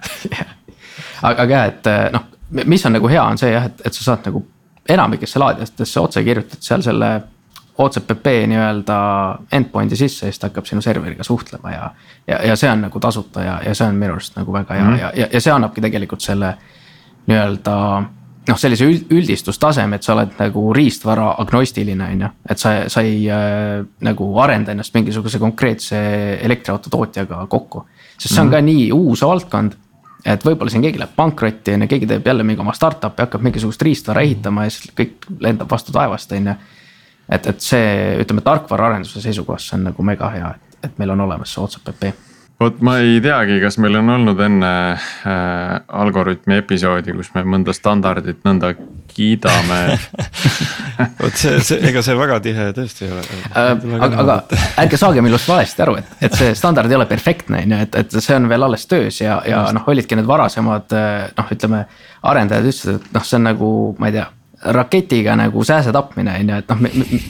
aga, 1.21 1.41
aga 1.41 1.51
jah, 1.53 1.69
et 1.73 1.87
äh, 1.89 2.09
noh, 2.13 2.29
mis 2.65 2.85
on 2.85 2.93
nagu 2.93 3.09
hea, 3.09 3.23
on 3.23 3.41
see 3.41 3.51
jah, 3.51 3.71
et, 3.71 3.87
et 3.89 3.93
sa 3.93 4.11
saad 4.11 4.29
nagu 4.29 4.45
enamikesse 4.89 5.39
laadijatesse 5.39 5.99
otse 5.99 6.23
kirjutad 6.23 6.61
seal 6.61 6.83
selle 6.85 7.15
OCPP 7.77 8.25
nii-öelda 8.47 8.97
endpoint'i 9.51 9.97
sisse 9.99 10.25
ja 10.25 10.31
siis 10.31 10.39
ta 10.39 10.47
hakkab 10.47 10.65
sinu 10.65 10.81
serveriga 10.81 11.23
suhtlema 11.23 11.71
ja. 11.71 11.89
ja, 12.27 12.39
ja 12.51 12.55
see 12.55 12.69
on 12.71 12.85
nagu 12.87 12.99
tasuta 12.99 13.43
ja, 13.43 13.55
ja 13.65 13.73
see 13.75 13.87
on 13.87 13.95
minu 13.99 14.15
arust 14.15 14.37
nagu 14.39 14.53
väga 14.53 14.73
hea 14.73 14.83
mm 14.83 14.93
-hmm. 14.93 15.01
ja, 15.01 15.11
ja, 15.15 15.27
ja 15.33 15.41
see 15.41 15.53
annabki 15.53 15.81
tegelikult 15.81 16.21
selle 16.21 16.53
nii-öelda 17.27 17.75
noh, 18.49 18.59
sellise 18.59 18.85
üld, 18.85 19.05
üldistustaseme, 19.11 19.95
et 19.95 20.03
sa 20.03 20.13
oled 20.13 20.35
nagu 20.39 20.65
riistvara 20.73 21.31
agnostiline, 21.41 22.09
on 22.11 22.21
ju. 22.21 22.29
et 22.49 22.61
sa, 22.61 22.73
sa 22.87 23.01
ei 23.01 23.29
äh, 23.31 23.85
nagu 24.05 24.29
arenda 24.39 24.71
ennast 24.71 24.93
mingisuguse 24.93 25.39
konkreetse 25.39 25.97
elektriauto 26.41 26.89
tootjaga 26.89 27.45
kokku. 27.49 27.85
sest 28.17 28.33
see 28.33 28.41
on 28.41 28.47
mm 28.47 28.53
-hmm. 28.53 28.55
ka 28.55 28.61
nii 28.61 28.91
uus 28.91 29.21
valdkond 29.21 29.75
et 30.25 30.45
võib-olla 30.45 30.71
siin 30.73 30.81
keegi 30.81 30.99
läheb 30.99 31.15
pankrotti 31.15 31.73
on 31.73 31.81
ju, 31.81 31.87
keegi 31.87 32.07
teeb 32.09 32.27
jälle 32.27 32.43
mingi 32.43 32.61
oma 32.61 32.73
startup'i, 32.73 33.21
hakkab 33.21 33.41
mingisugust 33.41 33.81
riistvara 33.81 34.21
ehitama 34.21 34.63
ja 34.63 34.73
siis 34.73 34.91
kõik 34.97 35.27
lendab 35.39 35.71
vastu 35.71 35.91
taevast, 35.91 36.31
on 36.31 36.47
ju 36.47 36.55
et, 37.29 37.47
et 37.47 37.59
see, 37.61 37.89
ütleme 38.21 38.45
tarkvaraarenduse 38.45 39.23
seisukohast 39.23 39.71
see 39.71 39.79
on 39.79 39.89
nagu 39.91 40.05
mega 40.05 40.31
hea, 40.35 40.53
et, 40.55 40.79
et 40.89 41.01
meil 41.01 41.15
on 41.15 41.27
olemas 41.27 41.53
see 41.53 41.63
OCPP 41.63 42.13
vot 42.59 42.77
ma 42.85 42.95
ei 43.03 43.17
teagi, 43.23 43.57
kas 43.59 43.75
meil 43.83 43.97
on 43.99 44.09
olnud 44.13 44.39
enne 44.45 44.71
äh, 44.95 45.31
algoritmi 45.99 46.61
episoodi, 46.61 47.15
kus 47.17 47.33
me 47.35 47.43
mõnda 47.55 47.75
standardit 47.75 48.45
nõnda 48.47 48.71
kiidame 49.11 49.79
vot 51.21 51.35
see, 51.35 51.59
see, 51.59 51.81
ega 51.89 52.03
see 52.05 52.15
väga 52.15 52.39
tihe 52.45 52.69
tõesti 52.77 53.07
ei 53.07 53.11
ole 53.11 53.25
äh,. 53.25 53.73
aga, 54.07 54.21
aga 54.23 54.37
ärge 54.85 54.99
saage 55.01 55.23
minust 55.25 55.51
valesti 55.51 55.83
aru, 55.83 55.97
et, 55.99 56.15
et 56.29 56.39
see 56.39 56.55
standard 56.55 56.91
ei 56.91 56.99
ole 56.99 57.09
perfektne, 57.11 57.65
on 57.65 57.75
ju, 57.75 57.81
et, 57.89 57.99
et 58.03 58.17
see 58.21 58.39
on 58.39 58.47
veel 58.51 58.69
alles 58.69 58.87
töös 58.91 59.19
ja, 59.19 59.41
ja 59.47 59.65
noh, 59.75 59.91
olidki 59.91 60.15
need 60.15 60.29
varasemad 60.29 60.95
äh, 60.95 61.27
noh, 61.35 61.51
ütleme. 61.57 61.85
arendajad 62.25 62.71
ütlesid, 62.71 62.95
et 62.95 63.11
noh, 63.19 63.27
see 63.27 63.37
on 63.37 63.47
nagu, 63.51 63.69
ma 63.99 64.09
ei 64.09 64.15
tea 64.15 64.29
raketiga 64.65 65.35
nagu 65.35 65.63
sääse 65.63 65.91
tapmine 65.93 66.33
on 66.39 66.49
ju, 66.49 66.57
et 66.57 66.73
noh, 66.73 66.81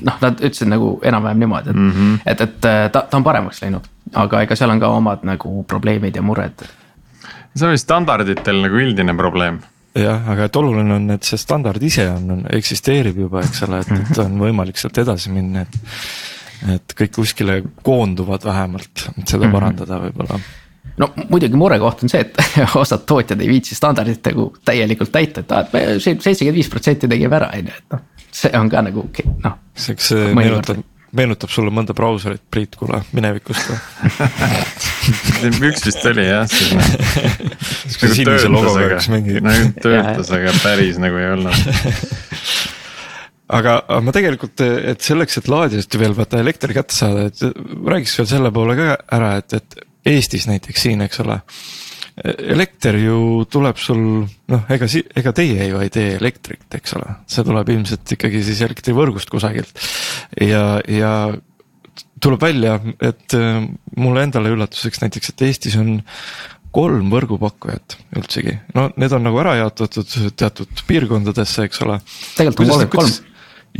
noh, 0.09 0.17
nad 0.21 0.41
ütlesid 0.41 0.71
nagu 0.71 0.95
enam-vähem 1.03 1.43
niimoodi, 1.43 1.69
et 1.69 1.75
mm, 1.75 1.91
-hmm. 1.91 2.17
et, 2.25 2.41
et 2.41 2.57
ta, 2.61 3.01
ta 3.01 3.17
on 3.17 3.23
paremaks 3.23 3.61
läinud. 3.61 3.87
aga 4.13 4.41
ega 4.41 4.55
seal 4.55 4.69
on 4.69 4.79
ka 4.79 4.87
omad 4.87 5.23
nagu 5.23 5.63
probleemid 5.63 6.15
ja 6.15 6.21
mured. 6.21 6.65
see 7.55 7.67
on 7.67 7.71
vist 7.71 7.83
standarditel 7.83 8.61
nagu 8.61 8.75
üldine 8.75 9.15
probleem 9.17 9.59
jah, 9.95 10.29
aga 10.29 10.45
et 10.45 10.55
oluline 10.55 10.93
on, 10.93 11.09
et 11.11 11.23
see 11.23 11.37
standard 11.37 11.83
ise 11.83 12.09
on, 12.09 12.31
on, 12.31 12.45
eksisteerib 12.51 13.17
juba, 13.17 13.41
eks 13.41 13.63
ole, 13.67 13.79
et, 13.79 13.91
et 13.91 14.17
on 14.23 14.39
võimalik 14.39 14.77
sealt 14.77 14.97
edasi 14.97 15.31
minna, 15.31 15.61
et. 15.61 15.79
et 16.75 16.93
kõik 16.97 17.11
kuskile 17.15 17.61
koonduvad 17.83 18.45
vähemalt, 18.45 19.09
et 19.17 19.27
seda 19.27 19.45
mhm. 19.45 19.51
parandada 19.51 19.99
võib-olla 20.07 20.39
no 21.01 21.09
muidugi 21.29 21.59
murekoht 21.59 22.03
on 22.05 22.11
see, 22.11 22.23
et 22.25 22.41
osad 22.83 23.05
tootjad 23.09 23.41
ei 23.43 23.51
viitsi 23.51 23.77
standardit 23.77 24.31
nagu 24.31 24.49
täielikult 24.65 25.13
täita, 25.13 25.43
et 25.43 25.55
aa, 25.55 25.63
et 25.65 25.73
me 25.75 25.85
seitsekümmend 25.99 26.59
viis 26.59 26.71
protsenti 26.71 27.09
tegime 27.11 27.39
ära, 27.39 27.51
on 27.55 27.71
ju, 27.71 27.79
et 27.79 27.95
noh. 27.95 28.03
see 28.41 28.51
on 28.59 28.71
ka 28.71 28.83
nagu 28.85 29.07
noh. 29.43 29.57
eks 29.95 30.11
see 30.11 30.29
meenutab, 30.37 30.83
meenutab 31.15 31.51
sulle 31.53 31.73
mõnda 31.75 31.95
brauserit, 31.97 32.43
Priit, 32.51 32.77
kuule 32.79 33.01
minevikust 33.15 33.71
või 35.43 35.69
üks 35.71 35.85
vist 35.89 36.07
oli 36.11 36.27
jah, 36.29 36.47
nagu 38.01 38.13
sinise 38.21 38.51
logoga 38.51 38.87
üks 38.95 39.11
mingi. 39.11 39.41
nagu 39.43 39.73
töötas, 39.81 40.31
aga 40.35 40.55
päris 40.63 41.01
nagu 41.01 41.19
ei 41.19 41.31
olnud 41.33 41.65
aga, 43.51 43.81
aga 43.83 43.99
ma 44.03 44.13
tegelikult, 44.15 44.63
et 44.63 45.03
selleks, 45.05 45.41
et 45.41 45.51
laadijast 45.51 45.99
veel 45.99 46.15
vaata 46.17 46.39
elektri 46.41 46.77
kätte 46.77 46.95
saada, 46.95 47.27
et 47.29 47.43
räägiks 47.85 48.15
veel 48.21 48.31
selle 48.31 48.51
poole 48.55 48.77
ka 48.79 48.95
ära, 49.19 49.35
et, 49.43 49.59
et 49.59 49.83
Eestis 50.05 50.47
näiteks 50.49 50.85
siin, 50.87 51.01
eks 51.05 51.19
ole. 51.23 51.39
elekter 52.55 52.95
ju 52.95 53.45
tuleb 53.51 53.79
sul 53.81 54.03
noh, 54.23 54.61
ega 54.71 54.87
si-, 54.87 55.03
ega 55.19 55.33
teie 55.35 55.65
ju 55.67 55.81
ei 55.83 55.89
tee 55.91 56.13
elektrit, 56.15 56.67
eks 56.77 56.95
ole, 56.95 57.17
see 57.27 57.43
tuleb 57.43 57.71
ilmselt 57.73 58.13
ikkagi 58.15 58.43
siis 58.45 58.61
elektrivõrgust 58.63 59.33
kusagilt. 59.33 59.73
ja, 60.39 60.79
ja 60.87 61.11
tuleb 62.23 62.41
välja, 62.41 62.79
et 63.03 63.35
äh, 63.35 63.65
mulle 63.97 64.23
endale 64.23 64.53
üllatuseks 64.55 65.03
näiteks, 65.03 65.33
et 65.33 65.45
Eestis 65.49 65.75
on 65.81 65.97
kolm 66.75 67.11
võrgupakkujat 67.11 67.97
üldsegi, 68.19 68.55
no 68.75 68.89
need 68.99 69.13
on 69.15 69.23
nagu 69.27 69.39
ära 69.43 69.55
jaotatud 69.61 70.15
teatud 70.39 70.83
piirkondadesse, 70.87 71.67
eks 71.67 71.83
ole. 71.85 71.99
tegelikult 72.37 72.75
on 72.75 72.91
kolm 72.95 73.15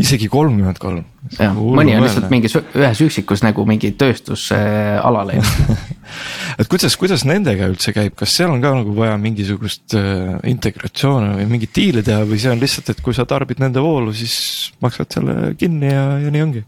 isegi 0.02 0.28
kolmkümmend 0.32 0.80
kolm. 0.82 1.04
jah, 1.40 1.56
mõni 1.56 1.96
on 1.96 2.04
lihtsalt 2.04 2.28
mingis 2.34 2.56
ühes 2.60 3.02
üksikus 3.06 3.42
nagu 3.46 3.64
mingi 3.68 3.94
tööstusalal 3.98 5.32
et 6.60 6.70
kuidas, 6.72 6.98
kuidas 7.00 7.24
nendega 7.28 7.70
üldse 7.72 7.94
käib, 7.96 8.14
kas 8.20 8.36
seal 8.38 8.52
on 8.54 8.62
ka 8.64 8.74
nagu 8.76 8.94
vaja 8.98 9.16
mingisugust 9.22 9.96
äh, 9.98 10.36
integratsiooni 10.52 11.40
või 11.40 11.48
mingit 11.56 11.74
diili 11.76 12.04
teha 12.06 12.26
või 12.28 12.40
see 12.42 12.52
on 12.54 12.62
lihtsalt, 12.62 12.92
et 12.94 13.02
kui 13.06 13.16
sa 13.16 13.26
tarbid 13.30 13.62
nende 13.64 13.84
voolu, 13.84 14.14
siis 14.16 14.74
maksad 14.84 15.18
selle 15.18 15.54
kinni 15.60 15.92
ja, 15.92 16.06
ja 16.22 16.34
nii 16.34 16.44
ongi. 16.44 16.66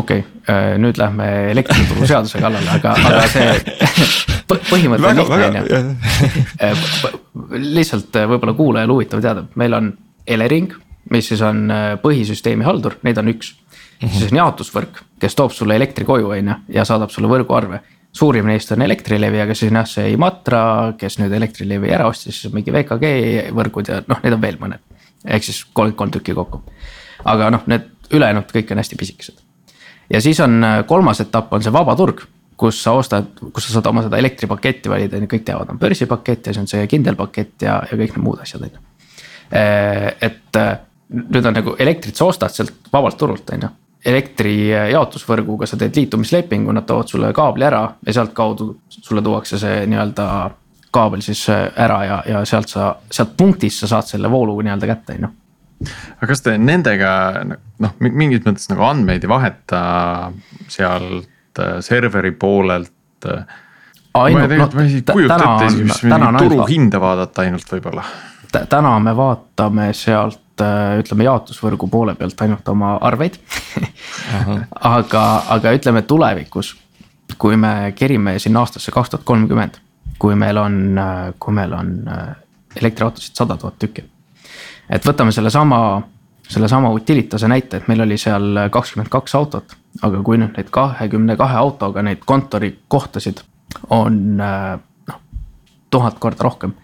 okei 0.00 0.24
okay,, 0.24 0.54
äh, 0.54 0.68
nüüd 0.82 1.00
lähme 1.00 1.28
elektrituruseaduse 1.52 2.40
kallale, 2.42 2.78
aga, 2.78 2.94
aga 3.10 3.26
see 3.32 3.50
põhimõte 4.72 5.12
on 5.12 5.20
lihtne, 5.20 5.50
on 5.50 5.60
ju. 5.60 5.82
Äh, 6.62 6.88
lihtsalt 7.82 8.16
võib-olla 8.32 8.56
kuulajal 8.56 8.96
huvitav 8.96 9.22
teada, 9.24 9.44
meil 9.60 9.76
on 9.76 9.92
Elering 10.26 10.72
mis 11.10 11.28
siis 11.32 11.42
on 11.42 11.64
äh, 11.70 11.88
põhisüsteemi 12.02 12.66
haldur, 12.66 12.98
neid 13.02 13.18
on 13.18 13.32
üks. 13.32 13.54
siis 14.02 14.30
on 14.30 14.38
jaotusvõrk, 14.40 15.02
kes 15.22 15.36
toob 15.38 15.52
sulle 15.54 15.76
elektri 15.78 16.04
koju, 16.04 16.30
on 16.34 16.48
ju, 16.52 16.56
ja 16.76 16.84
saadab 16.84 17.10
sulle 17.10 17.30
võrguarve. 17.30 17.80
suurim 18.12 18.46
neist 18.46 18.72
on 18.72 18.82
Elektrilevi, 18.82 19.40
aga 19.40 19.54
siis 19.54 19.70
on 19.72 19.78
jah 19.80 19.86
see 19.88 20.10
Imatra, 20.12 20.94
kes 20.98 21.18
nüüd 21.18 21.32
Elektrilevi 21.32 21.90
ära 21.90 22.08
ostis, 22.08 22.36
siis 22.36 22.50
on 22.50 22.58
mingi 22.58 22.72
VKG 22.72 23.52
võrgud 23.56 23.88
ja 23.88 24.02
noh, 24.06 24.20
neid 24.22 24.36
on 24.36 24.42
veel 24.42 24.58
mõned. 24.60 24.82
ehk 25.24 25.44
siis 25.44 25.64
kolmkümmend 25.64 25.96
kolm 25.96 26.10
tükki 26.10 26.34
kokku. 26.34 26.62
aga 27.24 27.50
noh, 27.50 27.66
need 27.66 27.88
ülejäänud 28.12 28.52
kõik 28.52 28.72
on 28.72 28.78
hästi 28.82 28.96
pisikesed. 28.96 29.42
ja 30.10 30.20
siis 30.20 30.40
on 30.40 30.64
kolmas 30.86 31.20
etapp 31.20 31.52
on 31.52 31.62
see 31.62 31.72
vaba 31.72 31.96
turg 31.96 32.26
kus 32.62 32.78
sa 32.84 32.94
ostad, 32.94 33.32
kus 33.52 33.66
sa 33.66 33.78
saad 33.78 33.90
oma 33.90 34.04
seda 34.04 34.20
elektripaketti 34.22 34.90
valida, 34.92 35.18
on 35.18 35.26
ju, 35.26 35.32
kõik 35.34 35.44
teavad, 35.48 35.72
on 35.72 35.80
börsipakett 35.82 36.46
ja 36.46 36.54
siis 36.54 36.62
on 36.62 36.70
see 36.70 36.86
kindel 36.90 37.18
pakett 37.18 37.66
ja, 37.66 37.80
ja 37.88 37.98
kõik 37.98 38.14
need 38.14 38.22
muud 38.22 38.42
asjad, 38.44 38.66
on 38.68 38.76
ju. 38.76 38.82
et 40.28 40.60
nüüd 41.12 41.46
on 41.46 41.56
nagu 41.58 41.76
elektrit 41.78 42.16
sa 42.18 42.28
ostad 42.30 42.54
sealt 42.54 42.90
vabalt 42.92 43.18
turult, 43.18 43.50
on 43.54 43.66
ju. 43.66 43.70
elektri 44.06 44.54
jaotusvõrguga 44.70 45.66
sa 45.66 45.78
teed 45.78 45.96
liitumislepingu, 45.96 46.72
nad 46.72 46.86
toovad 46.88 47.12
sulle 47.12 47.32
kaabli 47.36 47.68
ära 47.68 47.84
ja 48.06 48.16
sealtkaudu 48.16 48.72
sulle 48.88 49.22
tuuakse 49.22 49.58
see 49.58 49.84
nii-öelda 49.86 50.26
kaabel 50.92 51.22
siis 51.24 51.46
ära 51.50 52.00
ja, 52.04 52.22
ja 52.28 52.44
sealt 52.48 52.68
sa, 52.68 52.94
sealt 53.10 53.36
punktist 53.36 53.84
sa 53.84 53.94
saad 53.94 54.10
selle 54.10 54.30
voolu 54.30 54.58
nii-öelda 54.60 54.90
kätte, 54.90 55.18
on 55.18 55.28
ju 55.28 55.36
aga 56.16 56.26
kas 56.30 56.42
te 56.44 56.56
nendega 56.58 57.12
noh, 57.46 57.94
mingis 57.98 58.44
mõttes 58.46 58.68
nagu 58.70 58.84
andmeid 58.86 59.24
ei 59.24 59.30
vaheta 59.30 59.80
seal 60.70 61.22
Äh, 61.58 61.80
serveri 61.80 62.30
poolelt. 62.30 62.92
Äh, 63.26 63.44
ma 64.14 64.46
tegelikult 64.48 64.74
no, 64.74 64.82
ei 64.82 65.02
kujuta 65.12 65.36
ette 65.36 65.66
isegi, 65.66 65.84
mis 65.84 66.00
turuhinda 66.38 67.00
vaadata 67.00 67.44
ainult 67.44 67.68
võib-olla. 67.74 68.04
täna 68.52 68.98
me 69.00 69.12
vaatame 69.16 69.90
sealt 69.96 70.40
äh, 70.40 70.41
ütleme 70.98 71.24
jaotusvõrgu 71.24 71.88
poole 71.88 72.14
pealt 72.14 72.42
ainult 72.44 72.68
oma 72.68 72.96
arveid 73.00 73.38
aga, 74.96 75.24
aga 75.48 75.72
ütleme 75.72 76.02
tulevikus, 76.02 76.74
kui 77.38 77.56
me 77.56 77.92
kerime 77.96 78.38
sinna 78.42 78.60
aastasse 78.60 78.92
kaks 78.92 79.10
tuhat 79.14 79.24
kolmkümmend, 79.24 79.78
kui 80.18 80.36
meil 80.38 80.60
on, 80.60 80.78
kui 81.38 81.54
meil 81.56 81.72
on 81.72 81.94
elektriautosid 82.76 83.38
sada 83.38 83.56
tuhat 83.56 83.78
tükki. 83.78 84.04
et 84.90 85.06
võtame 85.06 85.32
sellesama 85.32 86.02
sellesama 86.52 86.90
Utilitase 86.90 87.48
näite, 87.48 87.76
et 87.76 87.88
meil 87.88 88.00
oli 88.04 88.18
seal 88.18 88.66
kakskümmend 88.70 89.10
kaks 89.12 89.34
autot. 89.34 89.76
aga 90.02 90.22
kui 90.24 90.38
nüüd 90.40 90.56
neid 90.56 90.70
kahekümne 90.72 91.36
kahe 91.36 91.56
autoga 91.56 92.02
neid 92.02 92.22
kontorikohtasid 92.24 93.42
on 93.92 94.18
noh, 94.36 95.18
tuhat 95.90 96.18
korda 96.18 96.44
rohkem. 96.48 96.74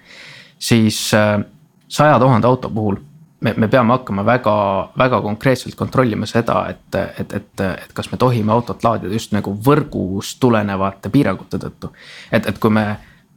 siis 0.59 1.15
äh, 1.15 1.45
saja 1.89 2.19
tuhande 2.19 2.47
auto 2.47 2.71
puhul 2.71 2.97
me, 3.41 3.55
me 3.57 3.69
peame 3.69 3.93
hakkama 3.95 4.25
väga, 4.27 4.55
väga 4.99 5.21
konkreetselt 5.23 5.75
kontrollima 5.79 6.27
seda, 6.27 6.63
et, 6.71 7.01
et, 7.21 7.33
et, 7.33 7.61
et 7.61 7.93
kas 7.95 8.11
me 8.13 8.19
tohime 8.19 8.53
autot 8.53 8.85
laadida 8.85 9.13
just 9.15 9.35
nagu 9.37 9.55
võrgust 9.67 10.41
tulenevate 10.41 11.11
piirangute 11.15 11.61
tõttu. 11.63 11.93
et, 12.33 12.47
et 12.47 12.59
kui 12.59 12.71
me 12.75 12.87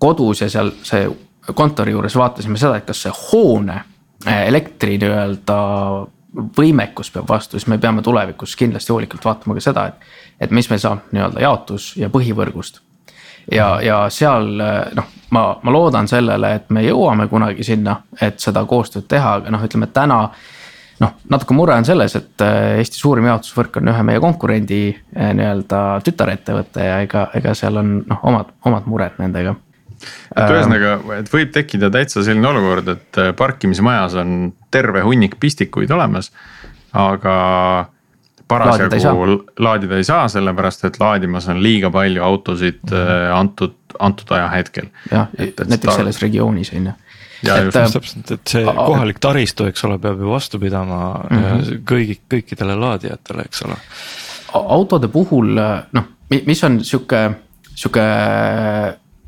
kodus 0.02 0.42
ja 0.42 0.50
seal 0.50 0.74
see 0.84 1.06
kontori 1.56 1.94
juures 1.94 2.16
vaatasime 2.16 2.58
seda, 2.58 2.78
et 2.78 2.88
kas 2.90 3.04
see 3.06 3.14
hoone 3.32 3.78
äh, 4.28 4.48
elektri 4.48 4.98
nii-öelda 5.02 5.58
võimekus 6.58 7.12
peab 7.12 7.28
vastu, 7.30 7.60
siis 7.60 7.68
me 7.68 7.78
peame 7.82 8.02
tulevikus 8.02 8.56
kindlasti 8.56 8.94
hoolikalt 8.94 9.26
vaatama 9.26 9.58
ka 9.58 9.64
seda, 9.64 9.88
et, 9.92 10.14
et 10.48 10.54
mis 10.56 10.70
meil 10.72 10.80
saab 10.80 11.12
nii-öelda 11.12 11.44
jaotus 11.44 11.92
ja 12.00 12.10
põhivõrgust. 12.14 12.82
Ja, 13.51 13.73
ja 13.82 14.04
seal 14.10 14.49
noh, 14.95 15.12
ma, 15.32 15.43
ma 15.63 15.73
loodan 15.73 16.08
sellele, 16.08 16.56
et 16.56 16.69
me 16.69 16.84
jõuame 16.86 17.27
kunagi 17.32 17.63
sinna, 17.63 18.01
et 18.21 18.39
seda 18.39 18.65
koostööd 18.69 19.08
teha, 19.10 19.38
aga 19.39 19.54
noh, 19.54 19.63
ütleme 19.65 19.88
täna 19.93 20.25
noh, 21.01 21.15
natuke 21.34 21.56
mure 21.58 21.75
on 21.77 21.88
selles, 21.88 22.15
et 22.19 22.45
äh, 22.45 22.77
Eesti 22.82 22.99
suurim 23.01 23.27
jaotusvõrk 23.30 23.82
on 23.82 23.91
ühe 23.93 24.06
meie 24.08 24.21
konkurendi 24.23 24.82
äh, 24.91 25.32
nii-öelda 25.38 25.82
tütarettevõte 26.06 26.86
ja 26.86 27.01
ega, 27.06 27.27
ega 27.38 27.56
seal 27.58 27.82
on 27.82 27.99
noh, 28.06 28.23
omad, 28.32 28.54
omad 28.69 28.89
mured 28.91 29.17
nendega. 29.21 29.56
Et 30.01 30.49
ühesõnaga, 30.49 30.95
et 31.19 31.27
võib 31.30 31.51
tekkida 31.54 31.91
täitsa 31.93 32.23
selline 32.25 32.49
olukord, 32.49 32.89
et 32.95 33.21
äh, 33.21 33.32
parkimismajas 33.38 34.17
on 34.21 34.51
terve 34.73 35.04
hunnik 35.06 35.38
pistikuid 35.41 35.91
olemas, 35.93 36.32
aga 36.97 37.36
parasjagu 38.52 39.38
laadida 39.60 40.00
ei 40.00 40.08
saa, 40.08 40.28
sellepärast 40.32 40.86
et 40.90 41.00
laadimas 41.02 41.48
on 41.52 41.62
liiga 41.64 41.92
palju 41.94 42.24
autosid 42.24 42.82
mm 42.84 42.98
-hmm. 42.98 43.36
antud, 43.40 43.78
antud 44.00 44.36
ajahetkel. 44.38 44.92
jah, 45.12 45.28
näiteks 45.38 45.86
ta... 45.86 45.96
selles 45.96 46.22
regioonis 46.22 46.74
on 46.76 46.92
ju 46.92 46.98
ja 47.44 47.58
et, 47.58 47.66
just 47.66 47.78
äh, 47.78 47.92
täpselt, 47.92 48.32
et 48.32 48.48
see 48.48 48.66
kohalik 48.66 49.20
taristu, 49.20 49.66
eks 49.66 49.84
ole, 49.88 49.98
peab 50.00 50.20
ju 50.20 50.30
vastu 50.30 50.60
pidama 50.60 51.26
mm 51.30 51.38
-hmm. 51.38 51.84
kõigi, 51.92 52.20
kõikidele 52.34 52.76
laadijatele, 52.80 53.42
eks 53.46 53.62
ole. 53.66 53.76
autode 54.54 55.08
puhul 55.08 55.56
noh, 55.92 56.04
mis 56.30 56.64
on 56.64 56.84
sihuke, 56.86 57.32
sihuke 57.76 58.06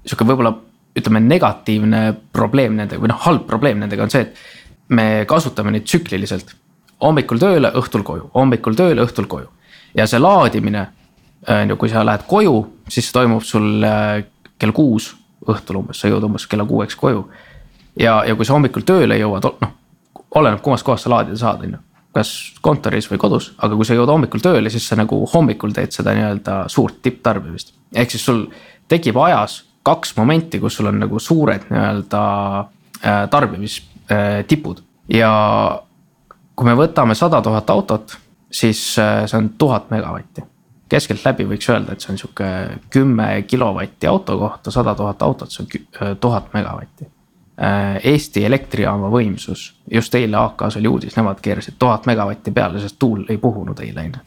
sihuke 0.06 0.28
võib-olla 0.28 0.54
ütleme, 0.98 1.22
negatiivne 1.26 2.02
probleem 2.36 2.76
nendega 2.78 3.02
või 3.02 3.12
noh, 3.14 3.22
halb 3.26 3.48
probleem 3.50 3.82
nendega 3.82 4.06
on 4.06 4.14
see, 4.14 4.28
et 4.28 4.94
me 4.94 5.08
kasutame 5.30 5.74
neid 5.74 5.88
tsükliliselt. 5.88 6.54
Hommikul 7.04 7.40
tööle, 7.42 7.72
õhtul 7.80 8.04
koju, 8.08 8.30
hommikul 8.34 8.76
tööle, 8.80 9.04
õhtul 9.04 9.28
koju 9.30 9.50
ja 9.96 10.08
see 10.08 10.20
laadimine. 10.20 10.88
on 11.48 11.70
ju, 11.70 11.76
kui 11.76 11.90
sa 11.92 12.06
lähed 12.06 12.24
koju, 12.28 12.56
siis 12.88 13.10
see 13.10 13.14
toimub 13.14 13.44
sul 13.44 13.84
äh, 13.84 14.24
kell 14.58 14.72
kuus 14.72 15.12
õhtul 15.48 15.82
umbes, 15.82 16.00
sa 16.00 16.08
jõuad 16.08 16.24
umbes 16.24 16.48
kella 16.48 16.66
kuueks 16.66 16.96
koju. 16.96 17.28
ja, 18.00 18.24
ja 18.28 18.36
kui 18.36 18.46
sa 18.46 18.54
hommikul 18.54 18.86
tööle 18.88 19.18
jõuad, 19.20 19.50
noh 19.62 19.74
oleneb 20.36 20.62
kummast 20.62 20.86
kohast 20.86 21.06
sa 21.06 21.14
laadida 21.14 21.38
saad, 21.38 21.66
on 21.66 21.76
ju 21.78 21.82
kas 22.14 22.30
kontoris 22.62 23.08
või 23.10 23.18
kodus, 23.18 23.48
aga 23.58 23.74
kui 23.74 23.88
sa 23.90 23.96
jõuad 23.98 24.12
hommikul 24.14 24.42
tööle, 24.44 24.70
siis 24.70 24.86
sa 24.86 24.94
nagu 25.00 25.24
hommikul 25.32 25.72
teed 25.74 25.96
seda 25.96 26.14
nii-öelda 26.14 26.58
suurt 26.70 27.00
tipptarbimist. 27.02 27.74
ehk 27.90 28.12
siis 28.14 28.26
sul 28.26 28.44
tekib 28.88 29.18
ajas 29.18 29.64
kaks 29.84 30.14
momenti, 30.18 30.60
kus 30.62 30.78
sul 30.78 30.92
on 30.92 31.00
nagu 31.02 31.20
suured 31.20 31.66
nii-öelda 31.72 32.22
äh, 32.60 33.24
tarbimistipud 33.34 34.84
ja 35.10 35.32
kui 36.56 36.68
me 36.68 36.76
võtame 36.78 37.16
sada 37.18 37.42
tuhat 37.42 37.70
autot, 37.70 38.18
siis 38.52 38.82
äh, 39.02 39.24
see 39.30 39.38
on 39.38 39.50
tuhat 39.58 39.90
megavatti. 39.94 40.44
keskeltläbi 40.94 41.48
võiks 41.50 41.70
öelda, 41.74 41.94
et 41.94 42.04
see 42.04 42.12
on 42.14 42.20
sihuke 42.22 42.48
kümme 42.94 43.42
kilovatti 43.48 44.08
auto 44.08 44.38
kohta, 44.38 44.72
sada 44.72 44.94
tuhat 44.96 45.22
autot, 45.22 45.52
see 45.52 45.64
on 45.64 45.70
äh, 45.80 46.16
tuhat 46.20 46.54
megavatti. 46.54 47.10
Eesti 48.04 48.42
elektrijaama 48.46 49.12
võimsus, 49.14 49.76
just 49.92 50.16
eile 50.18 50.40
AK-s 50.40 50.80
oli 50.80 50.90
uudis, 50.90 51.14
nemad 51.14 51.38
keerasid 51.42 51.76
tuhat 51.80 52.08
megavatti 52.10 52.52
peale, 52.52 52.80
sest 52.82 52.98
tuul 53.00 53.28
ei 53.30 53.38
puhunud 53.38 53.78
eile 53.86 54.02
on 54.02 54.16
ju. 54.16 54.22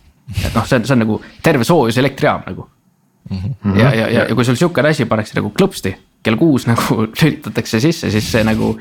et 0.45 0.55
noh, 0.55 0.67
see 0.67 0.79
on, 0.79 0.85
see 0.87 0.95
on 0.95 1.03
nagu 1.03 1.17
terve 1.43 1.67
soojuselektrijaam 1.67 2.45
nagu 2.47 2.69
mm. 3.31 3.39
-hmm. 3.39 3.81
ja, 3.81 3.95
ja, 3.95 4.09
ja, 4.09 4.25
ja 4.29 4.35
kui 4.35 4.45
sul 4.45 4.55
sihukene 4.55 4.89
asi 4.89 5.05
pannakse 5.05 5.35
nagu 5.35 5.51
klõpsti, 5.59 5.97
kell 6.23 6.37
kuus 6.37 6.67
nagu 6.67 7.03
lülitatakse 7.23 7.81
sisse, 7.81 8.11
siis 8.11 8.31
see 8.33 8.45
nagu 8.45 8.77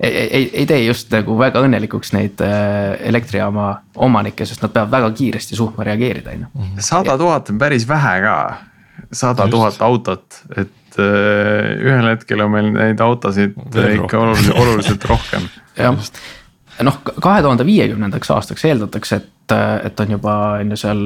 ei, 0.00 0.12
ei, 0.12 0.50
ei 0.52 0.66
tee 0.66 0.80
just 0.84 1.12
nagu 1.12 1.36
väga 1.38 1.62
õnnelikuks 1.66 2.12
neid 2.14 2.40
äh, 2.44 2.96
elektrijaama 3.10 3.68
omanikke, 4.08 4.46
sest 4.46 4.62
nad 4.64 4.74
peavad 4.74 4.92
väga 4.94 5.10
kiiresti 5.18 5.58
suutma 5.58 5.86
reageerida, 5.88 6.34
on 6.34 6.46
ju. 6.46 6.50
Mhm. 6.54 6.82
sada 6.84 7.18
tuhat 7.18 7.50
on 7.50 7.58
päris 7.58 7.88
vähe 7.88 8.18
ka, 8.24 8.36
sada 9.12 9.48
tuhat 9.50 9.82
autot, 9.82 10.42
et 10.56 11.00
äh, 11.00 11.72
ühel 11.84 12.10
hetkel 12.12 12.44
on 12.44 12.54
meil 12.54 12.70
neid 12.74 13.00
autosid 13.04 13.56
Veel 13.74 13.98
ikka 14.02 14.20
oluliselt, 14.22 14.58
oluliselt 14.58 15.08
rohkem. 15.10 15.48
jah, 15.78 16.12
noh, 16.86 17.02
kahe 17.08 17.42
tuhande 17.42 17.66
viiekümnendaks 17.66 18.30
aastaks 18.36 18.64
eeldatakse, 18.70 19.22
et, 19.22 19.58
et 19.84 20.00
on 20.06 20.16
juba 20.18 20.38
on 20.60 20.76
ju 20.76 20.78
seal 20.78 21.04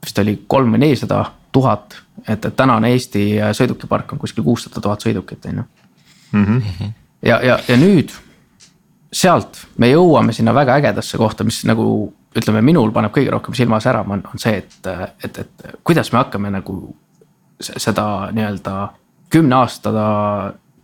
vist 0.00 0.18
oli 0.22 0.38
kolm 0.46 0.76
või 0.76 0.86
nelisada 0.86 1.24
tuhat 1.52 1.98
et, 2.28 2.44
et 2.44 2.56
tänane 2.56 2.92
Eesti 2.94 3.24
sõidukipark 3.56 4.14
on 4.14 4.20
kuskil 4.20 4.44
kuussada 4.46 4.80
tuhat 4.82 5.02
sõidukit, 5.04 5.46
on 5.50 5.62
ju. 5.62 5.68
Ja, 7.22 7.40
ja, 7.44 7.58
ja 7.68 7.76
nüüd 7.76 8.14
sealt 9.12 9.66
me 9.78 9.90
jõuame 9.90 10.32
sinna 10.32 10.54
väga 10.54 10.78
ägedasse 10.80 11.18
kohta, 11.18 11.44
mis 11.44 11.62
nagu 11.68 11.84
ütleme, 12.36 12.62
minul 12.62 12.92
paneb 12.94 13.12
kõige 13.14 13.32
rohkem 13.34 13.56
silma 13.58 13.80
särama, 13.82 14.16
on, 14.16 14.24
on 14.32 14.40
see, 14.40 14.60
et, 14.62 14.90
et, 15.24 15.38
et 15.42 15.70
kuidas 15.84 16.12
me 16.12 16.20
hakkame 16.20 16.52
nagu 16.54 16.76
seda 17.60 18.30
nii-öelda 18.32 18.74
kümne 19.30 19.58
aasta 19.58 19.92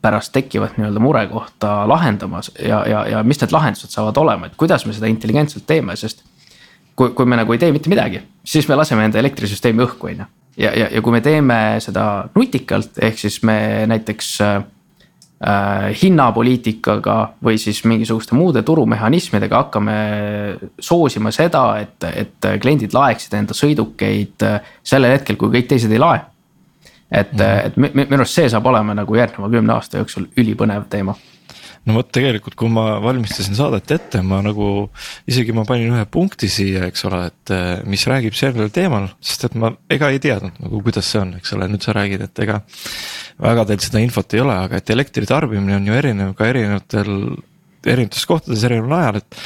pärast 0.03 0.35
tekkivat 0.35 0.77
nii-öelda 0.77 1.03
murekohta 1.03 1.77
lahendamas 1.88 2.51
ja, 2.59 2.83
ja, 2.87 3.05
ja 3.11 3.22
mis 3.27 3.40
need 3.40 3.55
lahendused 3.55 3.94
saavad 3.94 4.18
olema, 4.20 4.51
et 4.51 4.59
kuidas 4.59 4.85
me 4.87 4.94
seda 4.94 5.09
intelligentselt 5.11 5.66
teeme, 5.66 5.96
sest. 5.96 6.25
kui, 6.97 7.11
kui 7.14 7.26
me 7.26 7.39
nagu 7.39 7.53
ei 7.53 7.62
tee 7.62 7.72
mitte 7.72 7.91
midagi, 7.93 8.22
siis 8.45 8.68
me 8.68 8.76
laseme 8.76 9.05
enda 9.07 9.18
elektrisüsteemi 9.22 9.84
õhku, 9.87 10.11
on 10.11 10.24
ju 10.24 10.28
ja, 10.57 10.70
ja, 10.72 10.89
ja 10.93 11.03
kui 11.03 11.12
me 11.12 11.20
teeme 11.20 11.59
seda 11.84 12.07
nutikalt, 12.34 12.99
ehk 13.03 13.18
siis 13.20 13.43
me 13.47 13.59
näiteks 13.91 14.30
äh, 14.45 14.62
hinnapoliitikaga 16.03 17.16
või 17.45 17.59
siis 17.61 17.82
mingisuguste 17.84 18.34
muude 18.34 18.62
turumehhanismidega 18.64 19.59
hakkame 19.66 19.97
soosima 20.80 21.28
seda, 21.34 21.64
et, 21.82 22.07
et 22.09 22.49
kliendid 22.62 22.97
laeksid 22.97 23.37
enda 23.37 23.55
sõidukeid 23.55 24.47
äh, 24.49 24.72
sellel 24.80 25.12
hetkel, 25.12 25.37
kui 25.37 25.53
kõik 25.53 25.68
teised 25.68 25.93
ei 25.93 26.01
lae. 26.01 26.20
et 27.11 27.32
mm, 27.32 27.39
-hmm. 27.39 27.84
et 27.84 28.09
minu 28.11 28.22
arust 28.22 28.34
see 28.34 28.49
saab 28.49 28.66
olema 28.66 28.95
nagu 28.95 29.14
järgneva 29.14 29.51
kümne 29.51 29.72
aasta 29.72 29.99
jooksul 29.99 30.26
ülipõnev 30.37 30.89
teema 30.91 31.14
no 31.87 31.97
vot, 31.99 32.09
tegelikult, 32.14 32.57
kui 32.59 32.70
ma 32.72 32.99
valmistasin 33.03 33.57
saadet 33.59 33.93
ette, 33.95 34.22
ma 34.26 34.41
nagu 34.45 34.89
isegi 35.30 35.55
ma 35.57 35.64
panin 35.68 35.95
ühe 35.95 36.07
punkti 36.11 36.51
siia, 36.51 36.89
eks 36.91 37.07
ole, 37.09 37.22
et 37.30 37.55
mis 37.87 38.07
räägib 38.11 38.37
sellel 38.39 38.72
teemal, 38.74 39.09
sest 39.22 39.49
et 39.49 39.57
ma 39.59 39.70
ega 39.93 40.11
ei 40.11 40.20
teadnud 40.22 40.59
nagu, 40.64 40.82
kuidas 40.87 41.12
see 41.12 41.22
on, 41.22 41.37
eks 41.39 41.55
ole, 41.57 41.70
nüüd 41.70 41.87
sa 41.87 41.95
räägid, 41.97 42.26
et 42.26 42.45
ega. 42.47 42.61
väga 43.43 43.66
teil 43.68 43.82
seda 43.84 44.03
infot 44.03 44.34
ei 44.34 44.43
ole, 44.43 44.59
aga 44.66 44.80
et 44.80 44.91
elektri 44.91 45.28
tarbimine 45.28 45.78
on 45.78 45.87
ju 45.87 45.97
erinev 45.97 46.37
ka 46.39 46.51
erinevatel, 46.51 47.11
erinevates 47.87 48.28
kohtades 48.28 48.66
erineval 48.66 48.99
ajal, 49.01 49.22
et 49.22 49.43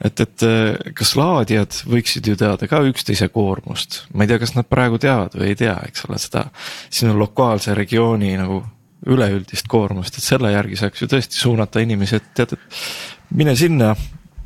et, 0.00 0.20
et 0.24 0.94
kas 0.96 1.10
laadijad 1.18 1.82
võiksid 1.84 2.30
ju 2.30 2.36
teada 2.40 2.68
ka 2.70 2.80
üksteise 2.88 3.28
koormust, 3.32 4.04
ma 4.14 4.24
ei 4.24 4.30
tea, 4.30 4.40
kas 4.40 4.54
nad 4.56 4.68
praegu 4.68 4.96
teavad 5.00 5.36
või 5.36 5.50
ei 5.52 5.58
tea, 5.60 5.74
eks 5.90 6.06
ole, 6.08 6.16
seda 6.22 6.46
sinu 6.88 7.18
lokaalse 7.20 7.74
regiooni 7.76 8.32
nagu 8.40 8.62
üleüldist 9.06 9.68
koormust, 9.70 10.16
et 10.18 10.24
selle 10.24 10.52
järgi 10.52 10.76
saaks 10.80 11.02
ju 11.02 11.08
tõesti 11.10 11.40
suunata 11.40 11.80
inimesi, 11.80 12.20
et 12.20 12.32
tead, 12.36 12.56
et 12.56 12.80
mine 13.36 13.54
sinna, 13.56 13.94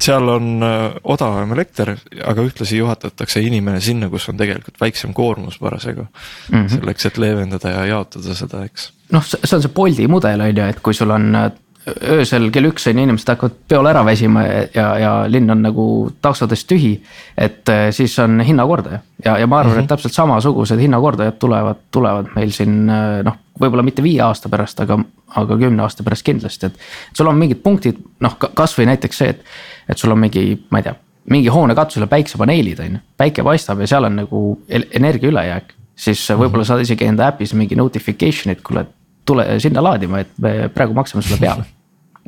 seal 0.05 0.28
on 0.28 0.62
äh, 0.62 0.84
odavam 1.14 1.55
elekter, 1.57 1.94
aga 2.26 2.44
ühtlasi 2.46 2.78
juhatatakse 2.78 3.42
inimene 3.42 3.80
sinna, 3.82 4.11
kus 4.12 4.28
on 4.30 4.38
tegelikult 4.38 4.78
väiksem 4.80 5.14
koormus 5.14 5.59
parasjagu 5.62 6.05
mm. 6.05 6.55
-hmm. 6.55 6.68
selleks, 6.76 7.07
et 7.07 7.18
leevendada 7.18 7.74
ja 7.76 7.84
jaotada 7.94 8.34
seda, 8.34 8.64
eks. 8.68 8.90
noh, 9.14 9.26
see 9.26 9.57
on 9.57 9.62
see 9.62 9.74
Bolti 9.74 10.09
mudel 10.11 10.40
on 10.40 10.57
ju, 10.57 10.70
et 10.70 10.80
kui 10.80 10.94
sul 10.94 11.11
on 11.14 11.34
äh, 11.34 11.50
öösel 11.87 12.51
kell 12.53 12.70
üks 12.70 12.87
on 12.89 12.99
ju, 12.99 13.05
inimesed 13.05 13.28
hakkavad 13.28 13.57
peol 13.68 13.89
ära 13.91 14.05
väsima 14.07 14.45
ja, 14.74 14.87
ja 14.99 15.12
linn 15.28 15.51
on 15.53 15.62
nagu 15.66 15.87
taksodest 16.24 16.68
tühi. 16.70 16.95
et 17.37 17.68
äh, 17.68 17.91
siis 17.93 18.18
on 18.18 18.41
hinnakordaja 18.41 19.01
ja, 19.24 19.39
ja 19.39 19.47
ma 19.47 19.59
arvan 19.59 19.72
mm, 19.72 19.76
-hmm. 19.76 19.78
et 19.78 19.85
mhm. 19.85 19.89
täpselt 19.89 20.14
samasugused 20.14 20.80
hinnakordajad 20.80 21.39
tulevad, 21.39 21.76
tulevad 21.91 22.32
meil 22.37 22.51
siin 22.51 22.87
noh, 22.87 23.37
võib-olla 23.61 23.85
mitte 23.87 24.03
viie 24.03 24.22
aasta 24.24 24.49
pärast, 24.49 24.80
aga, 24.80 24.99
aga 25.41 25.59
kümne 25.59 25.82
aasta 25.82 26.03
pärast 26.07 26.26
kindlasti, 26.26 26.66
et. 26.66 26.78
sul 27.16 27.30
on 27.30 27.39
mingid 27.39 27.62
punktid, 27.62 28.01
noh 28.20 28.37
kasvõi 28.39 28.89
näiteks 28.91 29.22
see, 29.22 29.35
et, 29.35 29.45
et 29.89 29.99
sul 29.99 30.12
on 30.14 30.18
mingi, 30.18 30.64
ma 30.70 30.80
ei 30.80 30.89
tea, 30.89 30.95
mingi 31.30 31.53
hoone 31.53 31.74
katusel 31.74 32.07
päiksepaneelid 32.11 32.82
on 32.85 32.99
ju, 32.99 33.05
päike 33.16 33.45
paistab 33.47 33.80
ja 33.80 33.89
seal 33.91 34.09
on 34.11 34.20
nagu 34.24 34.43
energia 34.68 35.30
ülejääk. 35.30 35.74
siis 35.97 36.26
võib-olla 36.30 36.64
mhm. 36.64 36.68
saad 36.72 36.80
isegi 36.82 37.07
enda 37.07 37.28
äpis 37.30 37.55
mingi 37.55 37.76
notification'it, 37.78 38.62
kuule 38.66 38.87
tule 39.25 39.47
sinna 39.61 39.83
laadima, 39.85 40.20
et 40.25 40.39
me 40.39 40.55
praegu 40.75 40.95
maksame 40.95 41.22
sulle 41.22 41.41
peale. 41.41 41.64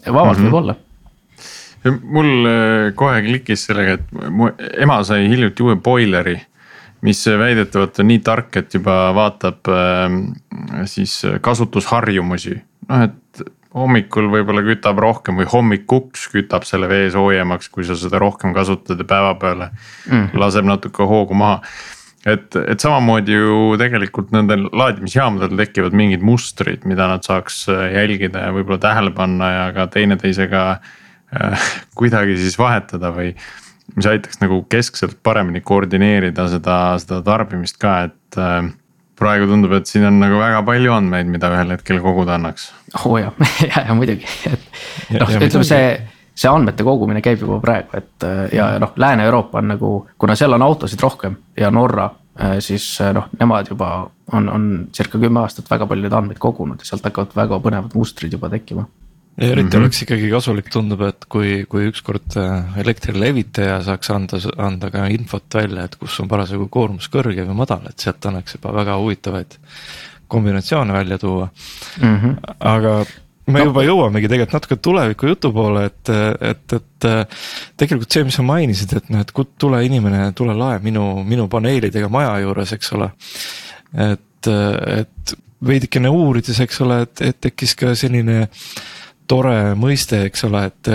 vabalt 0.06 0.38
mm 0.38 0.44
-hmm. 0.44 0.50
võib 0.50 0.60
olla 0.62 0.76
mul 2.02 2.46
äh, 2.46 2.94
kohe 2.94 3.22
klikkis 3.22 3.66
sellega, 3.66 3.92
et 3.92 4.30
mu 4.30 4.50
ema 4.78 5.02
sai 5.04 5.28
hiljuti 5.28 5.62
uue 5.62 5.76
boileri. 5.76 6.40
mis 7.00 7.26
väidetavalt 7.26 7.98
on 8.00 8.06
nii 8.08 8.18
tark, 8.18 8.56
et 8.56 8.74
juba 8.74 9.14
vaatab 9.14 9.68
äh, 9.68 10.86
siis 10.88 11.22
kasutusharjumusi, 11.40 12.56
noh 12.88 13.02
et 13.04 13.42
hommikul 13.76 14.30
võib-olla 14.32 14.62
kütab 14.64 14.98
rohkem 15.02 15.36
või 15.36 15.48
hommikuks 15.52 16.28
kütab 16.32 16.64
selle 16.64 16.88
vee 16.88 17.10
soojemaks, 17.12 17.68
kui 17.68 17.84
sa 17.84 17.96
seda 17.98 18.18
rohkem 18.22 18.54
kasutad 18.56 18.98
ja 18.98 19.04
päeva 19.08 19.34
peale 19.40 19.68
mm. 20.08 20.30
laseb 20.40 20.64
natuke 20.64 21.04
hoogu 21.04 21.36
maha 21.36 21.60
et, 22.26 22.56
et 22.56 22.82
samamoodi 22.82 23.36
ju 23.36 23.58
tegelikult 23.80 24.32
nendel 24.34 24.66
laadimisjaamadel 24.74 25.56
tekivad 25.60 25.96
mingid 25.96 26.24
mustrid, 26.26 26.86
mida 26.88 27.08
nad 27.10 27.26
saaks 27.26 27.66
äh, 27.72 27.90
jälgida 27.94 28.48
ja 28.48 28.54
võib-olla 28.56 28.80
tähele 28.82 29.12
panna 29.16 29.52
ja 29.52 29.68
ka 29.76 29.86
teineteisega 29.94 30.64
äh, 30.76 31.68
kuidagi 31.98 32.38
siis 32.40 32.58
vahetada 32.60 33.12
või. 33.14 33.34
mis 33.94 34.08
aitaks 34.10 34.40
nagu 34.42 34.64
keskselt 34.68 35.20
paremini 35.22 35.60
koordineerida 35.62 36.48
seda, 36.50 36.98
seda 36.98 37.20
tarbimist 37.24 37.78
ka, 37.78 38.00
et 38.10 38.40
äh, 38.40 38.66
praegu 39.16 39.46
tundub, 39.48 39.72
et 39.78 39.86
siin 39.88 40.04
on 40.08 40.18
nagu 40.20 40.40
väga 40.40 40.64
palju 40.66 40.92
andmeid, 40.92 41.30
mida 41.30 41.52
ühel 41.54 41.72
hetkel 41.76 42.02
koguda 42.04 42.36
annaks. 42.36 42.72
oo 42.98 43.14
oh, 43.14 43.20
jah, 43.22 43.32
ja, 43.70 43.86
ja 43.88 43.96
muidugi, 43.96 44.26
et 44.50 44.68
noh, 45.20 45.30
ütleme 45.38 45.66
see 45.66 45.88
see 46.36 46.52
andmete 46.52 46.84
kogumine 46.84 47.22
käib 47.24 47.40
juba 47.44 47.58
praegu, 47.62 47.96
et 47.96 48.26
äh, 48.26 48.44
ja 48.56 48.68
noh, 48.82 48.92
Lääne-Euroopa 48.96 49.62
on 49.62 49.72
nagu, 49.72 49.92
kuna 50.20 50.36
seal 50.38 50.56
on 50.56 50.64
autosid 50.66 51.00
rohkem 51.02 51.38
ja 51.56 51.70
Norra, 51.72 52.10
äh, 52.40 52.58
siis 52.64 52.90
äh, 53.00 53.14
noh, 53.16 53.30
nemad 53.40 53.72
juba 53.72 53.90
on, 54.36 54.52
on 54.52 54.68
circa 54.94 55.20
kümme 55.22 55.40
aastat 55.44 55.70
väga 55.70 55.88
palju 55.88 56.06
neid 56.06 56.16
andmeid 56.16 56.40
kogunud 56.42 56.82
ja 56.82 56.90
sealt 56.90 57.08
hakkavad 57.08 57.36
väga 57.38 57.60
põnevad 57.64 57.96
mustrid 57.96 58.36
juba 58.36 58.50
tekkima. 58.52 58.86
ja 59.36 59.48
eriti 59.48 59.62
mm 59.62 59.70
-hmm. 59.72 59.84
oleks 59.84 60.02
ikkagi 60.02 60.30
kasulik, 60.30 60.70
tundub, 60.72 61.00
et 61.08 61.24
kui, 61.28 61.64
kui 61.68 61.88
ükskord 61.88 62.36
elektrilevitaja 62.76 63.82
saaks 63.82 64.10
anda, 64.10 64.40
anda 64.58 64.90
ka 64.90 65.06
infot 65.06 65.54
välja, 65.54 65.84
et 65.84 65.96
kus 65.96 66.20
on 66.20 66.28
parasjagu 66.28 66.68
koormus 66.68 67.08
kõrge 67.08 67.48
või 67.48 67.56
madal, 67.64 67.88
et 67.88 67.98
sealt 67.98 68.26
annaks 68.26 68.56
juba 68.56 68.74
väga 68.74 68.96
huvitavaid 68.96 69.58
kombinatsioone 70.28 70.92
välja 70.92 71.18
tuua 71.18 71.48
mm. 72.02 72.16
-hmm. 72.16 72.36
aga 72.60 73.04
me 73.46 73.60
no. 73.60 73.68
juba 73.68 73.84
jõuamegi 73.86 74.30
tegelikult 74.30 74.56
natuke 74.58 74.78
tuleviku 74.82 75.30
jutu 75.30 75.52
poole, 75.54 75.84
et, 75.86 76.10
et, 76.50 76.76
et 76.78 77.08
tegelikult 77.78 78.12
see, 78.12 78.26
mis 78.26 78.38
sa 78.38 78.44
mainisid, 78.46 78.96
et 78.98 79.10
noh, 79.14 79.22
et 79.22 79.32
tule 79.62 79.82
inimene, 79.86 80.24
tule 80.38 80.56
lae 80.58 80.80
minu, 80.82 81.04
minu 81.26 81.46
paneelidega 81.52 82.10
maja 82.12 82.36
juures, 82.42 82.74
eks 82.76 82.92
ole. 82.98 83.10
et, 84.06 84.50
et 84.50 85.36
veidikene 85.66 86.10
uurides, 86.12 86.58
eks 86.60 86.82
ole, 86.84 87.00
et, 87.06 87.22
et 87.30 87.40
tekkis 87.46 87.74
ka 87.78 87.94
selline 87.98 88.46
tore 89.30 89.56
mõiste, 89.78 90.24
eks 90.28 90.46
ole, 90.46 90.66
et 90.70 90.90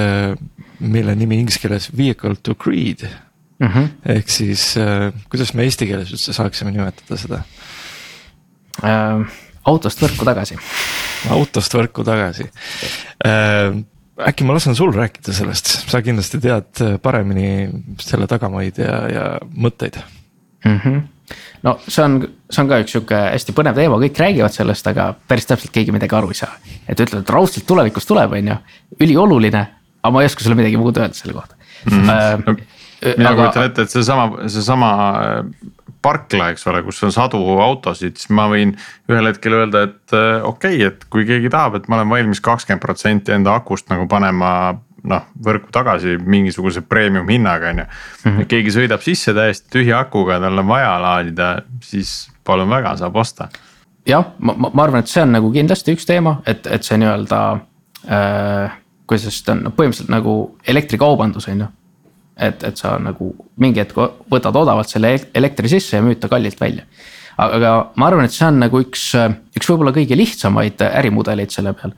mille 0.82 1.16
nimi 1.16 1.39
inglise 1.39 1.62
keeles 1.62 1.89
vehicle 1.95 2.36
to 2.43 2.56
grid 2.56 3.06
mm. 3.60 3.68
-hmm. 3.68 3.88
ehk 4.16 4.30
siis 4.30 4.76
kuidas 5.30 5.54
me 5.54 5.64
eesti 5.64 5.88
keeles 5.88 6.12
üldse 6.12 6.34
saaksime 6.34 6.72
nimetada 6.72 7.18
seda 7.18 7.43
äh,? 8.84 9.51
Autost 9.70 10.01
võrku 10.03 10.28
tagasi 10.28 10.57
autost 11.30 11.78
võrku 11.78 12.05
tagasi 12.07 12.49
äh,. 13.26 13.82
äkki 14.22 14.45
ma 14.45 14.53
lasen 14.57 14.76
sul 14.78 14.93
rääkida 14.93 15.34
sellest, 15.34 15.72
sa 15.89 16.01
kindlasti 16.05 16.41
tead 16.43 16.84
paremini 17.01 17.70
selle 18.01 18.28
tagamaid 18.30 18.78
ja, 18.82 18.97
ja 19.09 19.26
mõtteid 19.55 20.01
mm. 20.66 20.78
-hmm 20.78 21.01
no 21.64 21.78
see 21.88 22.03
on, 22.03 22.18
see 22.51 22.64
on 22.64 22.70
ka 22.72 22.80
üks 22.84 22.95
sihuke 22.95 23.18
hästi 23.18 23.55
põnev 23.55 23.78
teema, 23.78 23.99
kõik 24.01 24.20
räägivad 24.20 24.55
sellest, 24.55 24.88
aga 24.91 25.12
päris 25.28 25.47
täpselt 25.49 25.74
keegi 25.76 25.93
midagi 25.95 26.18
aru 26.18 26.34
ei 26.34 26.39
saa. 26.41 26.51
et 26.88 26.99
ütlevad, 26.99 27.24
et 27.24 27.34
raudselt 27.34 27.68
tulevikus 27.70 28.07
tuleb, 28.09 28.36
on 28.38 28.51
ju, 28.51 28.57
ülioluline, 28.99 29.64
aga 30.01 30.14
ma 30.14 30.24
ei 30.24 30.30
oska 30.32 30.43
sulle 30.45 30.57
midagi 30.59 30.80
muud 30.82 30.97
öelda 30.97 31.18
selle 31.18 31.38
kohta 31.38 31.55
mm. 31.55 32.07
-hmm. 32.07 32.62
Uh, 33.01 33.16
mina 33.18 33.32
kujutan 33.34 33.64
ette, 33.66 33.82
et 33.82 33.89
seesama, 33.89 34.47
seesama 34.47 34.89
parkla, 36.02 36.52
eks 36.52 36.68
ole, 36.68 36.82
kus 36.86 37.02
on 37.06 37.14
sadu 37.14 37.39
autosid, 37.62 38.18
siis 38.20 38.32
ma 38.34 38.47
võin 38.52 38.74
ühel 39.12 39.30
hetkel 39.30 39.56
öelda, 39.60 39.86
et 39.89 40.16
äh, 40.18 40.43
okei 40.47 40.80
okay,, 40.82 40.88
et 40.91 41.06
kui 41.14 41.26
keegi 41.30 41.52
tahab, 41.54 41.78
et 41.78 41.89
ma 41.89 41.99
olen 41.99 42.10
valmis 42.10 42.41
kakskümmend 42.43 42.84
protsenti 42.84 43.36
enda 43.36 43.56
akust 43.60 43.91
nagu 43.93 44.08
panema 44.12 44.52
noh, 45.08 45.26
võrku 45.45 45.72
tagasi 45.74 46.18
mingisuguse 46.22 46.84
premium 46.86 47.30
hinnaga, 47.30 47.74
on 47.74 47.84
ju. 47.84 47.88
Mhm. 48.26 48.47
keegi 48.52 48.76
sõidab 48.76 49.04
sisse 49.06 49.34
täiesti 49.38 49.70
tühja 49.78 50.02
akuga, 50.06 50.39
tal 50.41 50.62
on 50.62 50.70
vaja 50.70 50.93
laadida, 51.02 51.52
siis 51.86 52.30
palun 52.45 52.70
väga, 52.70 52.95
saab 52.97 53.16
osta. 53.16 53.49
jah, 54.08 54.34
ma, 54.39 54.56
ma, 54.58 54.84
arvan, 54.84 55.02
et 55.02 55.12
see 55.12 55.22
on 55.22 55.36
nagu 55.38 55.52
kindlasti 55.54 55.93
üks 55.95 56.08
teema, 56.10 56.39
et, 56.45 56.68
et 56.68 56.84
see 56.84 56.97
nii-öelda 57.02 57.41
äh,. 58.10 58.80
kuidas 59.12 59.41
ta 59.43 59.52
on, 59.52 59.66
põhimõtteliselt 59.76 60.10
nagu 60.14 60.34
elektrikaubandus 60.72 61.49
on 61.52 61.66
ju 61.66 61.68
et, 62.42 62.64
et 62.68 62.78
sa 62.80 62.96
nagu 63.02 63.32
mingi 63.62 63.84
hetk 63.84 63.98
võtad 64.32 64.56
odavalt 64.58 64.92
selle 64.92 65.14
elektri 65.38 65.72
sisse 65.72 65.98
ja 65.98 66.06
müüd 66.06 66.22
ta 66.22 66.30
kallilt 66.32 66.60
välja. 66.62 66.86
aga 67.42 67.74
ma 67.96 68.08
arvan, 68.08 68.26
et 68.26 68.36
see 68.36 68.48
on 68.48 68.60
nagu 68.62 68.82
üks, 68.84 69.12
üks 69.58 69.70
võib-olla 69.70 69.94
kõige 69.96 70.18
lihtsamaid 70.18 70.84
ärimudeleid 70.89 71.54
selle 71.54 71.74
peal. 71.78 71.96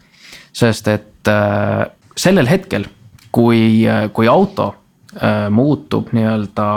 sest 0.53 0.87
et 0.91 1.31
äh, 1.31 1.85
sellel 2.15 2.49
hetkel, 2.49 2.87
kui, 3.31 3.85
kui 4.13 4.29
auto 4.29 4.73
äh, 5.17 5.47
muutub 5.49 6.13
nii-öelda 6.13 6.67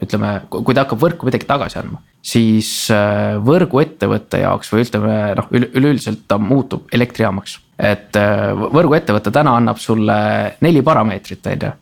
ütleme, 0.00 0.36
kui 0.48 0.72
ta 0.74 0.86
hakkab 0.86 1.02
võrku 1.02 1.28
midagi 1.28 1.48
tagasi 1.48 1.82
andma 1.82 2.00
siis 2.22 2.70
äh, 2.92 3.38
võrguettevõtte 3.44 4.42
jaoks 4.42 4.72
või 4.72 4.84
ütleme 4.84 5.16
noh, 5.38 5.50
üleüldiselt 5.56 6.26
ta 6.28 6.38
muutub 6.38 6.88
elektrijaamaks. 6.92 7.58
et 7.78 8.16
äh, 8.16 8.50
võrguettevõte 8.52 9.32
täna 9.32 9.56
annab 9.56 9.80
sulle 9.80 10.16
neli 10.60 10.82
parameetrit, 10.82 11.46
on 11.46 11.64
ju 11.64 11.72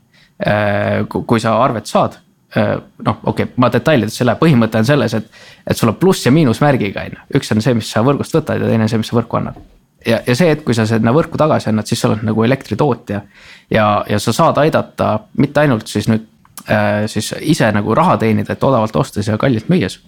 kui 1.08 1.40
sa 1.42 1.56
arvet 1.62 1.86
saad 1.86 2.18
äh, 2.56 2.76
noh, 3.04 3.18
okei 3.22 3.44
okay,, 3.44 3.54
ma 3.56 3.70
detailidesse 3.72 4.22
ei 4.22 4.30
lähe, 4.30 4.40
põhimõte 4.40 4.80
on 4.80 4.86
selles, 4.86 5.14
et, 5.18 5.26
et 5.66 5.76
sul 5.76 5.92
on 5.92 5.98
pluss 6.00 6.26
ja 6.26 6.32
miinusmärgiga 6.34 7.04
on 7.08 7.16
ju, 7.16 7.24
üks 7.40 7.52
on 7.54 7.62
see, 7.64 7.76
mis 7.78 7.90
sa 7.92 8.04
võrgust 8.06 8.36
võtad 8.38 8.62
ja 8.62 8.70
teine 8.70 8.86
on 8.86 8.92
see, 8.92 9.00
mis 9.02 9.10
sa 9.10 9.18
võrku 9.18 9.40
annad. 9.40 9.58
ja, 10.06 10.20
ja 10.26 10.36
see, 10.38 10.50
et 10.54 10.64
kui 10.64 10.76
sa 10.76 10.86
sinna 10.88 11.12
võrku 11.14 11.40
tagasi 11.40 11.70
annad, 11.72 11.88
siis 11.88 12.00
sa 12.00 12.10
oled 12.10 12.24
nagu 12.26 12.44
elektritootja. 12.44 13.22
ja, 13.70 13.86
ja 14.08 14.20
sa 14.22 14.32
saad 14.32 14.60
aidata 14.62 15.18
mitte 15.36 15.64
ainult 15.64 15.90
siis 15.90 16.08
nüüd 16.08 16.24
äh, 16.70 17.04
siis 17.06 17.34
ise 17.40 17.72
nagu 17.72 17.94
raha 17.94 18.16
teenida, 18.24 18.54
et 18.54 18.64
odavalt 18.64 18.96
ostes 18.96 19.28
ja 19.28 19.38
kallilt 19.38 19.68
müües. 19.68 20.00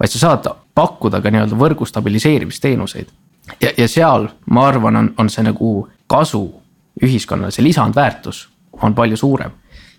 vaid 0.00 0.12
sa 0.12 0.18
saad 0.18 0.50
pakkuda 0.74 1.22
ka 1.22 1.30
nii-öelda 1.30 1.56
võrgu 1.56 1.86
stabiliseerimisteenuseid. 1.86 3.08
ja, 3.60 3.72
ja 3.76 3.88
seal 3.88 4.28
ma 4.50 4.68
arvan, 4.68 4.96
on, 4.96 5.14
on 5.18 5.30
see 5.30 5.46
nagu 5.46 5.88
kasu 6.06 6.44
ühiskonnale, 7.02 7.54
see 7.54 7.64
lisandväärtus 7.64 8.48
on 8.82 8.94
palju 8.94 9.16
suurem 9.16 9.52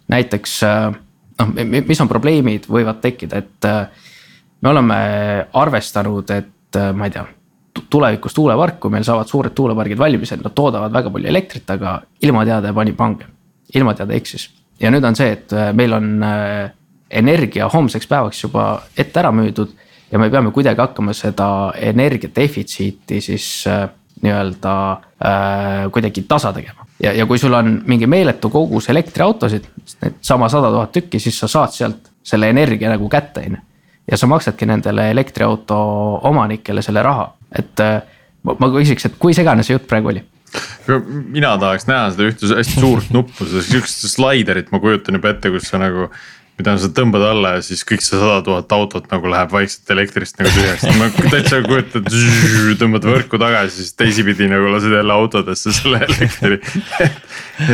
näiteks 0.10 0.64
äh, 0.64 0.94
noh, 1.40 1.52
mis 1.88 2.02
on 2.02 2.10
probleemid, 2.12 2.68
võivad 2.70 3.02
tekkida, 3.04 3.42
et 3.44 3.68
äh, 3.68 4.08
me 4.62 4.72
oleme 4.74 5.00
arvestanud, 5.54 6.32
et 6.36 6.80
äh, 6.80 6.92
ma 6.96 7.10
ei 7.10 7.16
tea 7.16 7.26
tulevikus 7.90 8.34
tuuleparku, 8.36 8.90
meil 8.92 9.06
saavad 9.08 9.30
suured 9.30 9.54
tuulepargid 9.56 10.00
valmis, 10.00 10.34
et 10.34 10.42
nad 10.44 10.54
toodavad 10.56 10.94
väga 10.94 11.12
palju 11.14 11.30
elektrit, 11.32 11.70
aga 11.72 12.00
ilmateade 12.26 12.74
pani 12.76 12.96
pange. 12.98 13.30
ilmateade 13.76 14.16
eksis 14.18 14.48
ja 14.82 14.90
nüüd 14.90 15.06
on 15.06 15.16
see, 15.16 15.30
et 15.36 15.54
meil 15.78 15.94
on 15.94 16.08
energia 17.22 17.68
homseks 17.70 18.10
päevaks 18.10 18.42
juba 18.44 18.64
ette 18.98 19.20
ära 19.22 19.30
müüdud. 19.32 19.70
ja 20.12 20.20
me 20.20 20.30
peame 20.30 20.52
kuidagi 20.52 20.82
hakkama 20.82 21.14
seda 21.14 21.74
energia 21.78 22.30
defitsiiti 22.36 23.22
siis 23.22 23.68
nii-öelda 24.22 24.74
kuidagi 25.94 26.26
tasa 26.28 26.54
tegema. 26.54 26.89
Ja, 27.04 27.14
ja 27.14 27.26
kui 27.26 27.40
sul 27.40 27.54
on 27.54 27.82
mingi 27.88 28.08
meeletu 28.08 28.50
kogus 28.50 28.90
elektriautosid, 28.90 29.68
needsama 30.02 30.50
sada 30.50 30.72
tuhat 30.74 30.92
tükki, 30.96 31.20
siis 31.20 31.40
sa 31.40 31.48
saad 31.48 31.76
sealt 31.76 32.12
selle 32.24 32.50
energia 32.50 32.92
nagu 32.92 33.10
kätte, 33.10 33.46
on 33.48 33.58
ju. 33.58 33.64
ja 34.12 34.18
sa 34.18 34.28
maksadki 34.28 34.66
nendele 34.66 35.10
elektriauto 35.12 35.78
omanikele 36.30 36.82
selle 36.82 37.04
raha, 37.06 37.30
et 37.56 37.86
äh, 37.86 38.02
ma, 38.44 38.58
ma 38.60 38.72
küsiks, 38.74 39.06
et 39.06 39.18
kui 39.20 39.34
segane 39.38 39.64
see 39.64 39.78
jutt 39.78 39.88
praegu 39.90 40.14
oli 40.14 40.26
mina 41.30 41.52
tahaks 41.62 41.86
näha 41.86 42.10
seda 42.14 42.26
ühte 42.30 42.50
hästi 42.58 42.82
suurt 42.82 43.12
nuppu, 43.14 43.46
seda 43.46 43.62
sihukest 43.66 44.08
slaiderit 44.10 44.72
ma 44.74 44.82
kujutan 44.82 45.20
juba 45.20 45.34
ette, 45.36 45.52
kus 45.54 45.70
sa 45.70 45.82
nagu. 45.82 46.10
Mida 46.60 46.76
sa 46.82 46.90
tõmbad 46.96 47.24
alla 47.30 47.56
ja 47.58 47.64
siis 47.66 47.82
kõik 47.88 48.04
see 48.04 48.20
sada 48.20 48.42
tuhat 48.46 48.72
autot 48.76 49.08
nagu 49.12 49.32
läheb 49.32 49.54
vaikselt 49.54 49.94
elektrist 49.96 50.40
nagu 50.40 50.52
tühjaks, 50.56 50.86
ma 51.00 51.10
täitsa 51.32 51.62
kujutan, 51.66 52.08
tõmbad 52.82 53.08
võrku 53.10 53.42
tagasi, 53.42 53.80
siis 53.80 53.98
teisipidi 54.00 54.50
nagu 54.52 54.70
lased 54.74 54.94
jälle 55.00 55.16
autodesse 55.16 55.74
selle 55.76 56.04
elektri 56.08 56.60
et, 57.06 57.20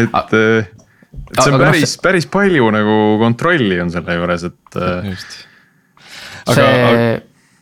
et 0.06 0.36
see 0.38 1.52
on 1.52 1.58
noh, 1.58 1.66
päris, 1.66 1.98
päris 2.04 2.30
palju 2.32 2.72
nagu 2.76 2.98
kontrolli 3.22 3.82
on 3.84 3.94
selle 3.94 4.20
juures, 4.20 4.50
et. 4.52 4.82
just. 5.12 5.40
aga 6.46 6.60
see... 6.62 7.14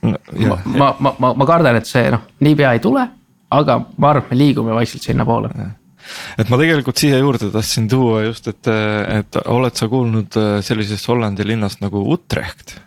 Ma, 0.04 0.58
ma, 0.68 0.88
ma, 1.00 1.14
ma, 1.16 1.30
ma 1.40 1.46
kardan, 1.48 1.78
et 1.80 1.88
see 1.88 2.10
noh, 2.12 2.26
niipea 2.44 2.74
ei 2.76 2.82
tule 2.84 3.06
aga 3.54 3.80
ma 3.98 4.12
arvan, 4.12 4.26
et 4.26 4.34
me 4.34 4.40
liigume 4.40 4.76
vaikselt 4.76 5.06
sinnapoole 5.06 5.52
et 6.38 6.50
ma 6.52 6.60
tegelikult 6.62 7.00
siia 7.00 7.20
juurde 7.22 7.52
tahtsin 7.54 7.90
tuua 7.92 8.24
just, 8.28 8.48
et, 8.52 8.72
et 9.20 9.44
oled 9.46 9.78
sa 9.78 9.90
kuulnud 9.92 10.40
äh, 10.40 10.58
sellisest 10.66 11.12
Hollandi 11.12 11.48
linnast 11.48 11.84
nagu 11.84 12.04
Utrecht? 12.14 12.78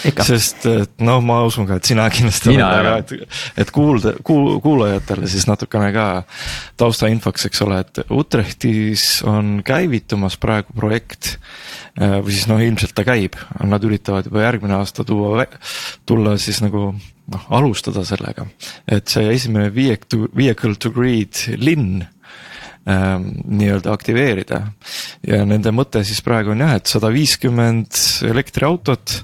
sest 0.00 0.64
et 0.70 1.02
noh, 1.04 1.20
ma 1.24 1.40
usun 1.44 1.66
ka, 1.68 1.76
et 1.76 1.88
sina 1.90 2.06
kindlasti 2.12 2.52
oled, 2.54 2.62
aga 2.64 2.94
et, 3.02 3.12
et 3.60 3.72
kuulda, 3.74 4.14
kuul-, 4.26 4.56
kuulajatele 4.64 5.28
siis 5.30 5.46
natukene 5.48 5.90
ka 5.92 6.06
taustainfoks, 6.80 7.48
eks 7.50 7.64
ole, 7.66 7.82
et 7.84 8.02
Utrechtis 8.08 9.04
on 9.28 9.58
käivitumas 9.66 10.38
praegu 10.40 10.76
projekt. 10.76 11.34
Äh, 12.00 12.20
või 12.24 12.32
siis 12.36 12.48
noh, 12.48 12.60
ilmselt 12.62 12.94
ta 12.96 13.04
käib, 13.04 13.36
nad 13.66 13.84
üritavad 13.84 14.28
juba 14.30 14.44
järgmine 14.46 14.78
aasta 14.78 15.04
tuua, 15.04 15.44
tulla 16.08 16.36
siis 16.40 16.62
nagu 16.64 16.92
noh, 16.94 17.48
alustada 17.56 18.04
sellega, 18.06 18.46
et 18.88 19.10
see 19.10 19.26
esimene 19.34 19.72
vehicle 19.74 20.30
vehicle 20.36 20.78
to 20.80 20.92
grid 20.94 21.44
linn 21.60 22.04
nii-öelda 22.88 23.92
aktiveerida. 23.92 24.60
ja 25.26 25.44
nende 25.44 25.72
mõte 25.74 26.04
siis 26.06 26.22
praegu 26.24 26.54
on 26.54 26.62
jah, 26.64 26.76
et 26.78 26.90
sada 26.90 27.10
viiskümmend 27.12 27.98
elektriautot 28.30 29.16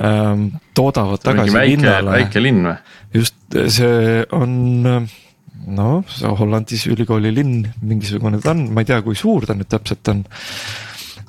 ähm, 0.00 0.46
toodavad 0.74 1.22
tagasi 1.22 1.54
väike, 1.54 1.74
linnale. 1.76 2.14
väike 2.16 2.42
linn 2.42 2.70
või? 2.70 2.76
just, 3.20 3.36
see 3.76 4.24
on 4.32 4.54
noh, 5.66 6.20
Hollandis 6.40 6.86
ülikooli 6.88 7.34
linn 7.34 7.66
mingisugune 7.82 8.40
ta 8.40 8.54
on, 8.54 8.70
ma 8.72 8.84
ei 8.84 8.88
tea, 8.88 9.02
kui 9.04 9.18
suur 9.18 9.46
ta 9.46 9.56
nüüd 9.58 9.68
täpselt 9.70 10.12
on. 10.14 10.24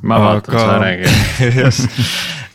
ma 0.08 0.22
vaatan 0.24 0.56
Aga..., 0.56 0.68
sa 0.68 0.80
räägi 0.86 1.12
just 1.66 2.00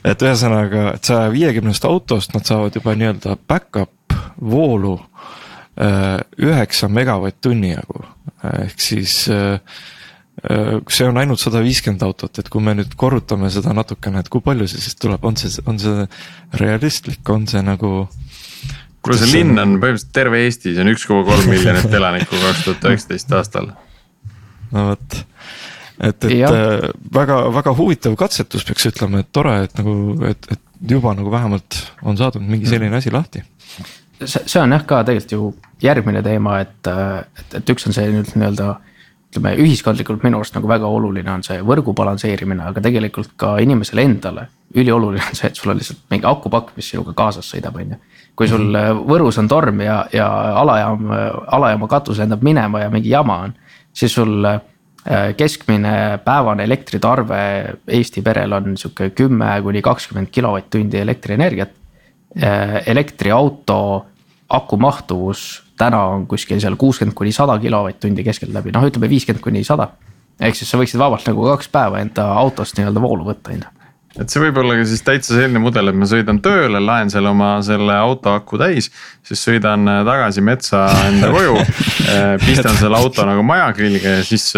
et 0.07 0.23
ühesõnaga, 0.23 0.93
et 0.97 1.09
saja 1.09 1.29
viiekümnest 1.35 1.85
autost 1.85 2.33
nad 2.35 2.47
saavad 2.49 2.79
juba 2.79 2.95
nii-öelda 2.97 3.37
back-up 3.45 4.17
voolu 4.41 4.97
äh, 4.97 5.43
üheksa 5.77 6.89
megavatt-tunni 6.89 7.75
jagu, 7.75 8.01
ehk 8.49 8.81
siis 8.81 9.27
äh, 9.29 9.59
äh, 10.49 10.79
see 10.89 11.09
on 11.09 11.21
ainult 11.21 11.43
sada 11.43 11.61
viiskümmend 11.65 12.05
autot, 12.07 12.41
et 12.41 12.49
kui 12.53 12.65
me 12.65 12.73
nüüd 12.79 12.95
korrutame 12.97 13.51
seda 13.53 13.75
natukene, 13.77 14.23
et 14.25 14.31
kui 14.33 14.45
palju 14.45 14.69
see 14.73 14.81
siis 14.81 14.97
tuleb, 15.01 15.25
on 15.29 15.37
see, 15.37 15.53
on 15.69 15.81
see 15.83 16.07
realistlik, 16.63 17.21
on 17.33 17.45
see 17.51 17.61
nagu. 17.67 17.93
kuule, 19.05 19.21
see 19.21 19.35
linn 19.35 19.61
on 19.61 19.77
põhimõtteliselt 19.83 20.17
terve 20.17 20.43
Eesti, 20.47 20.73
see 20.73 20.85
on 20.87 20.95
üks 20.95 21.05
koma 21.09 21.27
kolm 21.29 21.53
miljonit 21.53 21.93
elanikku 22.01 22.41
kaks 22.41 22.65
tuhat 22.65 22.91
üheksateist 22.93 23.37
aastal. 23.37 23.73
no 24.73 24.91
vot 24.93 25.21
et, 26.01 26.25
et 26.25 26.43
äh, 26.45 26.89
väga, 27.13 27.39
väga 27.55 27.75
huvitav 27.77 28.17
katsetus, 28.21 28.65
peaks 28.69 28.89
ütlema, 28.91 29.23
et 29.23 29.31
tore, 29.35 29.55
et 29.67 29.77
nagu, 29.79 29.95
et, 30.29 30.51
et 30.53 30.91
juba 30.93 31.15
nagu 31.17 31.33
vähemalt 31.33 31.79
on 32.05 32.19
saadud 32.19 32.45
mingi 32.45 32.69
selline 32.69 32.99
asi 32.99 33.13
lahti. 33.13 33.45
See, 34.25 34.61
on 34.61 34.73
jah 34.73 34.85
ka 34.87 35.03
tegelikult 35.05 35.33
ju 35.33 35.55
järgmine 35.83 36.23
teema, 36.25 36.61
et, 36.65 36.89
et, 36.89 37.57
et 37.61 37.73
üks 37.75 37.89
on 37.89 37.97
see 37.97 38.11
nüüd 38.13 38.31
nii-öelda 38.35 38.69
ütleme 39.31 39.53
ühiskondlikult 39.61 40.23
minu 40.25 40.39
arust 40.39 40.55
nagu 40.57 40.69
väga 40.71 40.89
oluline 40.89 41.33
on 41.33 41.43
see 41.45 41.59
võrgu 41.67 41.93
balansseerimine, 41.97 42.71
aga 42.71 42.81
tegelikult 42.81 43.35
ka 43.37 43.57
inimesele 43.61 44.07
endale. 44.07 44.47
ülioluline 44.77 45.25
on 45.25 45.37
see, 45.37 45.51
et 45.51 45.57
sul 45.57 45.71
on 45.73 45.79
lihtsalt 45.79 46.01
mingi 46.11 46.27
akupakk, 46.27 46.73
mis 46.77 46.89
sinuga 46.91 47.13
kaasas 47.17 47.51
sõidab, 47.53 47.77
on 47.77 47.97
ju. 47.97 47.99
kui 48.37 48.49
sul 48.49 48.65
mhm. 48.71 49.05
Võrus 49.09 49.39
on 49.43 49.49
torm 49.49 49.81
ja, 49.81 50.07
ja 50.13 50.31
alajaam, 50.63 51.11
alajaama 51.59 51.89
katus 51.89 52.19
lendab 52.23 52.43
minema 52.43 52.85
ja 52.85 52.91
mingi 52.91 53.13
jama 53.13 53.43
on, 53.49 53.55
siis 53.97 54.15
sul 54.15 54.45
Äh, 55.11 55.35
keskmine 55.37 56.19
päevane 56.25 56.65
elektritarve 56.65 57.37
Eesti 57.89 58.23
perel 58.27 58.53
on 58.53 58.73
sihuke 58.77 59.13
kümme 59.15 59.53
kuni 59.63 59.83
kakskümmend 59.83 60.33
kilovatt-tundi 60.35 60.99
elektrienergiat. 60.99 61.71
Äh, 62.43 62.83
elektriauto 62.87 64.07
aku 64.49 64.77
mahtuvus 64.77 65.63
täna 65.79 66.03
on 66.13 66.27
kuskil 66.29 66.61
seal 66.61 66.75
kuuskümmend 66.77 67.17
kuni 67.17 67.31
sada 67.33 67.55
kilovatt-tundi 67.59 68.25
keskeltläbi, 68.27 68.75
noh, 68.77 68.85
ütleme 68.85 69.09
viiskümmend 69.09 69.41
kuni 69.45 69.65
sada. 69.65 69.89
ehk 70.41 70.59
siis 70.59 70.69
sa 70.69 70.77
võiksid 70.77 71.01
vabalt 71.01 71.25
nagu 71.25 71.47
kaks 71.47 71.71
päeva 71.73 72.03
enda 72.05 72.27
autost 72.37 72.77
nii-öelda 72.77 73.01
voolu 73.01 73.25
võtta, 73.25 73.55
on 73.55 73.63
ju 73.65 74.21
et 74.21 74.33
see 74.33 74.43
võib 74.43 74.61
olla 74.61 74.77
ka 74.77 74.85
siis 74.89 75.01
täitsa 75.07 75.33
selline 75.33 75.63
mudel, 75.65 75.89
et 75.89 75.97
ma 75.97 76.09
sõidan 76.09 76.43
tööle, 76.45 76.81
laen 76.81 77.09
seal 77.13 77.25
oma 77.31 77.55
selle 77.65 77.97
auto 77.97 78.35
aku 78.37 78.61
täis. 78.61 78.91
siis 79.25 79.47
sõidan 79.49 79.89
äh, 79.89 80.03
tagasi 80.05 80.45
metsa 80.45 80.85
enda 81.07 81.33
koju 81.33 81.57
äh, 81.65 82.37
pistan 82.45 82.77
selle 82.77 83.01
auto 83.01 83.25
nagu 83.25 83.45
maja 83.49 83.73
külge 83.81 84.19
ja 84.19 84.29
siis 84.29 84.51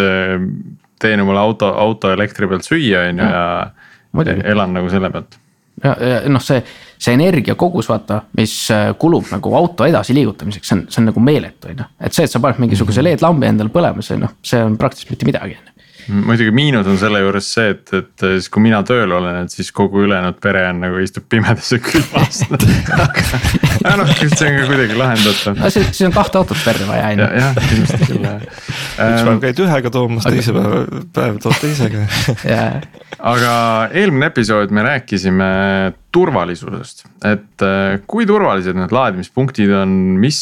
teen 0.98 1.22
omale 1.22 1.46
auto, 1.46 1.70
auto 1.78 2.10
elektri 2.10 2.50
pealt 2.50 2.66
süüa, 2.66 3.06
on 3.12 3.22
ju, 3.22 3.30
ja 3.30 4.42
elan 4.50 4.74
nagu 4.74 4.90
selle 4.90 5.14
pealt. 5.14 5.38
ja, 5.84 5.94
ja 5.94 6.20
noh, 6.26 6.42
see, 6.42 6.58
see 6.98 7.14
energiakogus 7.14 7.88
vaata, 7.90 8.22
mis 8.38 8.54
kulub 8.98 9.28
nagu 9.30 9.54
auto 9.54 9.86
edasi 9.86 10.16
liigutamiseks, 10.16 10.68
see 10.68 10.76
on, 10.78 10.84
see 10.90 11.02
on 11.02 11.10
nagu 11.12 11.22
meeletu, 11.22 11.70
on 11.70 11.82
ju. 11.84 11.88
et 12.00 12.16
see, 12.16 12.26
et 12.26 12.32
sa 12.32 12.42
paned 12.42 12.60
mingisuguse 12.62 13.00
mhm. 13.00 13.12
LED-lambi 13.12 13.50
endale 13.50 13.72
põlema, 13.74 14.04
see 14.04 14.18
noh, 14.20 14.34
see 14.42 14.62
on 14.64 14.78
praktiliselt 14.80 15.14
mitte 15.14 15.28
midagi, 15.30 15.58
on 15.60 15.70
ju 15.70 15.77
muidugi 16.08 16.52
miinus 16.54 16.88
on 16.88 16.98
selle 17.00 17.20
juures 17.22 17.48
see, 17.54 17.72
et, 17.74 17.92
et 17.96 18.24
siis 18.38 18.48
kui 18.52 18.62
mina 18.64 18.80
tööl 18.86 19.12
olen, 19.18 19.42
et 19.44 19.52
siis 19.52 19.70
kogu 19.74 20.02
ülejäänud 20.06 20.38
pere 20.42 20.64
on 20.70 20.80
nagu 20.84 21.00
istub 21.02 21.26
pimedas 21.30 21.70
ja 21.74 21.80
külmas 21.82 22.40
aga 22.48 23.94
noh, 24.00 24.12
see 24.22 24.48
on 24.48 24.56
ka 24.56 24.68
kuidagi 24.70 24.98
lahendatav. 24.98 25.58
no 25.60 25.70
siis, 25.74 25.90
siis 25.92 26.08
on 26.08 26.16
kahte 26.16 26.40
autot 26.40 26.64
perre 26.64 26.88
vaja 26.88 27.12
on 27.12 27.22
ju. 27.22 27.28
jah, 27.42 27.60
kindlasti 27.60 28.00
küll 28.04 28.24
jah. 28.24 28.48
üks 28.48 29.28
päev 29.28 29.42
käid 29.44 29.62
ühega 29.66 29.94
toomas, 29.98 30.28
teise 30.28 30.56
päeva, 30.56 30.80
päev 31.18 31.38
tood 31.44 31.60
teisega 31.62 32.06
aga 33.32 33.52
eelmine 33.92 34.32
episood 34.32 34.74
me 34.74 34.86
rääkisime 34.88 35.52
turvalisusest, 36.14 37.04
et 37.28 37.64
äh, 37.66 38.00
kui 38.08 38.26
turvalised 38.28 38.78
need 38.78 38.92
laadimispunktid 38.94 39.72
on, 39.82 39.94
mis, 40.20 40.40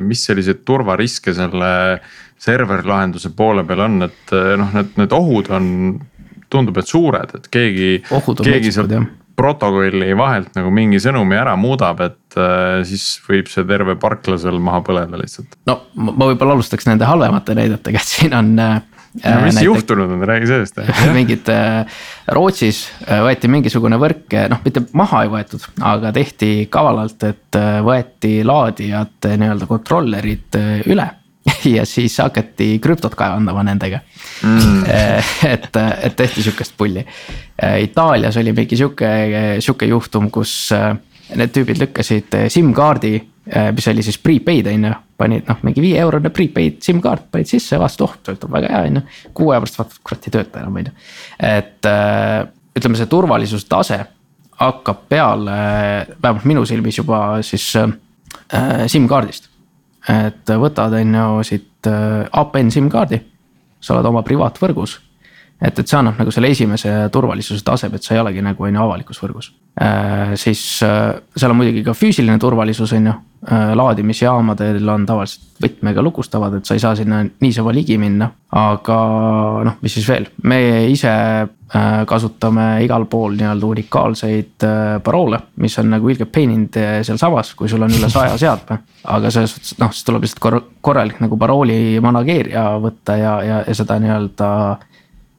mis 0.00 0.24
selliseid 0.28 0.64
turvariske 0.68 1.36
selle 1.36 1.72
server 2.42 2.84
lahenduse 2.86 3.32
poole 3.36 3.64
peal 3.68 3.86
on, 3.86 4.02
et 4.08 4.36
eh, 4.36 4.54
noh, 4.58 4.70
need, 4.76 4.94
need 5.00 5.16
ohud 5.16 5.50
on, 5.54 5.66
tundub, 6.52 6.78
et 6.82 6.88
suured, 6.90 7.36
et 7.38 7.50
keegi, 7.52 7.90
keegi 8.42 8.72
sealt 8.74 8.96
protokolli 9.36 10.12
vahelt 10.16 10.52
nagu 10.58 10.70
mingi 10.74 11.00
sõnumi 11.02 11.38
ära 11.40 11.54
muudab, 11.56 12.02
et 12.04 12.36
äh, 12.38 12.82
siis 12.88 13.06
võib 13.24 13.48
see 13.50 13.64
terve 13.68 13.96
parkla 14.00 14.36
seal 14.40 14.60
maha 14.62 14.82
põleda 14.84 15.20
lihtsalt. 15.20 15.56
no 15.68 15.78
ma 15.96 16.28
võib-olla 16.32 16.58
alustaks 16.58 16.88
nende 16.90 17.08
halvemate 17.08 17.56
näidetega, 17.56 18.02
et 18.02 18.12
siin 18.16 18.36
on 18.36 18.52
äh,. 18.60 18.82
no 19.22 19.38
mis 19.46 19.56
näite, 19.56 19.64
juhtunud 19.70 20.12
on, 20.18 20.26
räägi 20.28 20.50
sellest 20.50 20.82
mingid 21.16 21.48
äh, 21.52 22.04
Rootsis 22.36 22.84
võeti 23.08 23.50
mingisugune 23.52 23.96
võrk, 24.02 24.36
noh, 24.52 24.60
mitte 24.66 24.84
maha 24.98 25.24
ei 25.24 25.32
võetud, 25.32 25.64
aga 25.94 26.12
tehti 26.12 26.52
kavalalt, 26.72 27.24
et 27.30 27.60
võeti 27.88 28.38
laadijate 28.44 29.36
nii-öelda 29.40 29.70
kontrollerid 29.70 30.62
üle 30.92 31.08
ja 31.76 31.86
siis 31.88 32.18
hakati 32.22 32.76
krüptot 32.82 33.14
kaevandama 33.18 33.64
nendega 33.66 34.00
mm.. 34.42 34.84
et, 35.54 35.68
et 35.76 36.16
tehti 36.16 36.42
sihukest 36.42 36.76
pulli. 36.78 37.04
Itaalias 37.82 38.36
oli 38.40 38.54
mingi 38.56 38.78
sihuke, 38.78 39.10
sihuke 39.58 39.88
juhtum, 39.90 40.30
kus 40.34 40.54
äh, 40.76 40.94
need 41.38 41.52
tüübid 41.54 41.80
lükkasid 41.80 42.34
SIM-kaardi, 42.52 43.12
mis 43.74 43.88
oli 43.90 44.04
siis 44.06 44.18
prepaid 44.22 44.68
on 44.70 44.88
ju. 44.90 44.94
panid 45.18 45.46
noh, 45.46 45.58
mingi 45.66 45.82
viie 45.82 46.00
eurone 46.02 46.30
prepaid 46.34 46.80
SIM-kaart 46.82 47.28
panid 47.30 47.50
sisse, 47.50 47.78
vastu, 47.78 48.06
oh 48.06 48.16
töötab 48.22 48.50
väga 48.54 48.70
hea 48.70 48.88
on 48.90 48.98
ju. 49.00 49.04
kuu 49.34 49.52
aja 49.52 49.62
pärast 49.62 49.78
vaatad, 49.78 50.00
kurat 50.02 50.26
ei 50.26 50.34
tööta 50.34 50.62
enam 50.62 50.78
on 50.78 50.90
ju. 50.90 50.96
et 51.50 51.90
ütleme, 52.78 52.98
see 52.98 53.10
turvalisuse 53.10 53.68
tase 53.70 53.98
hakkab 54.62 55.06
peale, 55.10 55.54
vähemalt 56.22 56.46
minu 56.48 56.64
silmis 56.68 56.98
juba 56.98 57.22
siis 57.46 57.66
äh, 57.76 58.84
SIM-kaardist. 58.86 59.51
Et 60.08 60.54
võtad, 60.58 60.94
on 60.98 61.14
ju 61.14 61.46
siit 61.46 61.86
äh, 61.90 62.26
APN 62.32 62.70
SIM-kaardi, 62.74 63.20
sa 63.82 63.94
oled 63.96 64.08
oma 64.10 64.22
privaatvõrgus 64.26 64.98
et, 65.62 65.78
et 65.78 65.86
see 65.86 65.98
annab 65.98 66.18
nagu 66.20 66.34
selle 66.34 66.50
esimese 66.52 66.92
turvalisuse 67.14 67.64
taseme, 67.64 67.98
et 67.98 68.06
sa 68.06 68.16
ei 68.16 68.22
olegi 68.22 68.42
nagu 68.44 68.66
on 68.66 68.74
ju 68.74 68.82
avalikus 68.82 69.22
võrgus 69.22 69.52
äh,. 69.80 70.34
siis 70.40 70.64
äh, 70.86 71.14
seal 71.36 71.54
on 71.54 71.60
muidugi 71.60 71.84
ka 71.86 71.94
füüsiline 71.96 72.38
turvalisus, 72.42 72.92
on 72.98 73.08
ju 73.10 73.14
äh,. 73.14 73.72
laadimisjaamadel 73.78 74.94
on 74.94 75.06
tavaliselt 75.06 75.62
võtmega 75.62 76.02
lukustavad, 76.02 76.58
et 76.58 76.66
sa 76.66 76.76
ei 76.76 76.82
saa 76.82 76.96
sinna 76.98 77.22
niisama 77.40 77.74
ligi 77.74 77.98
minna. 77.98 78.32
aga 78.58 78.98
noh, 79.68 79.80
mis 79.82 79.98
siis 79.98 80.08
veel, 80.08 80.28
meie 80.42 80.86
ise 80.90 81.12
kasutame 82.06 82.82
igal 82.84 83.06
pool 83.08 83.32
nii-öelda 83.38 83.64
unikaalseid 83.64 84.64
paroole, 85.04 85.38
mis 85.64 85.78
on 85.80 85.88
nagu 85.94 86.10
ilgelt 86.12 86.28
paininud 86.34 86.76
äh, 86.76 86.98
sealsamas, 87.06 87.54
kui 87.56 87.70
sul 87.70 87.86
on 87.86 87.94
üle 87.96 88.10
saja 88.12 88.36
seadme. 88.40 88.82
aga 89.08 89.30
selles 89.32 89.54
suhtes 89.54 89.78
noh, 89.80 89.92
siis 89.94 90.04
tuleb 90.04 90.26
lihtsalt 90.26 90.42
kor 90.42 90.58
korralik 90.84 91.22
nagu 91.22 91.38
parooli 91.40 92.00
manageerija 92.04 92.66
võtta 92.82 93.16
ja, 93.16 93.36
ja, 93.46 93.62
ja 93.64 93.76
seda 93.78 93.96
nii-öelda 94.02 94.50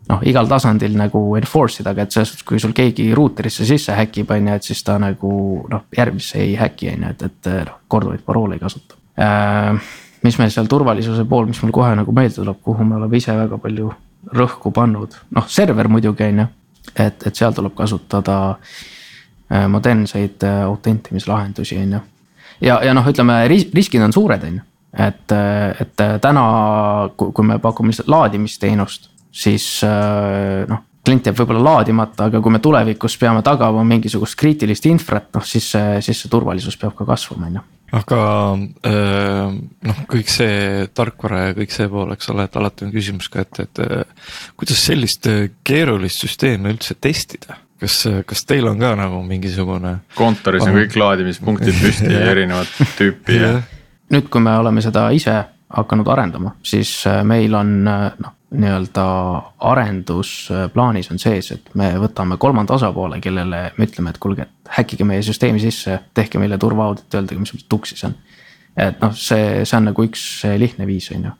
noh, 0.10 0.24
igal 0.28 0.47
tasandil 0.49 0.95
nagu 0.99 1.22
enforce 1.39 1.82
ida, 1.82 1.93
aga 1.93 2.06
et 2.06 2.16
selles 2.16 2.34
suhtes, 2.34 2.45
kui 2.47 2.62
sul 2.62 2.74
keegi 2.76 3.10
ruuterisse 3.16 3.66
sisse 3.68 3.95
häkib, 3.95 4.32
on 4.36 4.49
ju, 4.49 4.56
et 4.60 4.68
siis 4.68 4.84
ta 4.86 4.97
nagu 5.01 5.34
noh, 5.72 5.86
järgmisse 5.95 6.41
ei 6.43 6.56
häki, 6.60 6.89
on 6.93 7.06
ju, 7.06 7.12
et, 7.14 7.28
et 7.30 7.51
noh, 7.70 7.78
korduvaid 7.91 8.26
paroole 8.26 8.58
ei 8.58 8.64
kasuta 8.64 8.99
äh,. 9.20 9.93
mis 10.24 10.38
meil 10.39 10.51
seal 10.56 10.68
turvalisuse 10.72 11.26
pool, 11.28 11.47
mis 11.49 11.62
mul 11.64 11.74
kohe 11.76 11.93
nagu 11.99 12.16
meelde 12.16 12.39
tuleb, 12.39 12.60
kuhu 12.64 12.86
me 12.88 12.95
oleme 12.99 13.20
ise 13.20 13.36
väga 13.38 13.60
palju 13.60 13.93
rõhku 14.34 14.72
pannud, 14.76 15.16
noh, 15.36 15.47
server 15.51 15.91
muidugi 15.91 16.28
on 16.32 16.43
ju. 16.43 16.49
et, 16.95 17.28
et 17.28 17.36
seal 17.36 17.56
tuleb 17.56 17.76
kasutada 17.76 18.38
äh, 18.54 19.68
modernseid 19.68 20.43
äh, 20.47 20.66
autentimislahendusi, 20.68 21.80
on 21.80 21.97
ju. 21.97 22.04
ja, 22.70 22.82
ja 22.84 22.93
noh, 22.93 23.08
ütleme 23.08 23.43
riskid 23.47 24.04
on 24.04 24.16
suured, 24.16 24.43
on 24.43 24.62
ju 24.62 24.70
et, 24.93 25.32
et 25.82 26.01
täna, 26.22 26.43
kui 27.18 27.45
me 27.47 27.56
pakume 27.58 27.95
laadimisteenust 28.06 29.10
siis 29.34 29.67
äh, 29.88 30.63
noh 30.69 30.89
klient 31.03 31.27
jääb 31.27 31.39
võib-olla 31.41 31.63
laadimata, 31.65 32.29
aga 32.29 32.39
kui 32.39 32.53
me 32.53 32.61
tulevikus 32.63 33.17
peame 33.19 33.43
tagama 33.43 33.84
mingisugust 33.88 34.38
kriitilist 34.39 34.86
infrat, 34.88 35.27
noh 35.36 35.45
siis 35.47 35.65
see, 35.73 35.97
siis 36.05 36.21
see 36.23 36.31
turvalisus 36.31 36.77
peab 36.79 36.95
ka 36.95 37.07
kasvama, 37.07 37.49
on 37.49 37.57
ju. 37.57 37.63
aga 37.99 38.19
äh, 38.88 39.57
noh, 39.89 39.99
kõik 40.13 40.31
see 40.31 40.86
tarkvara 40.95 41.49
ja 41.49 41.57
kõik 41.57 41.75
see 41.75 41.89
pool, 41.91 42.13
eks 42.15 42.31
ole, 42.31 42.47
et 42.47 42.55
alati 42.59 42.88
on 42.88 42.93
küsimus 42.95 43.27
ka, 43.34 43.43
et, 43.43 43.65
et 43.65 43.84
äh, 43.84 44.31
kuidas 44.59 44.86
sellist 44.88 45.27
keerulist 45.67 46.23
süsteemi 46.23 46.71
üldse 46.71 46.95
testida? 46.95 47.59
kas, 47.84 47.97
kas 48.23 48.45
teil 48.47 48.69
on 48.69 48.79
ka 48.79 48.93
nagu 48.95 49.19
mingisugune? 49.27 49.97
kontoris 50.15 50.63
on 50.63 50.77
kõik 50.77 50.95
laadimispunktid 51.01 51.81
püsti 51.81 52.13
ja 52.13 52.21
erinevat 52.31 52.79
tüüpi 52.95 53.41
ja. 53.41 53.57
nüüd, 54.13 54.31
kui 54.31 54.45
me 54.45 54.55
oleme 54.61 54.86
seda 54.86 55.09
ise 55.11 55.36
hakanud 55.73 56.07
arendama, 56.15 56.53
siis 56.63 57.01
meil 57.27 57.59
on 57.59 57.75
noh 57.84 58.39
nii-öelda 58.54 59.06
arendusplaanis 59.60 61.12
on 61.12 61.20
sees, 61.22 61.51
et 61.56 61.70
me 61.80 61.89
võtame 62.01 62.38
kolmanda 62.41 62.76
osapoole, 62.78 63.20
kellele 63.24 63.64
me 63.78 63.88
ütleme, 63.88 64.14
et 64.14 64.20
kuulge, 64.22 64.45
et 64.45 64.74
häkkige 64.78 65.08
meie 65.08 65.24
süsteemi 65.26 65.62
sisse, 65.62 65.99
tehke 66.14 66.41
meile 66.41 66.58
turvaaudit, 66.62 67.08
öelge, 67.18 67.38
mis 67.39 67.66
tuksi 67.70 67.97
see 67.97 68.10
on. 68.12 68.16
et 68.78 69.01
noh, 69.01 69.14
see, 69.14 69.64
see 69.66 69.78
on 69.78 69.89
nagu 69.91 70.06
üks 70.06 70.22
lihtne 70.58 70.88
viis, 70.89 71.10
on 71.14 71.28
ju, 71.30 71.34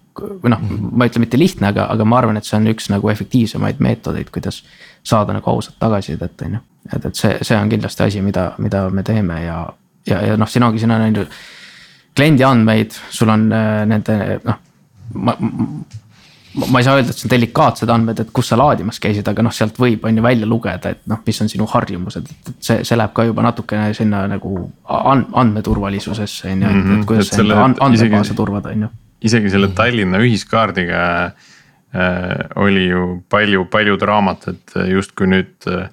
või 0.44 0.54
noh 0.54 0.62
-hmm. 0.62 0.92
ma 0.92 1.06
ei 1.06 1.14
ütle 1.14 1.24
mitte 1.24 1.40
lihtne, 1.40 1.70
aga, 1.74 1.88
aga 1.94 2.06
ma 2.06 2.18
arvan, 2.18 2.38
et 2.38 2.50
see 2.50 2.58
on 2.58 2.68
üks 2.74 2.90
nagu 2.94 3.10
efektiivsemaid 3.10 3.80
meetodeid, 3.80 4.30
kuidas 4.34 4.64
saada 5.04 5.34
nagu 5.34 5.50
ausat 5.50 5.80
tagasisidet, 5.80 6.42
on 6.46 6.60
ju. 6.60 6.60
et, 6.96 7.06
et 7.06 7.16
see, 7.16 7.38
see 7.42 7.58
on 7.58 7.70
kindlasti 7.70 8.04
asi, 8.04 8.22
mida, 8.22 8.52
mida 8.58 8.90
me 8.90 9.04
teeme 9.04 9.44
ja, 9.44 9.64
ja, 10.08 10.22
ja 10.22 10.38
noh, 10.38 10.50
siin 10.50 10.64
ongi, 10.64 10.80
siin 10.80 10.92
on 10.92 11.02
on 11.02 11.16
ju 11.16 11.26
kliendi 12.16 12.44
andmeid, 12.44 12.94
sul 13.10 13.30
on 13.30 13.52
äh, 13.52 13.86
nende 13.86 14.40
noh 14.44 14.62
ma, 15.14 15.36
ma 16.54 16.80
ei 16.80 16.86
saa 16.86 16.98
öelda, 16.98 17.10
et 17.10 17.18
see 17.18 17.28
on 17.28 17.32
delikaatsed 17.34 17.90
andmed, 17.90 18.20
et 18.22 18.34
kus 18.36 18.52
sa 18.52 18.58
laadimas 18.60 19.00
käisid, 19.02 19.28
aga 19.30 19.46
noh, 19.46 19.54
sealt 19.56 19.80
võib, 19.82 20.06
on 20.06 20.20
ju 20.20 20.26
välja 20.26 20.50
lugeda, 20.50 20.94
et 20.94 21.02
noh, 21.10 21.22
mis 21.26 21.42
on 21.42 21.50
sinu 21.50 21.68
harjumused, 21.70 22.30
et 22.30 22.52
see, 22.60 22.84
see 22.86 23.00
läheb 23.00 23.16
ka 23.18 23.26
juba 23.30 23.46
natukene 23.48 23.94
sinna 23.98 24.24
nagu 24.30 24.68
andmeturvalisusesse 24.86 26.54
on 26.54 26.62
ju, 26.66 26.70
et, 26.70 26.78
et 26.78 26.92
mhm. 26.92 27.08
kuidas 27.10 27.34
sa 27.34 27.42
enda 27.42 27.66
andmebaase 27.88 28.38
turvada, 28.38 28.76
on 28.76 28.88
ju. 28.88 28.94
isegi 29.30 29.54
selle 29.54 29.72
Tallinna 29.74 30.22
ühiskaardiga 30.22 31.04
äh, 31.26 32.32
oli 32.62 32.88
ju 32.92 33.10
palju, 33.34 33.66
palju 33.74 34.00
draamat, 34.06 34.50
et 34.54 34.80
justkui 34.94 35.32
nüüd 35.34 35.72
äh, 35.74 35.88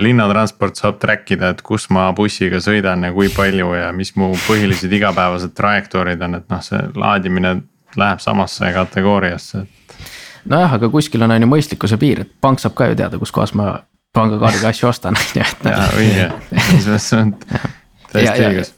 linnatransport 0.00 0.78
saab 0.78 1.02
track 1.02 1.34
ida, 1.34 1.50
et 1.52 1.66
kus 1.66 1.90
ma 1.92 2.06
bussiga 2.16 2.62
sõidan 2.62 3.04
ja 3.04 3.12
kui 3.12 3.28
palju 3.34 3.74
ja 3.76 3.90
mis 3.92 4.14
mu 4.16 4.30
põhilised 4.46 4.92
igapäevased 4.94 5.52
trajektoorid 5.58 6.22
on, 6.24 6.38
et 6.38 6.50
noh, 6.52 6.62
see 6.64 6.80
laadimine 6.94 7.58
läheb 8.00 8.22
samasse 8.22 8.72
kategooriasse, 8.74 9.64
et. 9.64 9.98
nojah, 10.44 10.78
aga 10.78 10.88
kuskil 10.92 11.22
on 11.26 11.34
on 11.36 11.46
ju 11.46 11.50
mõistlikkuse 11.50 11.98
piir, 12.00 12.24
et 12.24 12.32
pank 12.40 12.62
saab 12.62 12.76
ka 12.78 12.90
ju 12.90 13.00
teada, 13.00 13.18
kuskohas 13.18 13.54
ma 13.58 13.74
pangakaardiga 14.14 14.70
asju 14.70 14.88
ostan, 14.88 15.16
on 15.20 15.34
ju, 15.34 15.42
et. 15.42 15.68
jaa, 15.74 15.90
õige, 15.98 16.30
selles 16.78 16.88
mõttes 16.88 17.12
on 17.20 17.36
täiesti 18.14 18.48
õigus 18.48 18.74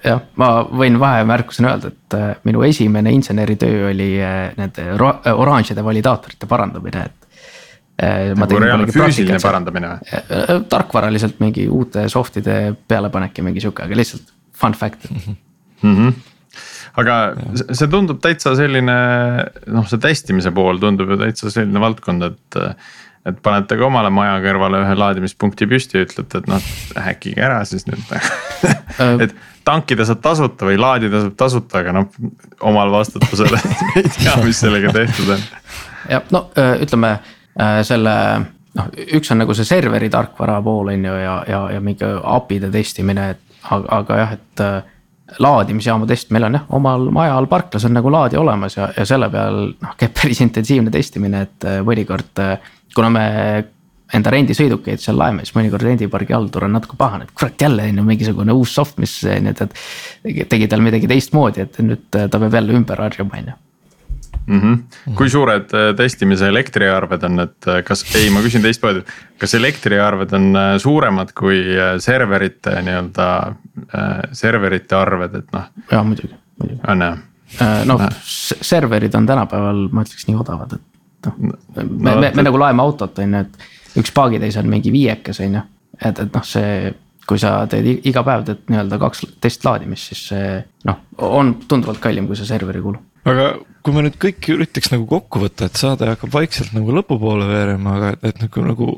jah, 0.00 0.22
ma 0.40 0.50
võin 0.68 0.96
vahemärkusena 1.00 1.74
öelda, 1.74 1.92
et 1.92 2.16
äh, 2.16 2.30
minu 2.48 2.62
esimene 2.66 3.12
inseneritöö 3.12 3.90
oli 3.90 4.14
äh, 4.22 4.52
nende 4.56 4.86
oranžide 5.32 5.84
validaatorite 5.84 6.48
parandamine, 6.50 7.04
et. 7.10 7.28
Äh, 8.02 8.32
nagu 8.38 8.58
reaalne 8.58 8.88
füüsiline 8.92 9.38
parandamine 9.42 9.94
või? 9.98 10.60
tarkvaraliselt 10.72 11.42
mingi 11.44 11.66
uute 11.68 12.06
soft'ide 12.08 12.74
pealepanek 12.88 13.38
ja 13.38 13.44
mingi 13.44 13.60
sihuke, 13.60 13.84
aga 13.84 13.98
lihtsalt 14.00 14.32
fun 14.56 14.72
fact 14.78 15.10
mm. 15.10 15.38
-hmm 15.82 16.20
aga 17.00 17.18
see 17.60 17.88
tundub 17.92 18.20
täitsa 18.24 18.56
selline 18.58 18.96
noh, 19.72 19.86
see 19.88 20.02
testimise 20.02 20.52
pool 20.54 20.80
tundub 20.82 21.14
ju 21.14 21.20
täitsa 21.20 21.52
selline 21.52 21.82
valdkond, 21.82 22.28
et. 22.30 22.60
et 23.22 23.36
panete 23.38 23.76
ka 23.78 23.86
omale 23.86 24.10
maja 24.10 24.40
kõrvale 24.42 24.80
ühe 24.82 24.94
laadimispunkti 24.98 25.68
püsti 25.70 25.94
ja 25.94 26.06
ütlete, 26.08 26.40
et 26.40 26.48
noh, 26.50 26.64
häkkige 26.98 27.44
ära 27.46 27.60
siis 27.70 27.84
nüüd 27.86 28.02
et 29.22 29.36
tankida 29.62 30.02
saab 30.08 30.24
tasuta 30.24 30.66
või 30.66 30.80
laadida 30.80 31.20
saab 31.28 31.36
tasuta, 31.38 31.84
aga 31.84 31.94
noh, 31.94 32.08
omal 32.66 32.90
vastutusel 32.90 33.54
ei 34.00 34.08
tea, 34.08 34.34
mis 34.42 34.58
sellega 34.64 34.90
tehtud 34.96 35.36
on. 35.36 35.46
jah, 36.10 36.26
no 36.34 36.48
ütleme 36.82 37.12
selle 37.86 38.16
noh, 38.78 38.90
üks 39.18 39.32
on 39.32 39.42
nagu 39.42 39.54
see 39.56 39.68
serveri 39.68 40.10
tarkvara 40.12 40.58
pool 40.64 40.92
on 40.94 41.06
ju 41.06 41.14
ja, 41.22 41.36
ja, 41.48 41.62
ja 41.76 41.84
mingi 41.84 42.08
API-de 42.08 42.72
testimine, 42.74 43.28
et 43.36 43.62
aga, 43.70 44.00
aga 44.00 44.18
jah, 44.22 44.34
et 44.38 44.64
laadimisjaama 45.42 46.06
test, 46.08 46.32
meil 46.34 46.46
on 46.48 46.58
jah, 46.58 46.64
omal 46.76 47.06
maja 47.14 47.36
all 47.38 47.48
parklas 47.50 47.86
on 47.88 47.94
nagu 47.96 48.10
laadija 48.12 48.40
olemas 48.42 48.76
ja, 48.76 48.90
ja 48.96 49.06
selle 49.08 49.30
peal 49.32 49.60
noh, 49.72 49.94
käib 50.00 50.14
päris 50.18 50.42
intensiivne 50.44 50.92
testimine, 50.92 51.46
et 51.46 51.68
äh, 51.68 51.80
mõnikord. 51.86 52.32
Äh, 52.42 52.74
kuna 52.92 53.08
me 53.12 53.24
enda 54.12 54.32
rendisõidukeid 54.34 55.00
seal 55.00 55.16
laeme, 55.16 55.46
siis 55.46 55.56
mõnikord 55.56 55.86
rendipargi 55.86 56.34
haldur 56.36 56.66
on 56.66 56.74
natuke 56.76 56.98
pahane, 57.00 57.24
et 57.24 57.32
kurat 57.32 57.64
jälle 57.64 57.86
on 57.88 58.02
ju 58.02 58.04
mingisugune 58.04 58.52
uus 58.52 58.74
soft, 58.76 58.98
mis 59.00 59.14
ju, 59.24 59.54
et. 59.54 59.78
tegi 60.52 60.68
tal 60.68 60.84
midagi 60.84 61.08
teistmoodi, 61.08 61.64
et 61.64 61.80
nüüd 61.80 62.10
ta 62.12 62.28
peab 62.28 62.52
jälle 62.60 62.76
ümber 62.76 63.00
harjuma, 63.00 63.40
on 63.40 63.54
ju 63.54 63.60
mm. 64.46 64.60
-hmm. 64.60 65.14
kui 65.14 65.30
suured 65.30 65.74
äh, 65.74 65.94
testimise 65.96 66.48
elektriarved 66.48 67.22
on, 67.22 67.40
et 67.40 67.68
äh, 67.68 67.82
kas, 67.84 68.04
ei, 68.16 68.30
ma 68.30 68.42
küsin 68.42 68.62
teistmoodi, 68.62 69.02
kas 69.38 69.54
elektriarved 69.54 70.32
on 70.32 70.56
äh, 70.56 70.76
suuremad 70.78 71.32
kui 71.38 71.62
serverite 71.98 72.78
nii-öelda, 72.82 73.28
serverite 74.32 74.96
arved, 74.96 75.34
et 75.34 75.52
noh. 75.52 75.68
jaa, 75.90 76.02
muidugi, 76.04 76.34
muidugi. 76.60 76.80
on 76.88 77.06
jah? 77.06 77.20
noh, 77.84 78.06
serverid 78.40 79.14
on 79.14 79.26
tänapäeval, 79.28 79.86
ma 79.92 80.06
ütleks 80.06 80.26
nii 80.28 80.40
odavad, 80.40 80.72
et 80.78 81.26
noh, 81.26 81.38
me 81.38 82.10
no,, 82.10 82.20
me, 82.20 82.32
me 82.34 82.48
nagu 82.48 82.58
laeme 82.58 82.82
autot, 82.82 83.18
on 83.18 83.38
ju, 83.38 83.46
et 83.46 84.00
üks 84.00 84.12
paagitäis 84.14 84.56
on 84.56 84.70
mingi 84.72 84.92
viiekas, 84.92 85.40
on 85.44 85.58
ju, 85.60 85.64
et, 86.00 86.18
et 86.18 86.28
noh, 86.32 86.44
see 86.44 86.94
kui 87.28 87.38
sa 87.38 87.66
teed 87.70 87.86
iga 88.08 88.24
päev 88.26 88.42
teed 88.48 88.64
nii-öelda 88.72 88.98
kaks 88.98 89.20
testlaadimist, 89.40 90.08
siis 90.10 90.22
see 90.32 90.46
noh, 90.88 91.04
on 91.22 91.54
tunduvalt 91.68 92.00
kallim 92.02 92.26
kui 92.26 92.36
see 92.36 92.48
serveri 92.48 92.80
kulu 92.82 92.98
aga 93.28 93.52
kui 93.82 93.94
me 93.96 94.04
nüüd 94.06 94.18
kõik 94.22 94.46
üritaks 94.54 94.92
nagu 94.92 95.06
kokku 95.10 95.42
võtta, 95.42 95.66
et 95.66 95.80
saade 95.80 96.08
hakkab 96.10 96.32
vaikselt 96.34 96.74
nagu 96.76 96.94
lõpupoole 96.94 97.48
veerema, 97.50 97.96
aga 97.98 98.14
et, 98.14 98.24
et 98.30 98.40
nagu, 98.46 98.64
nagu 98.68 98.88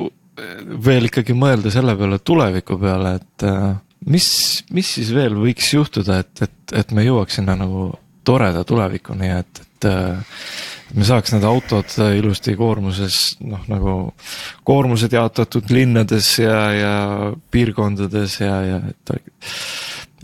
veel 0.84 1.08
ikkagi 1.08 1.36
mõelda 1.38 1.72
selle 1.72 1.94
peale 1.98 2.20
tuleviku 2.20 2.78
peale, 2.80 3.16
et 3.20 3.46
äh, 3.48 3.74
mis, 4.10 4.28
mis 4.74 4.94
siis 4.98 5.12
veel 5.14 5.36
võiks 5.38 5.72
juhtuda, 5.76 6.20
et, 6.24 6.46
et, 6.46 6.76
et 6.82 6.94
me 6.96 7.06
jõuaks 7.06 7.40
sinna 7.40 7.56
nagu 7.58 7.92
toreda 8.24 8.64
tulevikuni, 8.66 9.30
et, 9.38 9.62
et 9.62 9.88
äh, 9.90 10.38
me 10.94 11.06
saaks 11.06 11.34
need 11.34 11.44
autod 11.48 11.96
ilusti 12.16 12.54
koormuses 12.58 13.36
noh, 13.44 13.64
nagu 13.70 13.96
koormused 14.66 15.12
jaotatud 15.14 15.70
linnades 15.74 16.34
ja, 16.42 16.58
ja 16.76 16.94
piirkondades 17.50 18.38
ja, 18.42 18.58
ja 18.68 18.80
et 18.90 19.14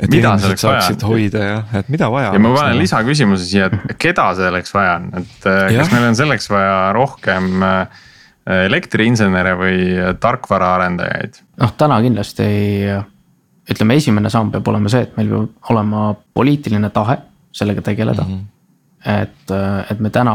et 0.00 0.12
mida 0.12 0.34
selleks 0.40 0.64
vaja 0.66 0.84
on. 0.90 1.00
hoida 1.10 1.44
jah, 1.44 1.72
et 1.80 1.88
mida 1.92 2.10
vaja. 2.12 2.34
ja 2.34 2.42
ma 2.42 2.52
panen 2.56 2.80
lisaküsimuse 2.80 3.48
siia, 3.48 3.70
et 3.70 3.96
keda 4.00 4.30
selleks 4.38 4.74
vaja 4.74 4.98
on, 5.00 5.08
et 5.22 5.48
äh, 5.50 5.62
ja. 5.74 5.80
kas 5.82 5.92
meil 5.94 6.08
on 6.10 6.18
selleks 6.18 6.50
vaja 6.52 6.76
rohkem 6.96 7.64
äh, 7.66 8.04
elektriinsenere 8.66 9.56
või 9.60 9.80
tarkvaraarendajaid? 10.20 11.42
noh, 11.62 11.74
täna 11.78 12.00
kindlasti 12.04 12.46
ütleme, 13.70 13.98
esimene 14.00 14.32
samm 14.32 14.50
peab 14.54 14.72
olema 14.72 14.92
see, 14.92 15.04
et 15.06 15.18
meil 15.20 15.34
peab 15.34 15.74
olema 15.74 16.08
poliitiline 16.34 16.90
tahe 16.94 17.20
sellega 17.54 17.84
tegeleda 17.90 18.24
mm. 18.24 18.38
-hmm 18.38 18.48
et, 19.06 19.52
et 19.90 20.00
me 20.00 20.10
täna 20.12 20.34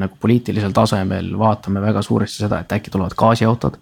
nagu 0.00 0.18
poliitilisel 0.20 0.74
tasemel 0.76 1.30
vaatame 1.40 1.80
väga 1.80 2.02
suuresti 2.04 2.44
seda, 2.44 2.60
et 2.60 2.72
äkki 2.76 2.92
tulevad 2.92 3.16
gaasiautod. 3.18 3.78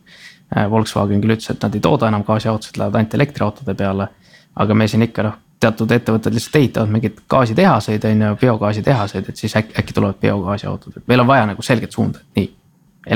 Volkswagen 0.71 1.19
küll 1.23 1.35
ütles, 1.35 1.51
et 1.51 1.65
nad 1.65 1.75
ei 1.75 1.83
tooda 1.83 2.07
enam 2.07 2.23
gaasiautosid, 2.27 2.79
lähevad 2.79 3.01
ainult 3.01 3.15
elektriautode 3.19 3.75
peale. 3.75 4.09
Aga 4.57 4.75
me 4.75 4.89
siin 4.89 5.05
ikka 5.07 5.25
noh, 5.27 5.39
teatud 5.61 5.93
ettevõtted 5.97 6.37
lihtsalt 6.37 6.61
ehitavad 6.61 6.93
mingeid 6.93 7.23
gaasitehaseid 7.33 8.05
on 8.11 8.23
ju, 8.27 8.37
biogaasitehaseid, 8.41 9.29
et 9.31 9.41
siis 9.41 9.57
äkki, 9.57 9.77
äkki 9.81 9.97
tulevad 9.97 10.21
biogaasiautod, 10.21 10.99
et 11.01 11.09
meil 11.09 11.25
on 11.25 11.29
vaja 11.31 11.47
nagu 11.53 11.65
selget 11.65 11.97
suunda, 11.97 12.21
et 12.23 12.41
nii. 12.41 12.51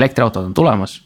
elektriautod 0.01 0.45
on 0.49 0.53
tulemas, 0.57 1.01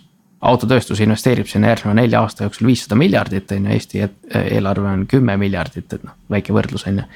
autotööstus 0.46 1.00
investeerib 1.02 1.48
sinna 1.50 1.72
järgneva 1.72 1.96
nelja 1.98 2.22
aasta 2.22 2.46
jooksul 2.46 2.68
viissada 2.70 2.98
miljardit 3.00 3.52
on 3.52 3.66
ju, 3.66 3.74
Eesti 3.74 4.04
eelarve 4.44 4.92
on 4.92 5.08
kümme 5.10 5.38
miljardit, 5.42 5.94
et 5.94 6.04
noh, 6.06 6.16
väike 6.32 6.54
võrdlus 6.54 6.88
on 6.88 7.02
ju. 7.02 7.08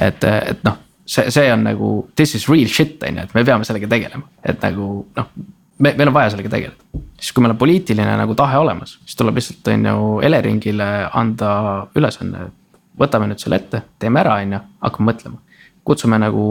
et, 0.00 0.24
et 0.24 0.64
noh, 0.66 0.78
see, 1.06 1.30
see 1.34 1.50
on 1.52 1.66
nagu 1.68 1.90
this 2.16 2.34
is 2.38 2.48
real 2.48 2.70
shit 2.70 3.02
on 3.02 3.20
ju, 3.20 3.28
et 3.28 3.36
me 3.36 3.44
peame 3.44 3.68
sellega 3.68 3.90
tegelema, 3.90 4.26
et 4.42 4.62
nagu 4.64 5.04
noh. 5.16 5.36
Me, 5.78 5.94
meil 5.96 6.08
on 6.08 6.14
vaja 6.14 6.32
sellega 6.34 6.52
tegeleda, 6.52 7.02
siis 7.18 7.32
kui 7.34 7.44
meil 7.44 7.54
on 7.54 7.60
poliitiline 7.60 8.16
nagu 8.20 8.36
tahe 8.38 8.58
olemas, 8.60 8.98
siis 9.04 9.18
tuleb 9.18 9.40
lihtsalt 9.40 9.72
on 9.74 9.88
ju 9.90 10.10
Eleringile 10.28 10.90
anda 11.12 11.54
ülesanne. 11.96 12.50
võtame 12.98 13.26
nüüd 13.26 13.42
selle 13.42 13.58
ette, 13.58 13.82
teeme 13.98 14.20
ära, 14.20 14.36
on 14.42 14.52
ju, 14.54 14.60
hakkame 14.84 15.10
mõtlema, 15.10 15.40
kutsume 15.84 16.18
nagu 16.22 16.44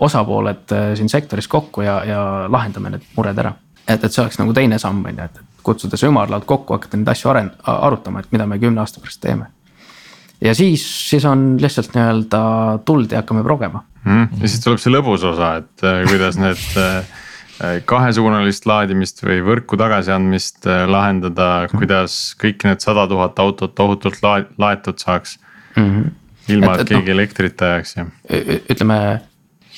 osapooled 0.00 0.72
äh, 0.76 0.90
siin 0.96 1.08
sektoris 1.08 1.48
kokku 1.48 1.84
ja, 1.84 2.00
ja 2.04 2.20
lahendame 2.48 2.90
need 2.90 3.06
mured 3.16 3.38
ära. 3.38 3.54
et, 3.86 4.04
et 4.04 4.12
see 4.12 4.22
oleks 4.22 4.38
nagu 4.38 4.52
teine 4.52 4.78
samm 4.78 5.04
on 5.04 5.16
ju, 5.16 5.24
et 5.24 5.40
kutsuda 5.62 5.96
see 5.96 6.08
ümarlaud 6.08 6.44
kokku, 6.48 6.76
hakata 6.76 6.96
neid 6.96 7.08
asju 7.08 7.32
arend-, 7.32 7.56
arutama, 7.64 8.20
et 8.20 8.32
mida 8.32 8.46
me 8.46 8.58
kümne 8.58 8.80
aasta 8.80 9.00
pärast 9.00 9.20
teeme 9.20 9.50
ja 10.40 10.54
siis, 10.54 10.84
siis 11.10 11.24
on 11.24 11.56
lihtsalt 11.60 11.94
nii-öelda 11.94 12.42
tuld 12.84 13.12
ja 13.12 13.20
hakkame 13.20 13.42
progema 13.44 13.82
mm.. 14.04 14.28
ja 14.40 14.48
siis 14.48 14.62
tuleb 14.64 14.80
see 14.80 14.92
lõbus 14.92 15.24
osa, 15.32 15.56
et 15.60 15.84
äh, 15.84 16.00
kuidas 16.08 16.38
need 16.40 16.80
äh, 16.80 17.18
kahesuunalist 17.84 18.66
laadimist 18.66 19.22
või 19.24 19.40
võrku 19.44 19.78
tagasiandmist 19.80 20.66
äh, 20.66 20.84
lahendada, 20.88 21.68
kuidas 21.72 22.34
kõik 22.40 22.64
need 22.68 22.84
sada 22.84 23.06
tuhat 23.10 23.38
autot 23.42 23.84
ohutult 23.84 24.20
laetud 24.24 25.00
saaks 25.02 25.38
mm. 25.76 25.82
-hmm. 25.82 26.06
ilma, 26.54 26.74
et, 26.74 26.80
et 26.80 26.94
keegi 26.94 27.10
no, 27.12 27.16
elektrit 27.18 27.62
ajaks 27.62 27.96
ja. 27.96 28.06
ütleme 28.70 29.00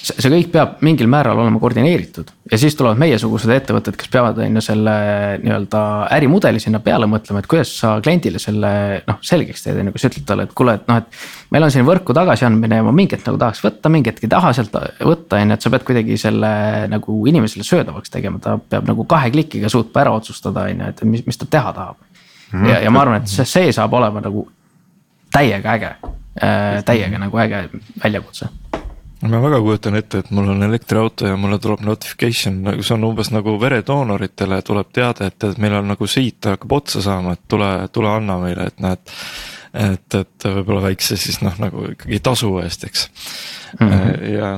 see 0.03 0.31
kõik 0.33 0.49
peab 0.51 0.81
mingil 0.83 1.07
määral 1.11 1.39
olema 1.39 1.61
koordineeritud 1.63 2.31
ja 2.51 2.59
siis 2.59 2.75
tulevad 2.79 2.99
meiesugused 2.99 3.51
ettevõtted, 3.55 3.95
kes 3.99 4.11
peavad 4.11 4.39
on 4.43 4.59
ju 4.59 4.63
selle 4.65 4.95
nii-öelda 5.43 5.83
ärimudeli 6.17 6.61
sinna 6.63 6.81
peale 6.83 7.07
mõtlema, 7.11 7.43
et 7.43 7.49
kuidas 7.51 7.71
sa 7.79 7.93
kliendile 8.03 8.41
selle 8.43 8.73
noh 9.07 9.21
selgeks 9.23 9.63
teed, 9.63 9.79
on 9.79 9.91
ju, 9.91 9.95
kui 9.95 10.03
sa 10.03 10.11
ütled 10.11 10.27
talle, 10.27 10.47
et 10.49 10.55
kuule, 10.59 10.75
et 10.81 10.89
noh, 10.91 10.99
et. 11.03 11.21
meil 11.55 11.67
on 11.67 11.75
siin 11.75 11.87
võrku 11.87 12.17
tagasiandmine 12.19 12.81
ja 12.81 12.87
ma 12.87 12.95
mingi 12.97 13.15
hetk 13.15 13.29
nagu 13.31 13.39
tahaks 13.45 13.63
võtta, 13.63 13.93
mingi 13.95 14.11
hetk 14.11 14.27
ei 14.27 14.33
taha 14.33 14.51
sealt 14.59 14.75
võtta, 14.75 15.39
on 15.39 15.55
ju, 15.55 15.59
et 15.59 15.67
sa 15.67 15.73
pead 15.75 15.87
kuidagi 15.91 16.19
selle 16.21 16.55
nagu 16.91 17.19
inimesele 17.31 17.67
söödavaks 17.67 18.11
tegema, 18.11 18.43
ta 18.43 18.57
peab 18.59 18.89
nagu 18.91 19.07
kahe 19.09 19.31
klikiga 19.35 19.71
suutma 19.73 20.03
ära 20.03 20.17
otsustada, 20.19 20.67
on 20.67 20.83
ju, 20.83 20.89
et 20.97 21.05
mis, 21.13 21.23
mis 21.29 21.39
ta 21.39 21.47
teha 21.47 21.77
tahab. 21.77 22.03
Mhm. 22.53 22.67
ja, 22.69 22.81
ja 22.87 22.91
ma 22.91 23.07
arvan, 23.07 23.23
et 23.23 23.31
see, 23.31 23.47
see 23.49 23.71
saab 23.73 23.95
olema 23.97 24.21
nagu 24.25 24.49
täiega 25.33 25.79
äge 25.79 25.95
äh,, 26.43 26.83
täiega 26.85 27.23
nagu 27.23 27.39
äge 27.41 27.69
väljakutse 28.03 28.51
ma 29.23 29.41
väga 29.43 29.61
kujutan 29.63 29.97
ette, 29.99 30.23
et 30.23 30.31
mul 30.35 30.51
on 30.51 30.67
elektriauto 30.67 31.29
ja 31.31 31.37
mulle 31.39 31.59
tuleb 31.63 31.85
notification, 31.87 32.59
nagu 32.67 32.83
see 32.83 32.97
on 32.97 33.07
umbes 33.07 33.31
nagu 33.35 33.55
veredoonoritele 33.61 34.59
tuleb 34.67 34.91
teade, 34.95 35.31
et, 35.31 35.47
et 35.47 35.61
meil 35.63 35.79
on 35.79 35.93
nagu 35.95 36.09
siit 36.11 36.51
hakkab 36.51 36.75
otsa 36.81 37.03
saama, 37.05 37.37
et 37.37 37.45
tule, 37.51 37.71
tule 37.95 38.11
anna 38.11 38.39
meile, 38.43 38.67
et 38.73 38.83
näed. 38.83 39.15
et, 39.73 40.15
et 40.19 40.45
võib-olla 40.45 40.83
väikse 40.89 41.17
siis 41.17 41.39
noh, 41.41 41.55
nagu 41.63 41.87
ikkagi 41.95 42.19
tasu 42.21 42.51
eest, 42.61 42.83
eks 42.85 43.07
mm. 43.79 43.89
-hmm. 43.89 44.33
ja 44.35 44.51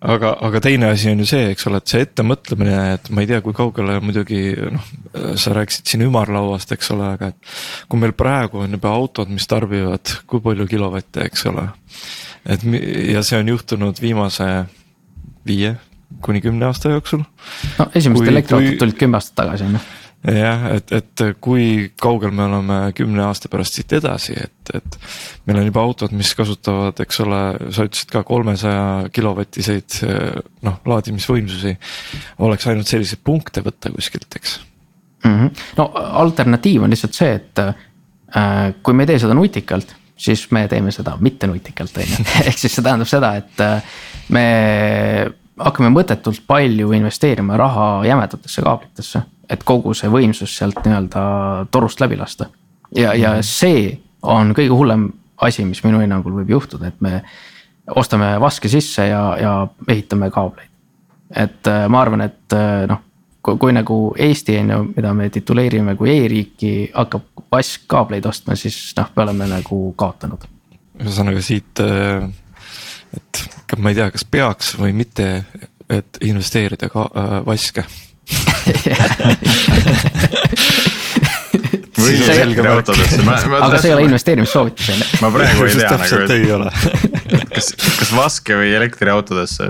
aga, 0.00 0.30
aga 0.46 0.60
teine 0.60 0.92
asi 0.94 1.10
on 1.10 1.18
ju 1.20 1.26
see, 1.26 1.50
eks 1.52 1.66
ole, 1.66 1.82
et 1.82 1.92
see 1.92 2.06
ettemõtlemine, 2.06 2.78
et 2.94 3.10
ma 3.10 3.24
ei 3.24 3.28
tea, 3.28 3.42
kui 3.44 3.52
kaugele 3.52 3.98
muidugi 4.00 4.54
noh, 4.72 4.88
sa 5.34 5.52
rääkisid 5.58 5.90
siin 5.90 6.06
ümarlauast, 6.06 6.72
eks 6.72 6.94
ole, 6.94 7.10
aga 7.18 7.32
et. 7.34 7.52
kui 7.88 8.00
meil 8.00 8.14
praegu 8.16 8.62
on 8.62 8.78
juba 8.78 8.94
autod, 8.94 9.28
mis 9.28 9.46
tarbivad 9.50 10.14
kui 10.26 10.40
palju 10.40 10.66
kilovatte, 10.70 11.26
eks 11.26 11.46
ole 11.50 11.68
et 12.48 12.64
ja 13.12 13.22
see 13.26 13.38
on 13.40 13.54
juhtunud 13.54 14.00
viimase 14.02 14.48
viie 15.46 15.76
kuni 16.24 16.40
kümne 16.40 16.68
aasta 16.68 16.92
jooksul. 16.94 17.22
no 17.78 17.88
esimesed 17.94 18.32
elektriautod 18.32 18.78
tulid 18.82 19.00
kümme 19.00 19.20
aastat 19.20 19.42
tagasi 19.42 19.68
on 19.68 19.78
ju 19.78 19.86
jah, 20.34 20.64
et, 20.74 20.92
et 20.92 21.22
kui 21.40 21.66
kaugel 22.00 22.32
me 22.34 22.44
oleme 22.48 22.78
kümne 22.96 23.22
aasta 23.28 23.50
pärast 23.52 23.76
siit 23.78 23.92
edasi, 24.00 24.34
et, 24.34 24.72
et 24.74 24.96
meil 25.46 25.60
on 25.60 25.68
juba 25.68 25.84
autod, 25.86 26.14
mis 26.16 26.32
kasutavad, 26.34 26.98
eks 27.04 27.20
ole, 27.22 27.42
sa 27.74 27.86
ütlesid 27.86 28.10
ka 28.10 28.24
kolmesaja 28.26 29.12
kilovatiseid 29.14 30.00
noh, 30.66 30.80
laadimisvõimsusi. 30.90 31.76
oleks 32.46 32.66
ainult 32.66 32.90
selliseid 32.90 33.22
punkte 33.24 33.62
võtta 33.64 33.92
kuskilt, 33.94 34.28
eks 34.40 34.58
mm. 35.24 35.30
-hmm. 35.30 35.64
no 35.78 35.88
alternatiiv 36.24 36.82
on 36.82 36.90
lihtsalt 36.94 37.14
see, 37.14 37.38
et 37.38 37.62
äh, 37.62 38.74
kui 38.82 38.94
me 38.94 39.06
ei 39.06 39.12
tee 39.12 39.22
seda 39.22 39.38
nutikalt 39.38 39.94
siis 40.18 40.48
me 40.54 40.66
teeme 40.68 40.92
seda 40.94 41.16
mitte 41.20 41.46
nutikalt, 41.46 41.96
on 41.96 42.10
ju, 42.10 42.24
ehk 42.48 42.58
siis 42.58 42.74
see 42.74 42.84
tähendab 42.84 43.10
seda, 43.10 43.34
et 43.38 43.62
äh, 43.64 43.98
me 44.34 44.46
hakkame 45.58 45.90
mõttetult 45.94 46.44
palju 46.46 46.92
investeerima 46.96 47.58
raha 47.58 47.88
jämedatesse 48.06 48.62
kaablitesse, 48.66 49.22
et 49.50 49.64
kogu 49.66 49.94
see 49.96 50.10
võimsus 50.12 50.54
sealt 50.58 50.82
nii-öelda 50.84 51.22
torust 51.74 52.02
läbi 52.02 52.18
lasta. 52.20 52.50
ja, 52.96 53.14
ja 53.14 53.38
mhm. 53.38 53.46
see 53.46 53.98
on 54.22 54.54
kõige 54.56 54.74
hullem 54.74 55.08
asi, 55.46 55.64
mis 55.64 55.82
minu 55.84 56.02
hinnangul 56.02 56.34
võib 56.40 56.56
juhtuda, 56.56 56.90
et 56.90 57.00
me 57.00 57.22
ostame 57.96 58.34
vaske 58.40 58.68
sisse 58.68 59.06
ja, 59.08 59.22
ja 59.40 59.52
ehitame 59.88 60.30
kaableid. 60.34 60.70
et 61.30 61.68
äh, 61.68 61.86
ma 61.88 62.02
arvan, 62.02 62.24
et 62.26 62.56
äh, 62.56 62.86
noh, 62.90 63.04
kui, 63.48 63.58
kui 63.60 63.74
nagu 63.76 63.98
Eesti 64.18 64.58
on 64.60 64.70
ju, 64.70 64.78
mida 64.96 65.14
me 65.16 65.28
tituleerime 65.32 65.96
kui 65.98 66.12
e-riiki, 66.12 66.72
hakkab 66.94 67.44
vasskaableid 67.52 68.26
ostma, 68.28 68.56
siis 68.58 68.76
noh, 68.98 69.08
me 69.16 69.24
oleme 69.24 69.48
nagu 69.50 69.80
kaotanud. 69.98 70.44
ühesõnaga 70.98 71.42
siit, 71.44 71.80
äh, 71.80 72.28
et 73.14 73.78
ma 73.78 73.92
ei 73.92 73.98
tea, 73.98 74.10
kas 74.12 74.24
peaks 74.28 74.74
või 74.80 74.92
mitte, 74.96 75.44
et 75.88 76.20
investeerida 76.26 76.90
ka 76.92 77.08
äh, 77.08 77.38
vaske. 77.46 77.86
Või 81.98 82.14
elektriautodesse, 82.30 83.22
ma, 83.26 83.32
ma. 83.50 83.58
aga 83.66 83.80
see 83.82 83.90
ei 83.90 83.94
ole 83.96 84.04
investeerimissoovitus 84.06 84.90
on 84.92 85.00
ju. 85.00 85.06
ma 85.24 85.30
praegu 85.34 85.64
ei 85.66 85.74
tea 85.80 85.96
nagu, 85.98 86.20
et 87.34 87.48
kas, 87.56 87.72
kas 87.74 88.12
vaske 88.14 88.54
või 88.60 88.70
elektriautodesse, 88.78 89.66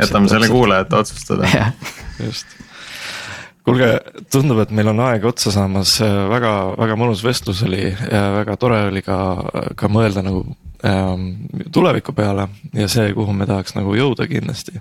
jätame 0.00 0.32
selle 0.32 0.50
kuulajate 0.50 0.98
otsustada. 0.98 1.70
Just 2.18 2.58
kuulge, 3.66 3.88
tundub, 4.32 4.60
et 4.62 4.74
meil 4.74 4.90
on 4.92 5.00
aeg 5.06 5.24
otsa 5.28 5.52
saamas, 5.54 5.96
väga, 6.02 6.52
väga 6.80 6.98
mõnus 6.98 7.22
vestlus 7.24 7.62
oli 7.66 7.86
ja 7.92 8.22
väga 8.38 8.56
tore 8.60 8.82
oli 8.88 9.04
ka, 9.06 9.16
ka 9.78 9.90
mõelda 9.92 10.24
nagu 10.26 10.44
ähm, 10.86 11.28
tuleviku 11.74 12.14
peale 12.16 12.48
ja 12.74 12.88
see, 12.90 13.12
kuhu 13.16 13.34
me 13.36 13.46
tahaks 13.50 13.76
nagu 13.78 13.94
jõuda 13.98 14.26
kindlasti 14.30 14.80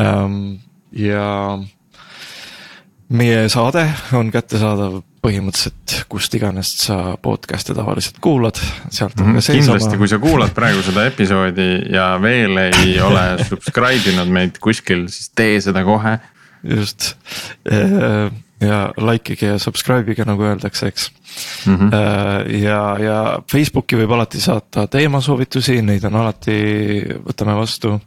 ähm,. 0.00 0.62
ja 0.94 1.58
meie 3.14 3.48
saade 3.52 3.84
on 4.16 4.30
kättesaadav 4.32 5.02
põhimõtteliselt 5.24 6.04
kust 6.12 6.34
iganes 6.36 6.70
sa 6.82 7.14
podcast'e 7.22 7.76
tavaliselt 7.76 8.18
kuulad, 8.24 8.58
sealt 8.92 9.16
on 9.20 9.26
mm 9.26 9.30
-hmm. 9.30 9.40
ka 9.40 9.40
mhm. 9.40 9.40
seesama. 9.40 9.78
kindlasti, 9.78 9.98
kui 9.98 10.08
sa 10.08 10.18
kuulad 10.18 10.52
praegu 10.56 10.82
seda 10.82 11.06
episoodi 11.06 11.70
ja 11.92 12.18
veel 12.22 12.56
ei 12.56 13.00
ole 13.00 13.24
subscribe 13.48 14.12
inud 14.12 14.28
meid 14.28 14.60
kuskil, 14.60 15.08
siis 15.08 15.30
tee 15.34 15.60
seda 15.60 15.84
kohe 15.84 16.18
just 16.64 17.14
ja 18.64 18.92
likeige 18.96 19.46
ja 19.46 19.58
subscribe 19.58 20.12
ige, 20.12 20.24
nagu 20.28 20.46
öeldakse, 20.46 20.88
eks 20.88 21.10
mm. 21.66 21.76
-hmm. 21.76 21.90
ja, 22.62 22.80
ja 23.02 23.18
Facebooki 23.50 23.98
võib 23.98 24.14
alati 24.14 24.40
saata 24.40 24.86
teemasoovitusi, 24.86 25.82
neid 25.82 26.04
on 26.04 26.16
alati, 26.22 26.56
võtame 27.26 27.56
vastu. 27.58 27.98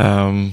Ähm, 0.00 0.44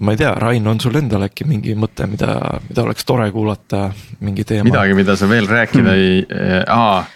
ma 0.00 0.14
ei 0.14 0.20
tea, 0.20 0.32
Rain, 0.34 0.66
on 0.66 0.80
sul 0.80 0.96
endal 0.96 1.26
äkki 1.28 1.44
mingi 1.48 1.74
mõte, 1.78 2.06
mida, 2.10 2.36
mida 2.68 2.82
oleks 2.82 3.04
tore 3.04 3.30
kuulata, 3.30 3.90
mingi 4.20 4.44
teema? 4.44 4.68
midagi, 4.70 4.94
mida 4.96 5.16
sa 5.16 5.28
veel 5.28 5.48
rääkida 5.48 5.94
ei 5.94 6.26
äh,, 6.66 7.06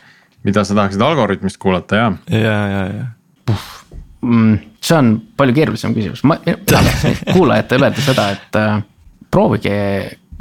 mida 0.45 0.65
sa 0.65 0.75
tahaksid 0.75 1.03
Algorütmist 1.03 1.59
kuulata, 1.59 1.97
jaa. 1.97 2.13
ja, 2.31 2.59
ja, 2.69 2.87
ja. 2.93 3.55
Mm, 4.25 4.59
see 4.81 4.97
on 4.97 5.15
palju 5.37 5.55
keerulisem 5.57 5.95
küsimus, 5.97 6.23
ma 6.25 6.39
kuulajatele 7.35 7.89
öelda 7.91 8.05
seda, 8.05 8.29
et 8.37 8.61
äh, 8.61 8.83
proovige 9.35 9.75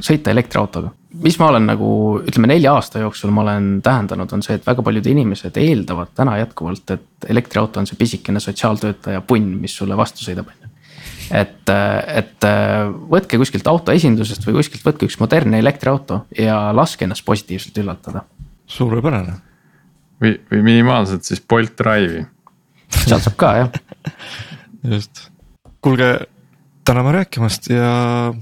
sõita 0.01 0.33
elektriautoga. 0.33 0.91
mis 1.23 1.37
ma 1.37 1.51
olen 1.51 1.67
nagu 1.69 1.87
ütleme 2.25 2.49
nelja 2.49 2.73
aasta 2.73 3.01
jooksul 3.03 3.31
ma 3.33 3.43
olen 3.43 3.67
tähendanud, 3.85 4.31
on 4.33 4.41
see, 4.45 4.57
et 4.57 4.65
väga 4.65 4.85
paljud 4.85 5.07
inimesed 5.11 5.57
eeldavad 5.61 6.13
täna 6.17 6.39
jätkuvalt, 6.41 6.95
et 6.95 7.27
elektriauto 7.29 7.81
on 7.81 7.89
see 7.89 7.99
pisikene 7.99 8.41
sotsiaaltöötaja 8.41 9.21
punn, 9.21 9.59
mis 9.61 9.75
sulle 9.77 9.97
vastu 9.97 10.25
sõidab, 10.25 10.49
on 10.49 10.65
ju 10.65 10.71
et, 11.33 11.69
et 11.69 12.47
võtke 13.09 13.39
kuskilt 13.41 13.67
autoesindusest 13.69 14.45
või 14.47 14.57
kuskilt 14.59 14.85
võtke 14.85 15.07
üks 15.07 15.19
modernne 15.21 15.61
elektriauto 15.61 16.23
ja 16.37 16.57
laske 16.75 17.07
ennast 17.07 17.25
positiivselt 17.25 17.77
üllatada. 17.83 18.25
suurepärane 18.65 19.37
või, 20.21 20.37
või 20.51 20.63
minimaalselt 20.69 21.25
siis 21.27 21.41
Bolt 21.41 21.77
Drive'i. 21.79 22.25
sealt 23.03 23.25
saab 23.25 23.37
ka 23.39 23.53
jah. 23.61 23.69
just, 24.95 25.27
kuulge, 25.81 26.09
täname 26.85 27.15
rääkimast 27.19 27.69
ja 27.71 28.33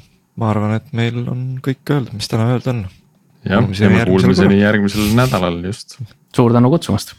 ma 0.42 0.50
arvan, 0.50 0.76
et 0.80 0.90
meil 0.98 1.22
on 1.30 1.46
kõik 1.64 1.94
öelda, 1.94 2.16
mis 2.18 2.32
täna 2.32 2.50
öelda 2.56 2.74
on. 2.74 2.82
jah, 3.46 3.70
ja 3.78 3.94
me 3.94 4.06
kuulmiseni 4.10 4.62
järgmisel 4.62 5.14
nädalal 5.18 5.62
just. 5.70 6.00
suur 6.36 6.58
tänu 6.58 6.74
kutsumast. 6.74 7.16